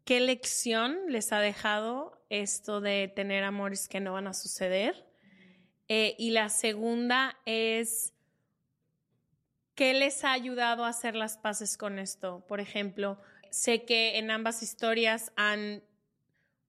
¿qué 0.04 0.20
lección 0.20 0.98
les 1.08 1.32
ha 1.32 1.40
dejado 1.40 2.22
esto 2.28 2.82
de 2.82 3.08
tener 3.08 3.42
amores 3.42 3.88
que 3.88 4.00
no 4.00 4.12
van 4.12 4.26
a 4.26 4.34
suceder? 4.34 5.06
Eh, 5.88 6.16
y 6.18 6.32
la 6.32 6.50
segunda 6.50 7.38
es, 7.46 8.12
¿qué 9.74 9.94
les 9.94 10.22
ha 10.22 10.32
ayudado 10.32 10.84
a 10.84 10.88
hacer 10.88 11.14
las 11.14 11.38
paces 11.38 11.78
con 11.78 11.98
esto? 11.98 12.44
Por 12.46 12.60
ejemplo, 12.60 13.18
sé 13.50 13.84
que 13.84 14.18
en 14.18 14.30
ambas 14.30 14.62
historias 14.62 15.32
han, 15.36 15.82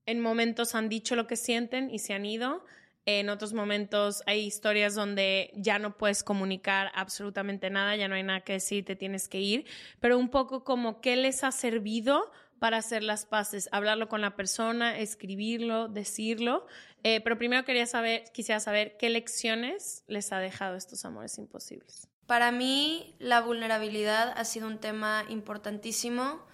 en 0.06 0.20
momentos 0.20 0.76
han 0.76 0.90
dicho 0.90 1.16
lo 1.16 1.28
que 1.28 1.36
sienten 1.36 1.90
y 1.90 2.00
se 2.00 2.14
han 2.14 2.26
ido. 2.26 2.66
En 3.06 3.30
otros 3.30 3.54
momentos 3.54 4.22
hay 4.28 4.42
historias 4.42 4.94
donde 4.94 5.52
ya 5.56 5.80
no 5.80 5.98
puedes 5.98 6.24
comunicar 6.24 6.92
absolutamente 6.94 7.70
nada, 7.70 7.96
ya 7.96 8.08
no 8.08 8.16
hay 8.16 8.24
nada 8.24 8.42
que 8.42 8.54
decir, 8.54 8.86
te 8.86 8.96
tienes 8.96 9.28
que 9.28 9.40
ir. 9.40 9.66
Pero 10.00 10.18
un 10.18 10.30
poco 10.30 10.64
como 10.64 11.02
qué 11.02 11.16
les 11.16 11.44
ha 11.44 11.52
servido 11.52 12.32
para 12.60 12.78
hacer 12.78 13.02
las 13.02 13.26
paces, 13.26 13.70
hablarlo 13.72 14.08
con 14.08 14.22
la 14.22 14.36
persona, 14.36 15.00
escribirlo, 15.00 15.88
decirlo. 15.88 16.68
Eh, 17.04 17.20
pero 17.22 17.36
primero 17.36 17.66
quería 17.66 17.88
saber, 17.88 18.26
quisiera 18.34 18.60
saber 18.60 18.98
qué 18.98 19.10
lecciones 19.10 20.04
les 20.06 20.32
ha 20.32 20.38
dejado 20.38 20.76
estos 20.76 21.04
amores 21.04 21.40
imposibles. 21.40 22.08
Para 22.28 22.52
mí, 22.52 23.16
la 23.18 23.42
vulnerabilidad 23.42 24.32
ha 24.38 24.46
sido 24.46 24.68
un 24.68 24.78
tema 24.78 25.26
importantísimo 25.28 26.46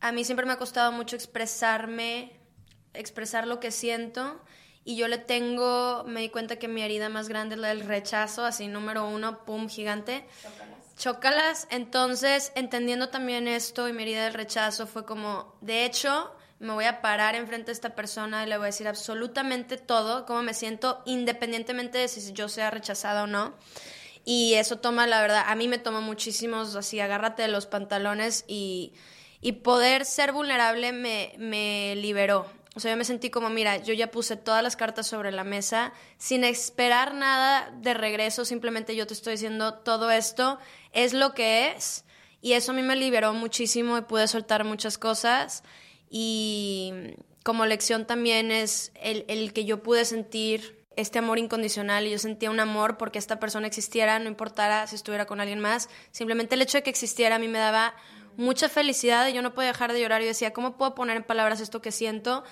a 0.00 0.12
mí 0.12 0.24
siempre 0.24 0.46
me 0.46 0.52
ha 0.52 0.58
costado 0.58 0.92
mucho 0.92 1.16
expresarme, 1.16 2.38
expresar 2.94 3.46
lo 3.46 3.60
que 3.60 3.70
siento 3.70 4.40
y 4.86 4.94
yo 4.94 5.08
le 5.08 5.18
tengo, 5.18 6.04
me 6.06 6.20
di 6.20 6.28
cuenta 6.28 6.60
que 6.60 6.68
mi 6.68 6.80
herida 6.80 7.08
más 7.08 7.28
grande 7.28 7.56
es 7.56 7.60
la 7.60 7.68
del 7.68 7.80
rechazo, 7.80 8.44
así 8.44 8.68
número 8.68 9.08
uno, 9.08 9.44
pum, 9.44 9.68
gigante. 9.68 10.24
Chócalas. 10.40 10.96
Chócalas. 10.96 11.68
Entonces, 11.70 12.52
entendiendo 12.54 13.08
también 13.08 13.48
esto 13.48 13.88
y 13.88 13.92
mi 13.92 14.04
herida 14.04 14.22
del 14.22 14.34
rechazo, 14.34 14.86
fue 14.86 15.04
como, 15.04 15.56
de 15.60 15.84
hecho, 15.84 16.32
me 16.60 16.72
voy 16.72 16.84
a 16.84 17.02
parar 17.02 17.34
enfrente 17.34 17.66
de 17.66 17.72
esta 17.72 17.96
persona 17.96 18.44
y 18.44 18.48
le 18.48 18.56
voy 18.58 18.66
a 18.66 18.66
decir 18.66 18.86
absolutamente 18.86 19.76
todo, 19.76 20.24
cómo 20.24 20.44
me 20.44 20.54
siento, 20.54 21.02
independientemente 21.04 21.98
de 21.98 22.06
si 22.06 22.32
yo 22.32 22.48
sea 22.48 22.70
rechazada 22.70 23.24
o 23.24 23.26
no. 23.26 23.54
Y 24.24 24.54
eso 24.54 24.78
toma, 24.78 25.08
la 25.08 25.20
verdad, 25.20 25.44
a 25.48 25.54
mí 25.56 25.66
me 25.66 25.78
toma 25.78 26.00
muchísimos, 26.00 26.76
así, 26.76 27.00
agárrate 27.00 27.42
de 27.42 27.48
los 27.48 27.66
pantalones 27.66 28.44
y, 28.46 28.92
y 29.40 29.52
poder 29.52 30.04
ser 30.04 30.32
vulnerable 30.32 30.92
me, 30.92 31.34
me 31.38 31.94
liberó. 31.96 32.46
O 32.76 32.80
sea, 32.80 32.90
yo 32.90 32.96
me 32.98 33.04
sentí 33.04 33.30
como, 33.30 33.48
mira, 33.48 33.78
yo 33.78 33.94
ya 33.94 34.10
puse 34.10 34.36
todas 34.36 34.62
las 34.62 34.76
cartas 34.76 35.06
sobre 35.06 35.32
la 35.32 35.44
mesa 35.44 35.94
sin 36.18 36.44
esperar 36.44 37.14
nada 37.14 37.70
de 37.78 37.94
regreso, 37.94 38.44
simplemente 38.44 38.94
yo 38.94 39.06
te 39.06 39.14
estoy 39.14 39.32
diciendo 39.32 39.74
todo 39.74 40.10
esto 40.10 40.58
es 40.92 41.14
lo 41.14 41.32
que 41.32 41.70
es. 41.70 42.04
Y 42.42 42.52
eso 42.52 42.72
a 42.72 42.74
mí 42.74 42.82
me 42.82 42.94
liberó 42.94 43.32
muchísimo 43.32 43.96
y 43.96 44.02
pude 44.02 44.28
soltar 44.28 44.64
muchas 44.64 44.98
cosas. 44.98 45.62
Y 46.10 46.92
como 47.42 47.64
lección 47.64 48.06
también 48.06 48.50
es 48.50 48.92
el, 49.00 49.24
el 49.28 49.54
que 49.54 49.64
yo 49.64 49.82
pude 49.82 50.04
sentir 50.04 50.84
este 50.96 51.18
amor 51.18 51.38
incondicional 51.38 52.06
y 52.06 52.10
yo 52.10 52.18
sentía 52.18 52.50
un 52.50 52.60
amor 52.60 52.96
porque 52.96 53.18
esta 53.18 53.38
persona 53.38 53.66
existiera, 53.66 54.18
no 54.18 54.28
importara 54.28 54.86
si 54.86 54.96
estuviera 54.96 55.26
con 55.26 55.40
alguien 55.40 55.60
más, 55.60 55.88
simplemente 56.10 56.54
el 56.54 56.62
hecho 56.62 56.78
de 56.78 56.82
que 56.82 56.90
existiera 56.90 57.36
a 57.36 57.38
mí 57.38 57.48
me 57.48 57.58
daba 57.58 57.94
mucha 58.36 58.68
felicidad 58.68 59.26
y 59.28 59.32
yo 59.32 59.42
no 59.42 59.54
podía 59.54 59.68
dejar 59.68 59.92
de 59.92 60.00
llorar 60.00 60.22
y 60.22 60.26
decía, 60.26 60.52
¿cómo 60.52 60.76
puedo 60.76 60.94
poner 60.94 61.16
en 61.16 61.24
palabras 61.24 61.60
esto 61.60 61.80
que 61.80 61.92
siento? 61.92 62.44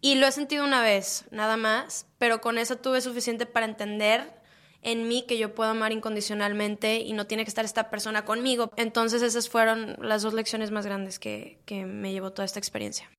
Y 0.00 0.16
lo 0.16 0.26
he 0.26 0.32
sentido 0.32 0.64
una 0.64 0.82
vez, 0.82 1.24
nada 1.30 1.56
más, 1.56 2.06
pero 2.18 2.40
con 2.40 2.58
eso 2.58 2.76
tuve 2.76 3.00
suficiente 3.00 3.46
para 3.46 3.66
entender 3.66 4.42
en 4.82 5.08
mí 5.08 5.24
que 5.26 5.38
yo 5.38 5.54
puedo 5.54 5.70
amar 5.70 5.92
incondicionalmente 5.92 6.98
y 6.98 7.14
no 7.14 7.26
tiene 7.26 7.44
que 7.44 7.48
estar 7.48 7.64
esta 7.64 7.90
persona 7.90 8.24
conmigo. 8.24 8.70
Entonces 8.76 9.22
esas 9.22 9.48
fueron 9.48 9.96
las 10.00 10.22
dos 10.22 10.34
lecciones 10.34 10.70
más 10.70 10.84
grandes 10.84 11.18
que, 11.18 11.58
que 11.64 11.86
me 11.86 12.12
llevó 12.12 12.32
toda 12.32 12.44
esta 12.44 12.58
experiencia. 12.58 13.10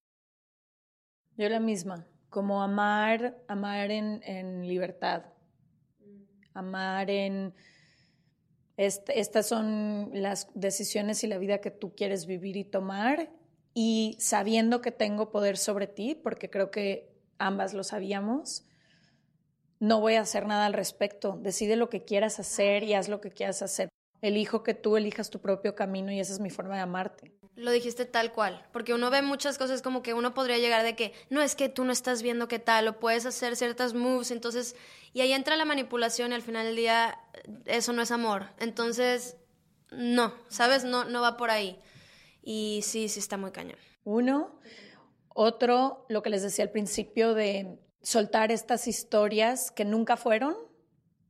Yo 1.37 1.49
la 1.49 1.59
misma 1.59 2.05
como 2.35 2.61
amar, 2.61 3.37
amar 3.47 3.91
en, 3.91 4.21
en 4.23 4.67
libertad, 4.67 5.23
amar 6.53 7.09
en... 7.09 7.53
estas 8.77 9.47
son 9.47 10.09
las 10.13 10.49
decisiones 10.53 11.23
y 11.23 11.27
la 11.27 11.37
vida 11.37 11.59
que 11.59 11.71
tú 11.71 11.95
quieres 11.95 12.25
vivir 12.25 12.57
y 12.57 12.65
tomar 12.65 13.29
y 13.73 14.17
sabiendo 14.19 14.81
que 14.81 14.91
tengo 14.91 15.31
poder 15.31 15.57
sobre 15.57 15.87
ti, 15.87 16.15
porque 16.15 16.49
creo 16.49 16.71
que 16.71 17.13
ambas 17.37 17.73
lo 17.73 17.83
sabíamos, 17.83 18.65
no 19.79 19.99
voy 19.99 20.15
a 20.15 20.21
hacer 20.21 20.47
nada 20.47 20.65
al 20.65 20.73
respecto. 20.73 21.37
Decide 21.41 21.75
lo 21.75 21.89
que 21.89 22.03
quieras 22.03 22.39
hacer 22.39 22.83
y 22.83 22.93
haz 22.93 23.09
lo 23.09 23.21
que 23.21 23.31
quieras 23.31 23.61
hacer. 23.61 23.89
Elijo 24.21 24.63
que 24.63 24.73
tú 24.73 24.97
elijas 24.97 25.29
tu 25.29 25.39
propio 25.39 25.75
camino 25.75 26.11
y 26.11 26.19
esa 26.19 26.33
es 26.33 26.39
mi 26.39 26.49
forma 26.49 26.75
de 26.75 26.81
amarte. 26.81 27.33
Lo 27.55 27.71
dijiste 27.71 28.05
tal 28.05 28.33
cual, 28.33 28.65
porque 28.73 28.93
uno 28.93 29.09
ve 29.09 29.21
muchas 29.21 29.57
cosas 29.57 29.81
como 29.81 30.03
que 30.03 30.13
uno 30.13 30.33
podría 30.33 30.57
llegar 30.57 30.83
de 30.83 30.95
que 30.97 31.13
no 31.29 31.41
es 31.41 31.55
que 31.55 31.69
tú 31.69 31.85
no 31.85 31.93
estás 31.93 32.21
viendo 32.21 32.49
qué 32.49 32.59
tal 32.59 32.87
o 32.89 32.99
puedes 32.99 33.25
hacer 33.25 33.55
ciertas 33.55 33.93
moves, 33.93 34.31
entonces 34.31 34.75
y 35.13 35.21
ahí 35.21 35.31
entra 35.31 35.55
la 35.55 35.63
manipulación 35.63 36.31
y 36.31 36.35
al 36.35 36.41
final 36.41 36.65
del 36.65 36.75
día 36.75 37.17
eso 37.65 37.93
no 37.93 38.01
es 38.01 38.11
amor. 38.11 38.49
Entonces, 38.59 39.37
no, 39.89 40.33
¿sabes? 40.49 40.83
No 40.83 41.05
no 41.05 41.21
va 41.21 41.37
por 41.37 41.49
ahí. 41.49 41.79
Y 42.41 42.81
sí, 42.83 43.07
sí 43.07 43.19
está 43.19 43.37
muy 43.37 43.51
cañón. 43.51 43.79
Uno, 44.03 44.59
otro, 45.29 46.05
lo 46.09 46.21
que 46.21 46.29
les 46.29 46.43
decía 46.43 46.65
al 46.65 46.71
principio 46.71 47.33
de 47.33 47.79
soltar 48.01 48.51
estas 48.51 48.87
historias 48.89 49.71
que 49.71 49.85
nunca 49.85 50.17
fueron 50.17 50.57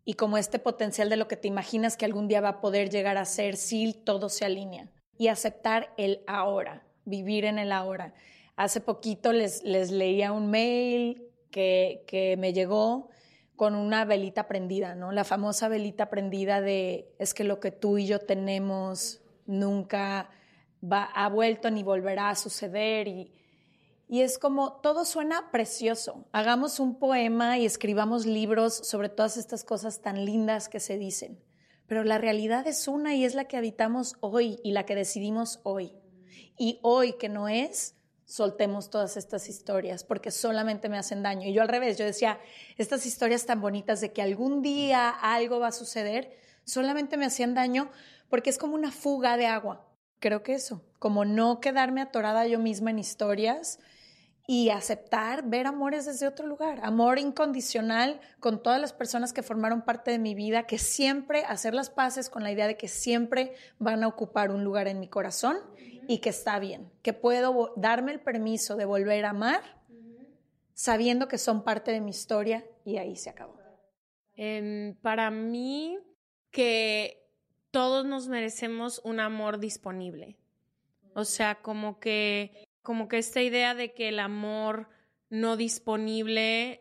y 0.03 0.15
como 0.15 0.39
este 0.39 0.57
potencial 0.57 1.09
de 1.09 1.17
lo 1.17 1.27
que 1.27 1.37
te 1.37 1.47
imaginas 1.47 1.97
que 1.97 2.05
algún 2.05 2.27
día 2.27 2.41
va 2.41 2.49
a 2.49 2.61
poder 2.61 2.89
llegar 2.89 3.17
a 3.17 3.25
ser 3.25 3.57
si 3.57 3.93
todo 3.93 4.29
se 4.29 4.45
alinea 4.45 4.89
y 5.17 5.27
aceptar 5.27 5.93
el 5.97 6.21
ahora, 6.27 6.83
vivir 7.05 7.45
en 7.45 7.59
el 7.59 7.71
ahora. 7.71 8.13
Hace 8.55 8.81
poquito 8.81 9.31
les, 9.31 9.63
les 9.63 9.91
leía 9.91 10.31
un 10.31 10.49
mail 10.49 11.27
que, 11.51 12.03
que 12.07 12.37
me 12.37 12.53
llegó 12.53 13.09
con 13.55 13.75
una 13.75 14.05
velita 14.05 14.47
prendida, 14.47 14.95
¿no? 14.95 15.11
La 15.11 15.23
famosa 15.23 15.67
velita 15.67 16.09
prendida 16.09 16.61
de 16.61 17.13
es 17.19 17.33
que 17.33 17.43
lo 17.43 17.59
que 17.59 17.71
tú 17.71 17.97
y 17.97 18.05
yo 18.05 18.19
tenemos 18.19 19.21
nunca 19.45 20.29
va, 20.83 21.03
ha 21.03 21.29
vuelto 21.29 21.71
ni 21.71 21.83
volverá 21.83 22.29
a 22.29 22.35
suceder 22.35 23.07
y, 23.07 23.31
y 24.09 24.21
es 24.21 24.37
como 24.37 24.73
todo 24.81 25.05
suena 25.05 25.51
precioso. 25.51 26.25
Hagamos 26.33 26.79
un 26.79 26.99
poema 26.99 27.57
y 27.57 27.65
escribamos 27.65 28.25
libros 28.25 28.73
sobre 28.73 29.09
todas 29.09 29.37
estas 29.37 29.63
cosas 29.63 30.01
tan 30.01 30.25
lindas 30.25 30.67
que 30.67 30.79
se 30.79 30.97
dicen 30.97 31.39
pero 31.87 32.03
la 32.03 32.17
realidad 32.17 32.67
es 32.67 32.87
una 32.87 33.15
y 33.15 33.25
es 33.25 33.35
la 33.35 33.45
que 33.45 33.57
habitamos 33.57 34.15
hoy 34.19 34.59
y 34.63 34.71
la 34.71 34.85
que 34.85 34.95
decidimos 34.95 35.59
hoy. 35.63 35.93
Y 36.57 36.79
hoy 36.81 37.13
que 37.13 37.29
no 37.29 37.47
es, 37.47 37.95
soltemos 38.25 38.89
todas 38.89 39.17
estas 39.17 39.49
historias 39.49 40.03
porque 40.03 40.31
solamente 40.31 40.89
me 40.89 40.97
hacen 40.97 41.23
daño. 41.23 41.47
Y 41.47 41.53
yo 41.53 41.61
al 41.61 41.67
revés, 41.67 41.97
yo 41.97 42.05
decía, 42.05 42.39
estas 42.77 43.05
historias 43.05 43.45
tan 43.45 43.61
bonitas 43.61 44.01
de 44.01 44.11
que 44.11 44.21
algún 44.21 44.61
día 44.61 45.09
algo 45.09 45.59
va 45.59 45.67
a 45.67 45.71
suceder, 45.71 46.35
solamente 46.63 47.17
me 47.17 47.25
hacían 47.25 47.53
daño 47.53 47.91
porque 48.29 48.49
es 48.49 48.57
como 48.57 48.75
una 48.75 48.91
fuga 48.91 49.37
de 49.37 49.45
agua. 49.45 49.87
Creo 50.19 50.43
que 50.43 50.53
eso, 50.53 50.81
como 50.97 51.23
no 51.23 51.59
quedarme 51.59 52.01
atorada 52.01 52.47
yo 52.47 52.57
misma 52.57 52.89
en 52.89 52.99
historias 52.99 53.79
y 54.47 54.69
aceptar 54.69 55.49
ver 55.49 55.65
amores 55.65 56.05
desde 56.05 56.27
otro 56.27 56.45
lugar, 56.45 56.79
amor 56.83 57.17
incondicional 57.17 58.19
con 58.39 58.61
todas 58.61 58.79
las 58.79 58.93
personas 58.93 59.33
que 59.33 59.41
formaron 59.41 59.81
parte 59.81 60.11
de 60.11 60.19
mi 60.19 60.35
vida, 60.35 60.67
que 60.67 60.77
siempre 60.77 61.43
hacer 61.45 61.73
las 61.73 61.89
paces 61.89 62.29
con 62.29 62.43
la 62.43 62.51
idea 62.51 62.67
de 62.67 62.77
que 62.77 62.87
siempre 62.87 63.53
van 63.79 64.03
a 64.03 64.07
ocupar 64.07 64.51
un 64.51 64.63
lugar 64.63 64.87
en 64.87 64.99
mi 64.99 65.07
corazón 65.07 65.57
y 66.07 66.19
que 66.19 66.29
está 66.29 66.59
bien, 66.59 66.91
que 67.01 67.13
puedo 67.13 67.73
darme 67.75 68.11
el 68.11 68.19
permiso 68.19 68.75
de 68.75 68.85
volver 68.85 69.25
a 69.25 69.31
amar 69.31 69.61
sabiendo 70.75 71.27
que 71.27 71.39
son 71.39 71.63
parte 71.63 71.91
de 71.91 72.01
mi 72.01 72.11
historia 72.11 72.63
y 72.83 72.97
ahí 72.97 73.15
se 73.15 73.31
acabó. 73.31 73.57
Em, 74.35 74.93
para 74.95 75.31
mí, 75.31 75.97
que 76.51 77.25
todos 77.71 78.05
nos 78.05 78.27
merecemos 78.27 79.01
un 79.03 79.19
amor 79.19 79.59
disponible. 79.59 80.37
O 81.13 81.23
sea, 81.23 81.55
como 81.55 81.99
que 81.99 82.64
como 82.85 83.09
que 83.09 83.17
esta 83.17 83.41
idea 83.41 83.75
de 83.75 83.93
que 83.93 84.07
el 84.07 84.19
amor 84.19 84.87
no 85.29 85.57
disponible 85.57 86.79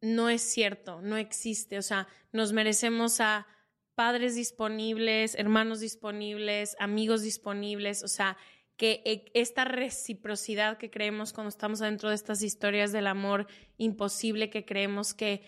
no 0.00 0.28
es 0.28 0.42
cierto, 0.42 1.00
no 1.02 1.16
existe. 1.16 1.78
O 1.78 1.82
sea, 1.82 2.06
nos 2.30 2.52
merecemos 2.52 3.20
a 3.20 3.48
padres 3.96 4.36
disponibles, 4.36 5.34
hermanos 5.34 5.80
disponibles, 5.80 6.76
amigos 6.78 7.22
disponibles, 7.22 8.04
o 8.04 8.08
sea, 8.08 8.36
que 8.76 9.02
e, 9.06 9.24
esta 9.34 9.64
reciprocidad 9.64 10.76
que 10.76 10.90
creemos 10.90 11.32
cuando 11.32 11.48
estamos 11.48 11.78
dentro 11.78 12.10
de 12.10 12.14
estas 12.14 12.42
historias 12.42 12.92
del 12.92 13.06
amor 13.06 13.46
imposible, 13.78 14.50
que 14.50 14.64
creemos 14.64 15.14
que 15.14 15.42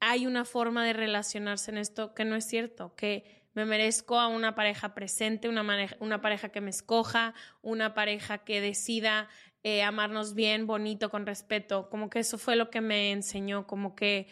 hay 0.00 0.26
una 0.26 0.44
forma 0.44 0.84
de 0.84 0.92
relacionarse 0.92 1.70
en 1.70 1.78
esto 1.78 2.14
que 2.14 2.24
no 2.24 2.36
es 2.36 2.44
cierto, 2.44 2.94
que 2.96 3.43
me 3.54 3.64
merezco 3.64 4.18
a 4.18 4.28
una 4.28 4.54
pareja 4.54 4.94
presente, 4.94 5.48
una, 5.48 6.20
pareja 6.20 6.48
que 6.50 6.60
me 6.60 6.70
escoja, 6.70 7.34
una 7.62 7.94
pareja 7.94 8.38
que 8.38 8.60
decida 8.60 9.28
eh, 9.62 9.82
amarnos 9.82 10.34
bien, 10.34 10.66
bonito, 10.66 11.10
con 11.10 11.24
respeto. 11.24 11.88
Como 11.88 12.10
que 12.10 12.18
eso 12.18 12.36
fue 12.36 12.56
lo 12.56 12.70
que 12.70 12.80
me 12.80 13.12
enseñó, 13.12 13.66
como 13.66 13.94
que 13.94 14.28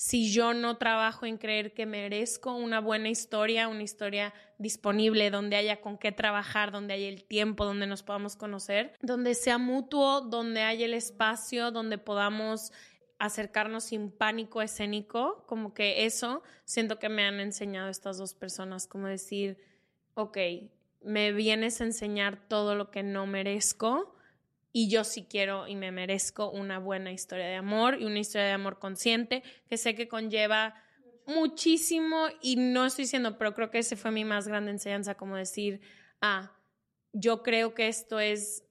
si 0.00 0.32
yo 0.32 0.54
no 0.54 0.78
trabajo 0.78 1.26
en 1.26 1.36
creer 1.36 1.74
que 1.74 1.84
merezco 1.84 2.54
una 2.54 2.80
buena 2.80 3.10
historia, 3.10 3.68
una 3.68 3.82
historia 3.82 4.32
disponible, 4.56 5.30
donde 5.30 5.56
haya 5.56 5.82
con 5.82 5.98
qué 5.98 6.10
trabajar, 6.10 6.72
donde 6.72 6.94
haya 6.94 7.06
el 7.06 7.22
tiempo, 7.24 7.66
donde 7.66 7.86
nos 7.86 8.02
podamos 8.02 8.34
conocer, 8.34 8.94
donde 9.02 9.34
sea 9.34 9.58
mutuo, 9.58 10.22
donde 10.22 10.62
haya 10.62 10.86
el 10.86 10.94
espacio, 10.94 11.70
donde 11.70 11.98
podamos 11.98 12.72
acercarnos 13.20 13.84
sin 13.84 14.10
pánico 14.10 14.62
escénico, 14.62 15.44
como 15.46 15.74
que 15.74 16.06
eso 16.06 16.42
siento 16.64 16.98
que 16.98 17.10
me 17.10 17.24
han 17.24 17.38
enseñado 17.38 17.90
estas 17.90 18.16
dos 18.16 18.32
personas, 18.34 18.86
como 18.86 19.06
decir, 19.06 19.58
ok, 20.14 20.38
me 21.02 21.32
vienes 21.32 21.80
a 21.80 21.84
enseñar 21.84 22.48
todo 22.48 22.74
lo 22.74 22.90
que 22.90 23.02
no 23.02 23.26
merezco 23.26 24.16
y 24.72 24.88
yo 24.88 25.04
sí 25.04 25.26
quiero 25.28 25.68
y 25.68 25.76
me 25.76 25.92
merezco 25.92 26.50
una 26.50 26.78
buena 26.78 27.12
historia 27.12 27.46
de 27.46 27.56
amor 27.56 28.00
y 28.00 28.06
una 28.06 28.20
historia 28.20 28.46
de 28.46 28.52
amor 28.52 28.78
consciente 28.78 29.42
que 29.68 29.76
sé 29.76 29.94
que 29.94 30.08
conlleva 30.08 30.74
muchísimo 31.26 32.28
y 32.40 32.56
no 32.56 32.86
estoy 32.86 33.04
diciendo, 33.04 33.36
pero 33.36 33.54
creo 33.54 33.70
que 33.70 33.80
ese 33.80 33.96
fue 33.96 34.12
mi 34.12 34.24
más 34.24 34.48
grande 34.48 34.70
enseñanza, 34.70 35.14
como 35.14 35.36
decir, 35.36 35.82
ah, 36.22 36.56
yo 37.12 37.42
creo 37.42 37.74
que 37.74 37.88
esto 37.88 38.18
es 38.18 38.64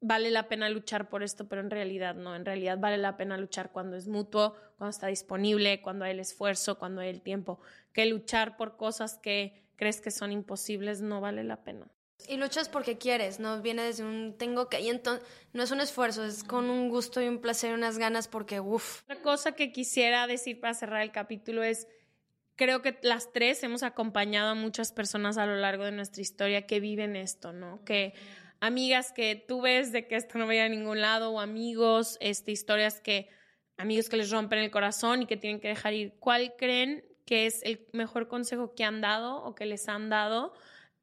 vale 0.00 0.30
la 0.30 0.48
pena 0.48 0.68
luchar 0.68 1.08
por 1.08 1.22
esto, 1.22 1.48
pero 1.48 1.60
en 1.60 1.70
realidad 1.70 2.14
no, 2.14 2.36
en 2.36 2.44
realidad 2.44 2.78
vale 2.78 2.98
la 2.98 3.16
pena 3.16 3.36
luchar 3.38 3.72
cuando 3.72 3.96
es 3.96 4.08
mutuo, 4.08 4.54
cuando 4.76 4.90
está 4.90 5.06
disponible, 5.08 5.80
cuando 5.82 6.04
hay 6.04 6.12
el 6.12 6.20
esfuerzo, 6.20 6.78
cuando 6.78 7.00
hay 7.00 7.08
el 7.08 7.22
tiempo, 7.22 7.60
que 7.92 8.06
luchar 8.06 8.56
por 8.56 8.76
cosas 8.76 9.18
que 9.18 9.64
crees 9.76 10.00
que 10.00 10.10
son 10.10 10.32
imposibles 10.32 11.00
no 11.00 11.20
vale 11.20 11.44
la 11.44 11.62
pena. 11.62 11.86
Y 12.28 12.38
luchas 12.38 12.68
porque 12.68 12.96
quieres, 12.96 13.40
no 13.40 13.60
viene 13.60 13.82
desde 13.82 14.02
un 14.02 14.36
tengo 14.38 14.68
que, 14.68 14.80
y 14.80 14.88
entonces 14.88 15.26
no 15.52 15.62
es 15.62 15.70
un 15.70 15.80
esfuerzo, 15.80 16.24
es 16.24 16.44
con 16.44 16.70
un 16.70 16.88
gusto 16.88 17.20
y 17.20 17.28
un 17.28 17.40
placer 17.40 17.70
y 17.70 17.74
unas 17.74 17.98
ganas 17.98 18.26
porque, 18.26 18.58
uff. 18.58 19.02
Otra 19.02 19.22
cosa 19.22 19.52
que 19.52 19.70
quisiera 19.70 20.26
decir 20.26 20.58
para 20.58 20.74
cerrar 20.74 21.02
el 21.02 21.12
capítulo 21.12 21.62
es, 21.62 21.86
creo 22.56 22.80
que 22.80 22.98
las 23.02 23.32
tres 23.32 23.62
hemos 23.62 23.82
acompañado 23.82 24.50
a 24.50 24.54
muchas 24.54 24.92
personas 24.92 25.36
a 25.36 25.46
lo 25.46 25.56
largo 25.56 25.84
de 25.84 25.92
nuestra 25.92 26.22
historia 26.22 26.66
que 26.66 26.80
viven 26.80 27.16
esto, 27.16 27.52
¿no? 27.52 27.84
Que 27.84 28.14
amigas 28.60 29.12
que 29.12 29.36
tú 29.36 29.60
ves 29.60 29.92
de 29.92 30.06
que 30.06 30.16
esto 30.16 30.38
no 30.38 30.46
vaya 30.46 30.64
a 30.64 30.68
ningún 30.68 31.00
lado 31.00 31.30
o 31.32 31.40
amigos, 31.40 32.18
este, 32.20 32.52
historias 32.52 33.00
que, 33.00 33.28
amigos 33.76 34.08
que 34.08 34.16
les 34.16 34.30
rompen 34.30 34.60
el 34.60 34.70
corazón 34.70 35.22
y 35.22 35.26
que 35.26 35.36
tienen 35.36 35.60
que 35.60 35.68
dejar 35.68 35.94
ir. 35.94 36.14
¿Cuál 36.18 36.54
creen 36.56 37.04
que 37.24 37.46
es 37.46 37.62
el 37.64 37.86
mejor 37.92 38.28
consejo 38.28 38.74
que 38.74 38.84
han 38.84 39.00
dado 39.00 39.42
o 39.42 39.54
que 39.54 39.66
les 39.66 39.88
han 39.88 40.08
dado? 40.08 40.54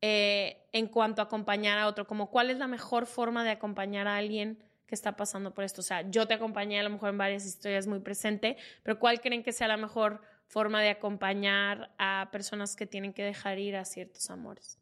Eh, 0.06 0.68
en 0.74 0.88
cuanto 0.88 1.22
a 1.22 1.26
acompañar 1.26 1.80
a 1.80 1.88
otro, 1.88 2.06
como 2.06 2.30
cuál 2.30 2.50
es 2.50 2.58
la 2.58 2.68
mejor 2.68 3.06
forma 3.06 3.46
de 3.46 3.52
acompañar 3.52 4.06
a 4.06 4.18
alguien 4.18 4.62
que 4.86 4.96
está 4.96 5.16
pasando 5.16 5.54
por 5.54 5.64
esto. 5.64 5.80
O 5.80 5.84
sea, 5.84 6.10
yo 6.10 6.28
te 6.28 6.34
acompañé 6.34 6.78
a 6.78 6.84
lo 6.84 6.90
mejor 6.90 7.12
en 7.12 7.18
varias 7.18 7.46
historias 7.46 7.88
muy 7.88 8.00
presente, 8.00 8.58
pero 8.84 9.00
¿cuál 9.00 9.22
creen 9.22 9.44
que 9.44 9.54
sea 9.54 9.70
la 9.70 9.78
mejor 9.78 10.20
forma 10.48 10.82
de 10.82 10.90
acompañar 10.90 11.94
a 11.98 12.28
personas 12.34 12.76
que 12.76 12.86
tienen 12.86 13.14
que 13.14 13.24
dejar 13.24 13.60
ir 13.60 13.78
a 13.78 13.86
ciertos 13.86 14.30
amores? 14.30 14.78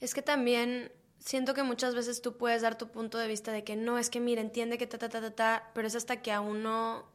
Es 0.00 0.14
que 0.14 0.22
también 0.22 0.90
siento 1.24 1.54
que 1.54 1.62
muchas 1.62 1.94
veces 1.94 2.20
tú 2.20 2.36
puedes 2.36 2.62
dar 2.62 2.76
tu 2.76 2.88
punto 2.88 3.18
de 3.18 3.28
vista 3.28 3.52
de 3.52 3.64
que 3.64 3.76
no, 3.76 3.98
es 3.98 4.10
que 4.10 4.20
mira, 4.20 4.40
entiende 4.40 4.78
que 4.78 4.86
ta, 4.86 4.98
ta, 4.98 5.08
ta, 5.08 5.20
ta, 5.20 5.34
ta, 5.34 5.70
pero 5.74 5.86
es 5.86 5.94
hasta 5.94 6.20
que 6.20 6.32
a 6.32 6.40
uno 6.40 7.08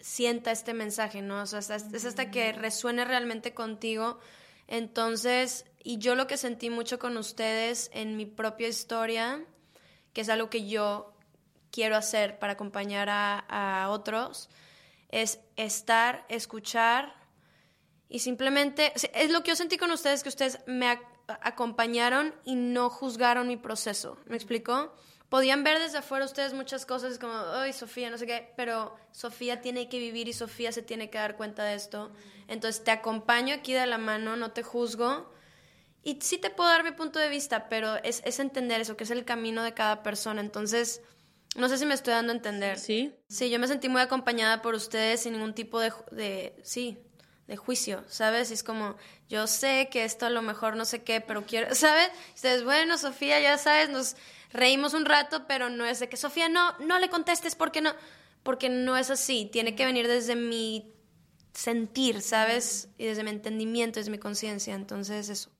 sienta 0.00 0.50
este 0.50 0.74
mensaje, 0.74 1.22
¿no? 1.22 1.42
O 1.42 1.46
sea, 1.46 1.60
es 1.60 2.04
hasta 2.04 2.30
que 2.30 2.52
resuene 2.52 3.04
realmente 3.04 3.54
contigo. 3.54 4.18
Entonces, 4.66 5.64
y 5.82 5.98
yo 5.98 6.14
lo 6.14 6.26
que 6.26 6.36
sentí 6.36 6.68
mucho 6.68 6.98
con 6.98 7.16
ustedes 7.16 7.90
en 7.94 8.16
mi 8.16 8.26
propia 8.26 8.68
historia, 8.68 9.42
que 10.12 10.20
es 10.20 10.28
algo 10.28 10.50
que 10.50 10.66
yo 10.68 11.14
quiero 11.70 11.96
hacer 11.96 12.38
para 12.38 12.52
acompañar 12.52 13.08
a, 13.10 13.88
otros, 13.90 14.50
es 15.08 15.40
estar, 15.56 16.24
escuchar 16.28 17.14
y 18.08 18.18
simplemente, 18.20 18.92
es 18.94 19.30
lo 19.30 19.42
que 19.42 19.50
yo 19.50 19.56
sentí 19.56 19.76
con 19.76 19.90
ustedes, 19.90 20.22
que 20.22 20.28
ustedes 20.28 20.60
me 20.66 20.86
acompañaron 21.28 22.34
y 22.44 22.54
no 22.56 22.90
juzgaron 22.90 23.48
mi 23.48 23.56
proceso. 23.56 24.18
¿Me 24.26 24.36
explicó? 24.36 24.92
podían 25.34 25.64
ver 25.64 25.80
desde 25.80 25.98
afuera 25.98 26.24
ustedes 26.24 26.52
muchas 26.54 26.86
cosas 26.86 27.18
como, 27.18 27.34
ay, 27.34 27.72
Sofía, 27.72 28.08
no 28.08 28.18
sé 28.18 28.24
qué, 28.24 28.52
pero 28.56 28.94
Sofía 29.10 29.60
tiene 29.60 29.88
que 29.88 29.98
vivir 29.98 30.28
y 30.28 30.32
Sofía 30.32 30.70
se 30.70 30.80
tiene 30.80 31.10
que 31.10 31.18
dar 31.18 31.36
cuenta 31.36 31.64
de 31.64 31.74
esto. 31.74 32.12
Entonces 32.46 32.84
te 32.84 32.92
acompaño 32.92 33.56
aquí 33.56 33.72
de 33.72 33.84
la 33.86 33.98
mano, 33.98 34.36
no 34.36 34.52
te 34.52 34.62
juzgo. 34.62 35.32
Y 36.04 36.20
sí 36.20 36.38
te 36.38 36.50
puedo 36.50 36.68
dar 36.68 36.84
mi 36.84 36.92
punto 36.92 37.18
de 37.18 37.28
vista, 37.28 37.68
pero 37.68 37.96
es, 38.04 38.22
es 38.24 38.38
entender 38.38 38.80
eso, 38.80 38.96
que 38.96 39.02
es 39.02 39.10
el 39.10 39.24
camino 39.24 39.64
de 39.64 39.74
cada 39.74 40.04
persona. 40.04 40.40
Entonces, 40.40 41.02
no 41.56 41.68
sé 41.68 41.78
si 41.78 41.86
me 41.86 41.94
estoy 41.94 42.12
dando 42.14 42.32
a 42.32 42.36
entender. 42.36 42.78
Sí. 42.78 43.12
Sí, 43.26 43.50
yo 43.50 43.58
me 43.58 43.66
sentí 43.66 43.88
muy 43.88 44.02
acompañada 44.02 44.62
por 44.62 44.74
ustedes 44.74 45.22
sin 45.22 45.32
ningún 45.32 45.52
tipo 45.52 45.80
de, 45.80 45.92
de 46.12 46.54
sí, 46.62 46.98
de 47.46 47.56
juicio, 47.56 48.04
¿sabes? 48.08 48.50
Y 48.50 48.54
es 48.54 48.62
como, 48.62 48.96
yo 49.28 49.46
sé 49.46 49.88
que 49.90 50.04
esto 50.04 50.26
a 50.26 50.30
lo 50.30 50.42
mejor 50.42 50.76
no 50.76 50.84
sé 50.84 51.02
qué, 51.02 51.20
pero 51.20 51.44
quiero, 51.44 51.74
¿sabes? 51.74 52.10
Ustedes, 52.34 52.64
bueno, 52.64 52.98
Sofía, 52.98 53.40
ya 53.40 53.58
sabes, 53.58 53.90
nos 53.90 54.16
reímos 54.52 54.94
un 54.94 55.04
rato, 55.04 55.46
pero 55.46 55.68
no 55.70 55.84
es 55.84 56.00
de 56.00 56.08
que 56.08 56.16
Sofía 56.16 56.48
no, 56.48 56.78
no 56.78 56.98
le 56.98 57.10
contestes 57.10 57.54
porque 57.54 57.80
no, 57.80 57.90
porque 58.42 58.68
no 58.68 58.96
es 58.96 59.10
así, 59.10 59.48
tiene 59.52 59.74
que 59.74 59.84
venir 59.84 60.08
desde 60.08 60.36
mi 60.36 60.94
sentir, 61.52 62.20
¿sabes? 62.22 62.88
Y 62.98 63.06
desde 63.06 63.24
mi 63.24 63.30
entendimiento, 63.30 64.00
desde 64.00 64.10
mi 64.10 64.18
conciencia, 64.18 64.74
entonces 64.74 65.28
eso. 65.28 65.50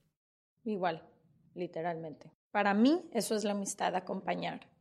Igual, 0.65 1.03
literalmente. 1.55 2.31
Para 2.51 2.73
mí 2.75 3.09
eso 3.13 3.35
es 3.35 3.45
la 3.45 3.53
amistad, 3.53 3.95
acompañar. 3.95 4.74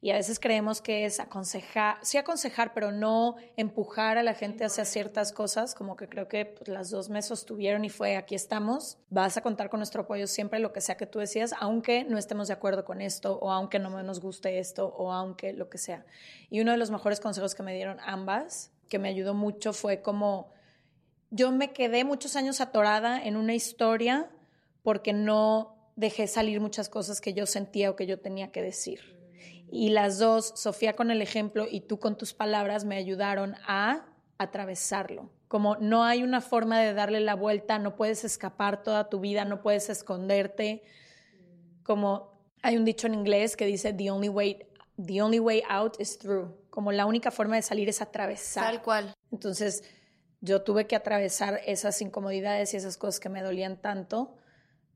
Y 0.00 0.10
a 0.10 0.14
veces 0.14 0.38
creemos 0.38 0.80
que 0.80 1.04
es 1.04 1.18
aconsejar, 1.18 1.98
sí 2.02 2.18
aconsejar, 2.18 2.72
pero 2.72 2.92
no 2.92 3.34
empujar 3.56 4.16
a 4.16 4.22
la 4.22 4.34
gente 4.34 4.64
hacia 4.64 4.84
ciertas 4.84 5.32
cosas, 5.32 5.74
como 5.74 5.96
que 5.96 6.08
creo 6.08 6.28
que 6.28 6.46
pues, 6.46 6.68
las 6.68 6.90
dos 6.90 7.08
me 7.08 7.20
sostuvieron 7.20 7.84
y 7.84 7.88
fue, 7.88 8.16
aquí 8.16 8.36
estamos, 8.36 8.98
vas 9.10 9.36
a 9.36 9.40
contar 9.42 9.70
con 9.70 9.80
nuestro 9.80 10.02
apoyo 10.02 10.28
siempre, 10.28 10.60
lo 10.60 10.72
que 10.72 10.80
sea 10.80 10.96
que 10.96 11.06
tú 11.06 11.18
decías, 11.18 11.52
aunque 11.58 12.04
no 12.04 12.16
estemos 12.16 12.46
de 12.46 12.54
acuerdo 12.54 12.84
con 12.84 13.00
esto, 13.00 13.40
o 13.40 13.50
aunque 13.50 13.80
no 13.80 13.90
nos 14.04 14.20
guste 14.20 14.60
esto, 14.60 14.86
o 14.96 15.12
aunque 15.12 15.52
lo 15.52 15.68
que 15.68 15.78
sea. 15.78 16.06
Y 16.48 16.60
uno 16.60 16.70
de 16.70 16.78
los 16.78 16.92
mejores 16.92 17.18
consejos 17.18 17.56
que 17.56 17.64
me 17.64 17.74
dieron 17.74 17.98
ambas, 18.00 18.70
que 18.88 19.00
me 19.00 19.08
ayudó 19.08 19.34
mucho, 19.34 19.72
fue 19.72 20.00
como, 20.00 20.52
yo 21.30 21.50
me 21.50 21.72
quedé 21.72 22.04
muchos 22.04 22.36
años 22.36 22.60
atorada 22.60 23.20
en 23.20 23.36
una 23.36 23.54
historia 23.54 24.30
porque 24.84 25.12
no 25.12 25.76
dejé 25.96 26.28
salir 26.28 26.60
muchas 26.60 26.88
cosas 26.88 27.20
que 27.20 27.34
yo 27.34 27.46
sentía 27.46 27.90
o 27.90 27.96
que 27.96 28.06
yo 28.06 28.20
tenía 28.20 28.52
que 28.52 28.62
decir. 28.62 29.17
Y 29.70 29.90
las 29.90 30.18
dos, 30.18 30.52
Sofía 30.56 30.96
con 30.96 31.10
el 31.10 31.22
ejemplo 31.22 31.66
y 31.70 31.80
tú 31.80 31.98
con 31.98 32.16
tus 32.16 32.34
palabras, 32.34 32.84
me 32.84 32.96
ayudaron 32.96 33.54
a 33.66 34.06
atravesarlo. 34.38 35.30
Como 35.48 35.76
no 35.76 36.04
hay 36.04 36.22
una 36.22 36.40
forma 36.40 36.78
de 36.80 36.94
darle 36.94 37.20
la 37.20 37.34
vuelta, 37.34 37.78
no 37.78 37.96
puedes 37.96 38.24
escapar 38.24 38.82
toda 38.82 39.08
tu 39.08 39.20
vida, 39.20 39.44
no 39.44 39.62
puedes 39.62 39.88
esconderte. 39.88 40.82
Como 41.82 42.38
hay 42.62 42.76
un 42.76 42.84
dicho 42.84 43.06
en 43.06 43.14
inglés 43.14 43.56
que 43.56 43.66
dice, 43.66 43.92
the 43.92 44.10
only 44.10 44.28
way, 44.28 44.66
the 44.96 45.22
only 45.22 45.40
way 45.40 45.62
out 45.68 45.98
is 46.00 46.18
through. 46.18 46.54
Como 46.70 46.92
la 46.92 47.06
única 47.06 47.30
forma 47.30 47.56
de 47.56 47.62
salir 47.62 47.88
es 47.88 48.02
atravesar. 48.02 48.64
Tal 48.64 48.82
cual. 48.82 49.14
Entonces, 49.32 49.82
yo 50.40 50.62
tuve 50.62 50.86
que 50.86 50.96
atravesar 50.96 51.60
esas 51.66 52.00
incomodidades 52.00 52.74
y 52.74 52.76
esas 52.76 52.96
cosas 52.96 53.20
que 53.20 53.28
me 53.28 53.42
dolían 53.42 53.80
tanto 53.80 54.36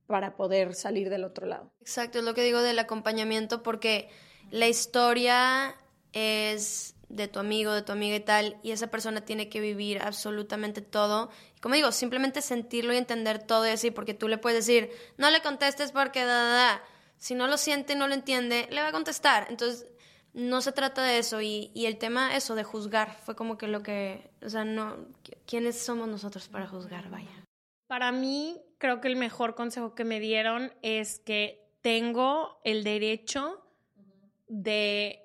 para 0.06 0.36
poder 0.36 0.74
salir 0.74 1.10
del 1.10 1.24
otro 1.24 1.46
lado. 1.46 1.72
Exacto, 1.80 2.18
es 2.18 2.24
lo 2.24 2.34
que 2.34 2.44
digo 2.44 2.60
del 2.60 2.78
acompañamiento, 2.78 3.62
porque 3.62 4.10
la 4.50 4.68
historia 4.68 5.76
es 6.12 6.94
de 7.08 7.28
tu 7.28 7.38
amigo, 7.38 7.72
de 7.72 7.82
tu 7.82 7.92
amiga 7.92 8.16
y 8.16 8.20
tal, 8.20 8.58
y 8.62 8.70
esa 8.70 8.86
persona 8.86 9.20
tiene 9.20 9.48
que 9.48 9.60
vivir 9.60 10.00
absolutamente 10.02 10.80
todo. 10.80 11.30
Como 11.60 11.74
digo, 11.74 11.92
simplemente 11.92 12.40
sentirlo 12.40 12.94
y 12.94 12.96
entender 12.96 13.38
todo 13.38 13.66
y 13.66 13.70
así, 13.70 13.90
porque 13.90 14.14
tú 14.14 14.28
le 14.28 14.38
puedes 14.38 14.66
decir, 14.66 14.90
no 15.18 15.30
le 15.30 15.42
contestes 15.42 15.92
porque 15.92 16.24
da, 16.24 16.44
da, 16.44 16.54
da. 16.54 16.82
Si 17.18 17.34
no 17.34 17.46
lo 17.46 17.58
siente 17.58 17.92
y 17.92 17.96
no 17.96 18.08
lo 18.08 18.14
entiende, 18.14 18.66
le 18.70 18.80
va 18.80 18.88
a 18.88 18.92
contestar. 18.92 19.46
Entonces, 19.50 19.86
no 20.32 20.62
se 20.62 20.72
trata 20.72 21.02
de 21.02 21.18
eso. 21.18 21.40
Y, 21.40 21.70
y 21.74 21.86
el 21.86 21.98
tema, 21.98 22.34
eso, 22.34 22.54
de 22.54 22.64
juzgar, 22.64 23.14
fue 23.24 23.36
como 23.36 23.58
que 23.58 23.68
lo 23.68 23.82
que, 23.82 24.30
o 24.42 24.48
sea, 24.48 24.64
no, 24.64 24.96
¿quiénes 25.46 25.80
somos 25.80 26.08
nosotros 26.08 26.48
para 26.48 26.66
juzgar? 26.66 27.10
Vaya. 27.10 27.44
Para 27.86 28.10
mí, 28.10 28.60
creo 28.78 29.00
que 29.00 29.08
el 29.08 29.16
mejor 29.16 29.54
consejo 29.54 29.94
que 29.94 30.04
me 30.04 30.18
dieron 30.18 30.72
es 30.82 31.20
que 31.20 31.70
tengo 31.82 32.60
el 32.64 32.84
derecho 32.84 33.62
de 34.52 35.18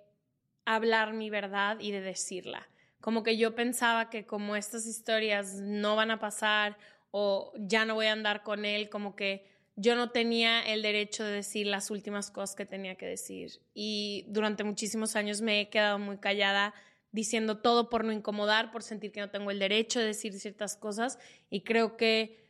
hablar 0.64 1.12
mi 1.12 1.30
verdad 1.30 1.78
y 1.82 1.92
de 1.92 2.00
decirla. 2.00 2.70
Como 3.02 3.24
que 3.24 3.38
yo 3.38 3.56
pensaba 3.56 4.10
que 4.10 4.26
como 4.26 4.56
estas 4.56 4.86
historias 4.86 5.56
no 5.56 5.98
van 5.98 6.12
a 6.12 6.20
pasar 6.20 6.78
o 7.12 7.52
ya 7.58 7.84
no 7.84 7.96
voy 7.96 8.06
a 8.06 8.14
andar 8.14 8.44
con 8.44 8.64
él, 8.64 8.90
como 8.90 9.18
que 9.18 9.46
yo 9.76 9.96
no 9.96 10.12
tenía 10.12 10.62
el 10.66 10.82
derecho 10.82 11.26
de 11.26 11.34
decir 11.34 11.68
las 11.68 11.92
últimas 11.92 12.32
cosas 12.32 12.56
que 12.56 12.66
tenía 12.66 12.96
que 12.96 13.06
decir. 13.06 13.60
Y 13.74 14.26
durante 14.30 14.64
muchísimos 14.64 15.18
años 15.18 15.42
me 15.42 15.60
he 15.60 15.70
quedado 15.70 16.00
muy 16.00 16.18
callada 16.20 16.74
diciendo 17.12 17.58
todo 17.58 17.90
por 17.90 18.06
no 18.06 18.14
incomodar, 18.14 18.72
por 18.72 18.82
sentir 18.82 19.12
que 19.12 19.20
no 19.20 19.30
tengo 19.30 19.52
el 19.52 19.60
derecho 19.60 20.00
de 20.00 20.06
decir 20.06 20.40
ciertas 20.40 20.78
cosas. 20.78 21.20
Y 21.50 21.62
creo 21.62 21.98
que 21.98 22.47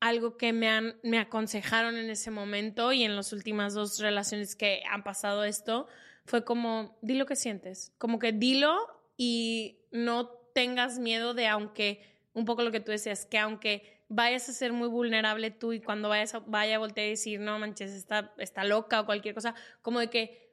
algo 0.00 0.36
que 0.36 0.52
me, 0.52 0.68
han, 0.68 0.96
me 1.02 1.18
aconsejaron 1.18 1.96
en 1.96 2.10
ese 2.10 2.30
momento 2.30 2.92
y 2.92 3.04
en 3.04 3.16
las 3.16 3.32
últimas 3.32 3.74
dos 3.74 3.98
relaciones 4.00 4.54
que 4.54 4.82
han 4.90 5.02
pasado 5.02 5.44
esto, 5.44 5.86
fue 6.24 6.44
como, 6.44 6.98
di 7.02 7.14
lo 7.14 7.26
que 7.26 7.36
sientes, 7.36 7.92
como 7.98 8.18
que 8.18 8.32
dilo 8.32 8.76
y 9.16 9.78
no 9.92 10.28
tengas 10.54 10.98
miedo 10.98 11.34
de 11.34 11.46
aunque, 11.46 12.02
un 12.32 12.44
poco 12.44 12.62
lo 12.62 12.70
que 12.70 12.80
tú 12.80 12.92
decías, 12.92 13.26
que 13.26 13.38
aunque 13.38 14.02
vayas 14.08 14.48
a 14.48 14.52
ser 14.52 14.72
muy 14.72 14.88
vulnerable 14.88 15.50
tú 15.50 15.72
y 15.72 15.80
cuando 15.80 16.08
vayas 16.08 16.34
a, 16.34 16.40
vaya 16.40 16.76
a 16.76 16.78
voltear 16.78 17.06
y 17.06 17.10
decir, 17.10 17.40
no 17.40 17.58
manches, 17.58 17.92
está, 17.92 18.32
está 18.38 18.64
loca 18.64 19.00
o 19.00 19.06
cualquier 19.06 19.34
cosa, 19.34 19.54
como 19.82 20.00
de 20.00 20.10
que 20.10 20.52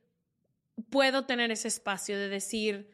puedo 0.90 1.26
tener 1.26 1.52
ese 1.52 1.68
espacio 1.68 2.18
de 2.18 2.30
decir, 2.30 2.90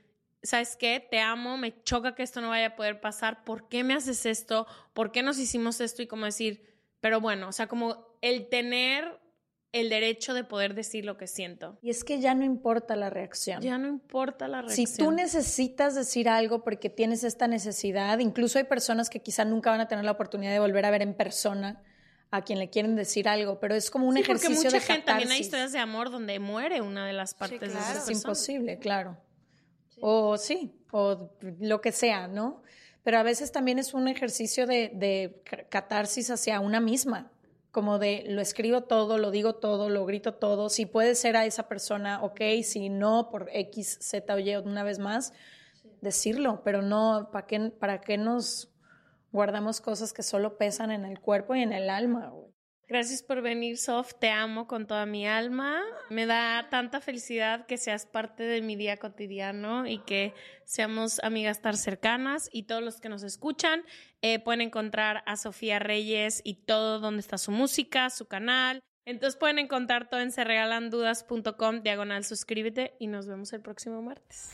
¿sabes 0.47 0.75
qué? 0.77 1.05
Te 1.11 1.19
amo, 1.19 1.57
me 1.57 1.83
choca 1.83 2.15
que 2.15 2.23
esto 2.23 2.41
no 2.41 2.49
vaya 2.49 2.67
a 2.67 2.75
poder 2.75 3.01
pasar, 3.01 3.43
¿por 3.43 3.67
qué 3.67 3.83
me 3.83 3.93
haces 3.93 4.25
esto? 4.25 4.65
¿Por 4.93 5.11
qué 5.11 5.21
nos 5.21 5.37
hicimos 5.37 5.81
esto? 5.81 6.01
Y 6.01 6.07
como 6.07 6.25
decir, 6.25 6.63
pero 7.01 7.19
bueno, 7.21 7.49
o 7.49 7.51
sea, 7.51 7.67
como 7.67 8.17
el 8.21 8.47
tener 8.49 9.19
el 9.73 9.89
derecho 9.89 10.33
de 10.33 10.45
poder 10.45 10.73
decir 10.73 11.05
lo 11.05 11.17
que 11.17 11.27
siento. 11.27 11.77
Y 11.81 11.89
es 11.89 12.03
que 12.03 12.19
ya 12.19 12.33
no 12.33 12.45
importa 12.45 12.95
la 12.95 13.09
reacción. 13.09 13.61
Ya 13.61 13.77
no 13.77 13.87
importa 13.87 14.47
la 14.47 14.61
reacción. 14.61 14.87
Si 14.87 14.97
tú 14.97 15.11
necesitas 15.11 15.93
decir 15.93 16.29
algo 16.29 16.63
porque 16.63 16.89
tienes 16.89 17.23
esta 17.25 17.47
necesidad, 17.47 18.17
incluso 18.19 18.57
hay 18.57 18.63
personas 18.63 19.09
que 19.09 19.21
quizá 19.21 19.43
nunca 19.43 19.69
van 19.69 19.81
a 19.81 19.87
tener 19.87 20.05
la 20.05 20.11
oportunidad 20.11 20.51
de 20.51 20.59
volver 20.59 20.85
a 20.85 20.89
ver 20.89 21.01
en 21.01 21.13
persona 21.13 21.83
a 22.31 22.41
quien 22.43 22.59
le 22.59 22.69
quieren 22.69 22.95
decir 22.95 23.27
algo, 23.27 23.59
pero 23.59 23.75
es 23.75 23.91
como 23.91 24.07
un 24.07 24.17
ejercicio 24.17 24.49
porque 24.49 24.63
mucha 24.63 24.77
de 24.77 24.81
gente 24.81 25.05
también 25.05 25.31
hay 25.31 25.41
historias 25.41 25.71
de 25.73 25.79
amor 25.79 26.09
donde 26.09 26.39
muere 26.39 26.81
una 26.81 27.05
de 27.05 27.13
las 27.13 27.33
partes 27.33 27.59
de 27.59 27.67
esa 27.67 27.97
Es 27.99 28.09
imposible, 28.09 28.79
claro. 28.79 29.17
O 29.99 30.37
sí, 30.37 30.73
o 30.91 31.31
lo 31.59 31.81
que 31.81 31.91
sea, 31.91 32.27
¿no? 32.27 32.61
Pero 33.03 33.19
a 33.19 33.23
veces 33.23 33.51
también 33.51 33.79
es 33.79 33.93
un 33.93 34.07
ejercicio 34.07 34.67
de, 34.67 35.41
catarsis 35.69 36.29
hacia 36.29 36.59
una 36.59 36.81
misma, 36.81 37.31
como 37.71 37.99
de 37.99 38.25
lo 38.27 38.41
escribo 38.41 38.83
todo, 38.83 39.17
lo 39.17 39.31
digo 39.31 39.55
todo, 39.55 39.89
lo 39.89 40.05
grito 40.05 40.33
todo. 40.33 40.69
Si 40.69 40.85
puede 40.85 41.15
ser 41.15 41.37
a 41.37 41.45
esa 41.45 41.67
persona, 41.69 42.21
ok, 42.23 42.41
si 42.63 42.89
no, 42.89 43.29
por 43.29 43.49
X, 43.53 43.99
Z 44.01 44.33
o 44.33 44.39
Y 44.39 44.55
una 44.57 44.83
vez 44.83 44.99
más, 44.99 45.31
decirlo, 46.01 46.61
pero 46.63 46.81
no, 46.81 47.29
¿para 47.31 47.47
qué, 47.47 47.71
para 47.71 48.01
qué 48.01 48.17
nos 48.17 48.73
guardamos 49.31 49.79
cosas 49.79 50.11
que 50.11 50.23
solo 50.23 50.57
pesan 50.57 50.91
en 50.91 51.05
el 51.05 51.19
cuerpo 51.19 51.55
y 51.55 51.61
en 51.61 51.71
el 51.71 51.89
alma? 51.89 52.33
Gracias 52.89 53.21
por 53.21 53.41
venir, 53.41 53.77
Sof. 53.77 54.13
Te 54.17 54.29
amo 54.29 54.65
con 54.65 54.87
toda 54.87 55.05
mi 55.05 55.27
alma. 55.27 55.81
Me 56.09 56.25
da 56.25 56.69
tanta 56.69 57.01
felicidad 57.01 57.65
que 57.65 57.77
seas 57.77 58.05
parte 58.05 58.43
de 58.43 58.61
mi 58.61 58.77
día 58.77 58.95
cotidiano 58.95 59.85
y 59.85 59.99
que 59.99 60.33
seamos 60.63 61.19
amigas 61.21 61.61
tan 61.61 61.75
cercanas. 61.75 62.49
Y 62.53 62.63
todos 62.63 62.81
los 62.81 63.01
que 63.01 63.09
nos 63.09 63.23
escuchan 63.23 63.83
eh, 64.21 64.39
pueden 64.39 64.61
encontrar 64.61 65.21
a 65.25 65.35
Sofía 65.35 65.79
Reyes 65.79 66.41
y 66.45 66.65
todo 66.65 66.99
donde 66.99 67.19
está 67.19 67.37
su 67.37 67.51
música, 67.51 68.09
su 68.09 68.25
canal. 68.27 68.79
Entonces 69.03 69.37
pueden 69.37 69.59
encontrar 69.59 70.09
todo 70.09 70.21
en 70.21 70.31
serregalandudas.com, 70.31 71.81
diagonal 71.81 72.23
suscríbete 72.23 72.95
y 72.99 73.07
nos 73.07 73.27
vemos 73.27 73.51
el 73.51 73.61
próximo 73.61 74.01
martes. 74.01 74.53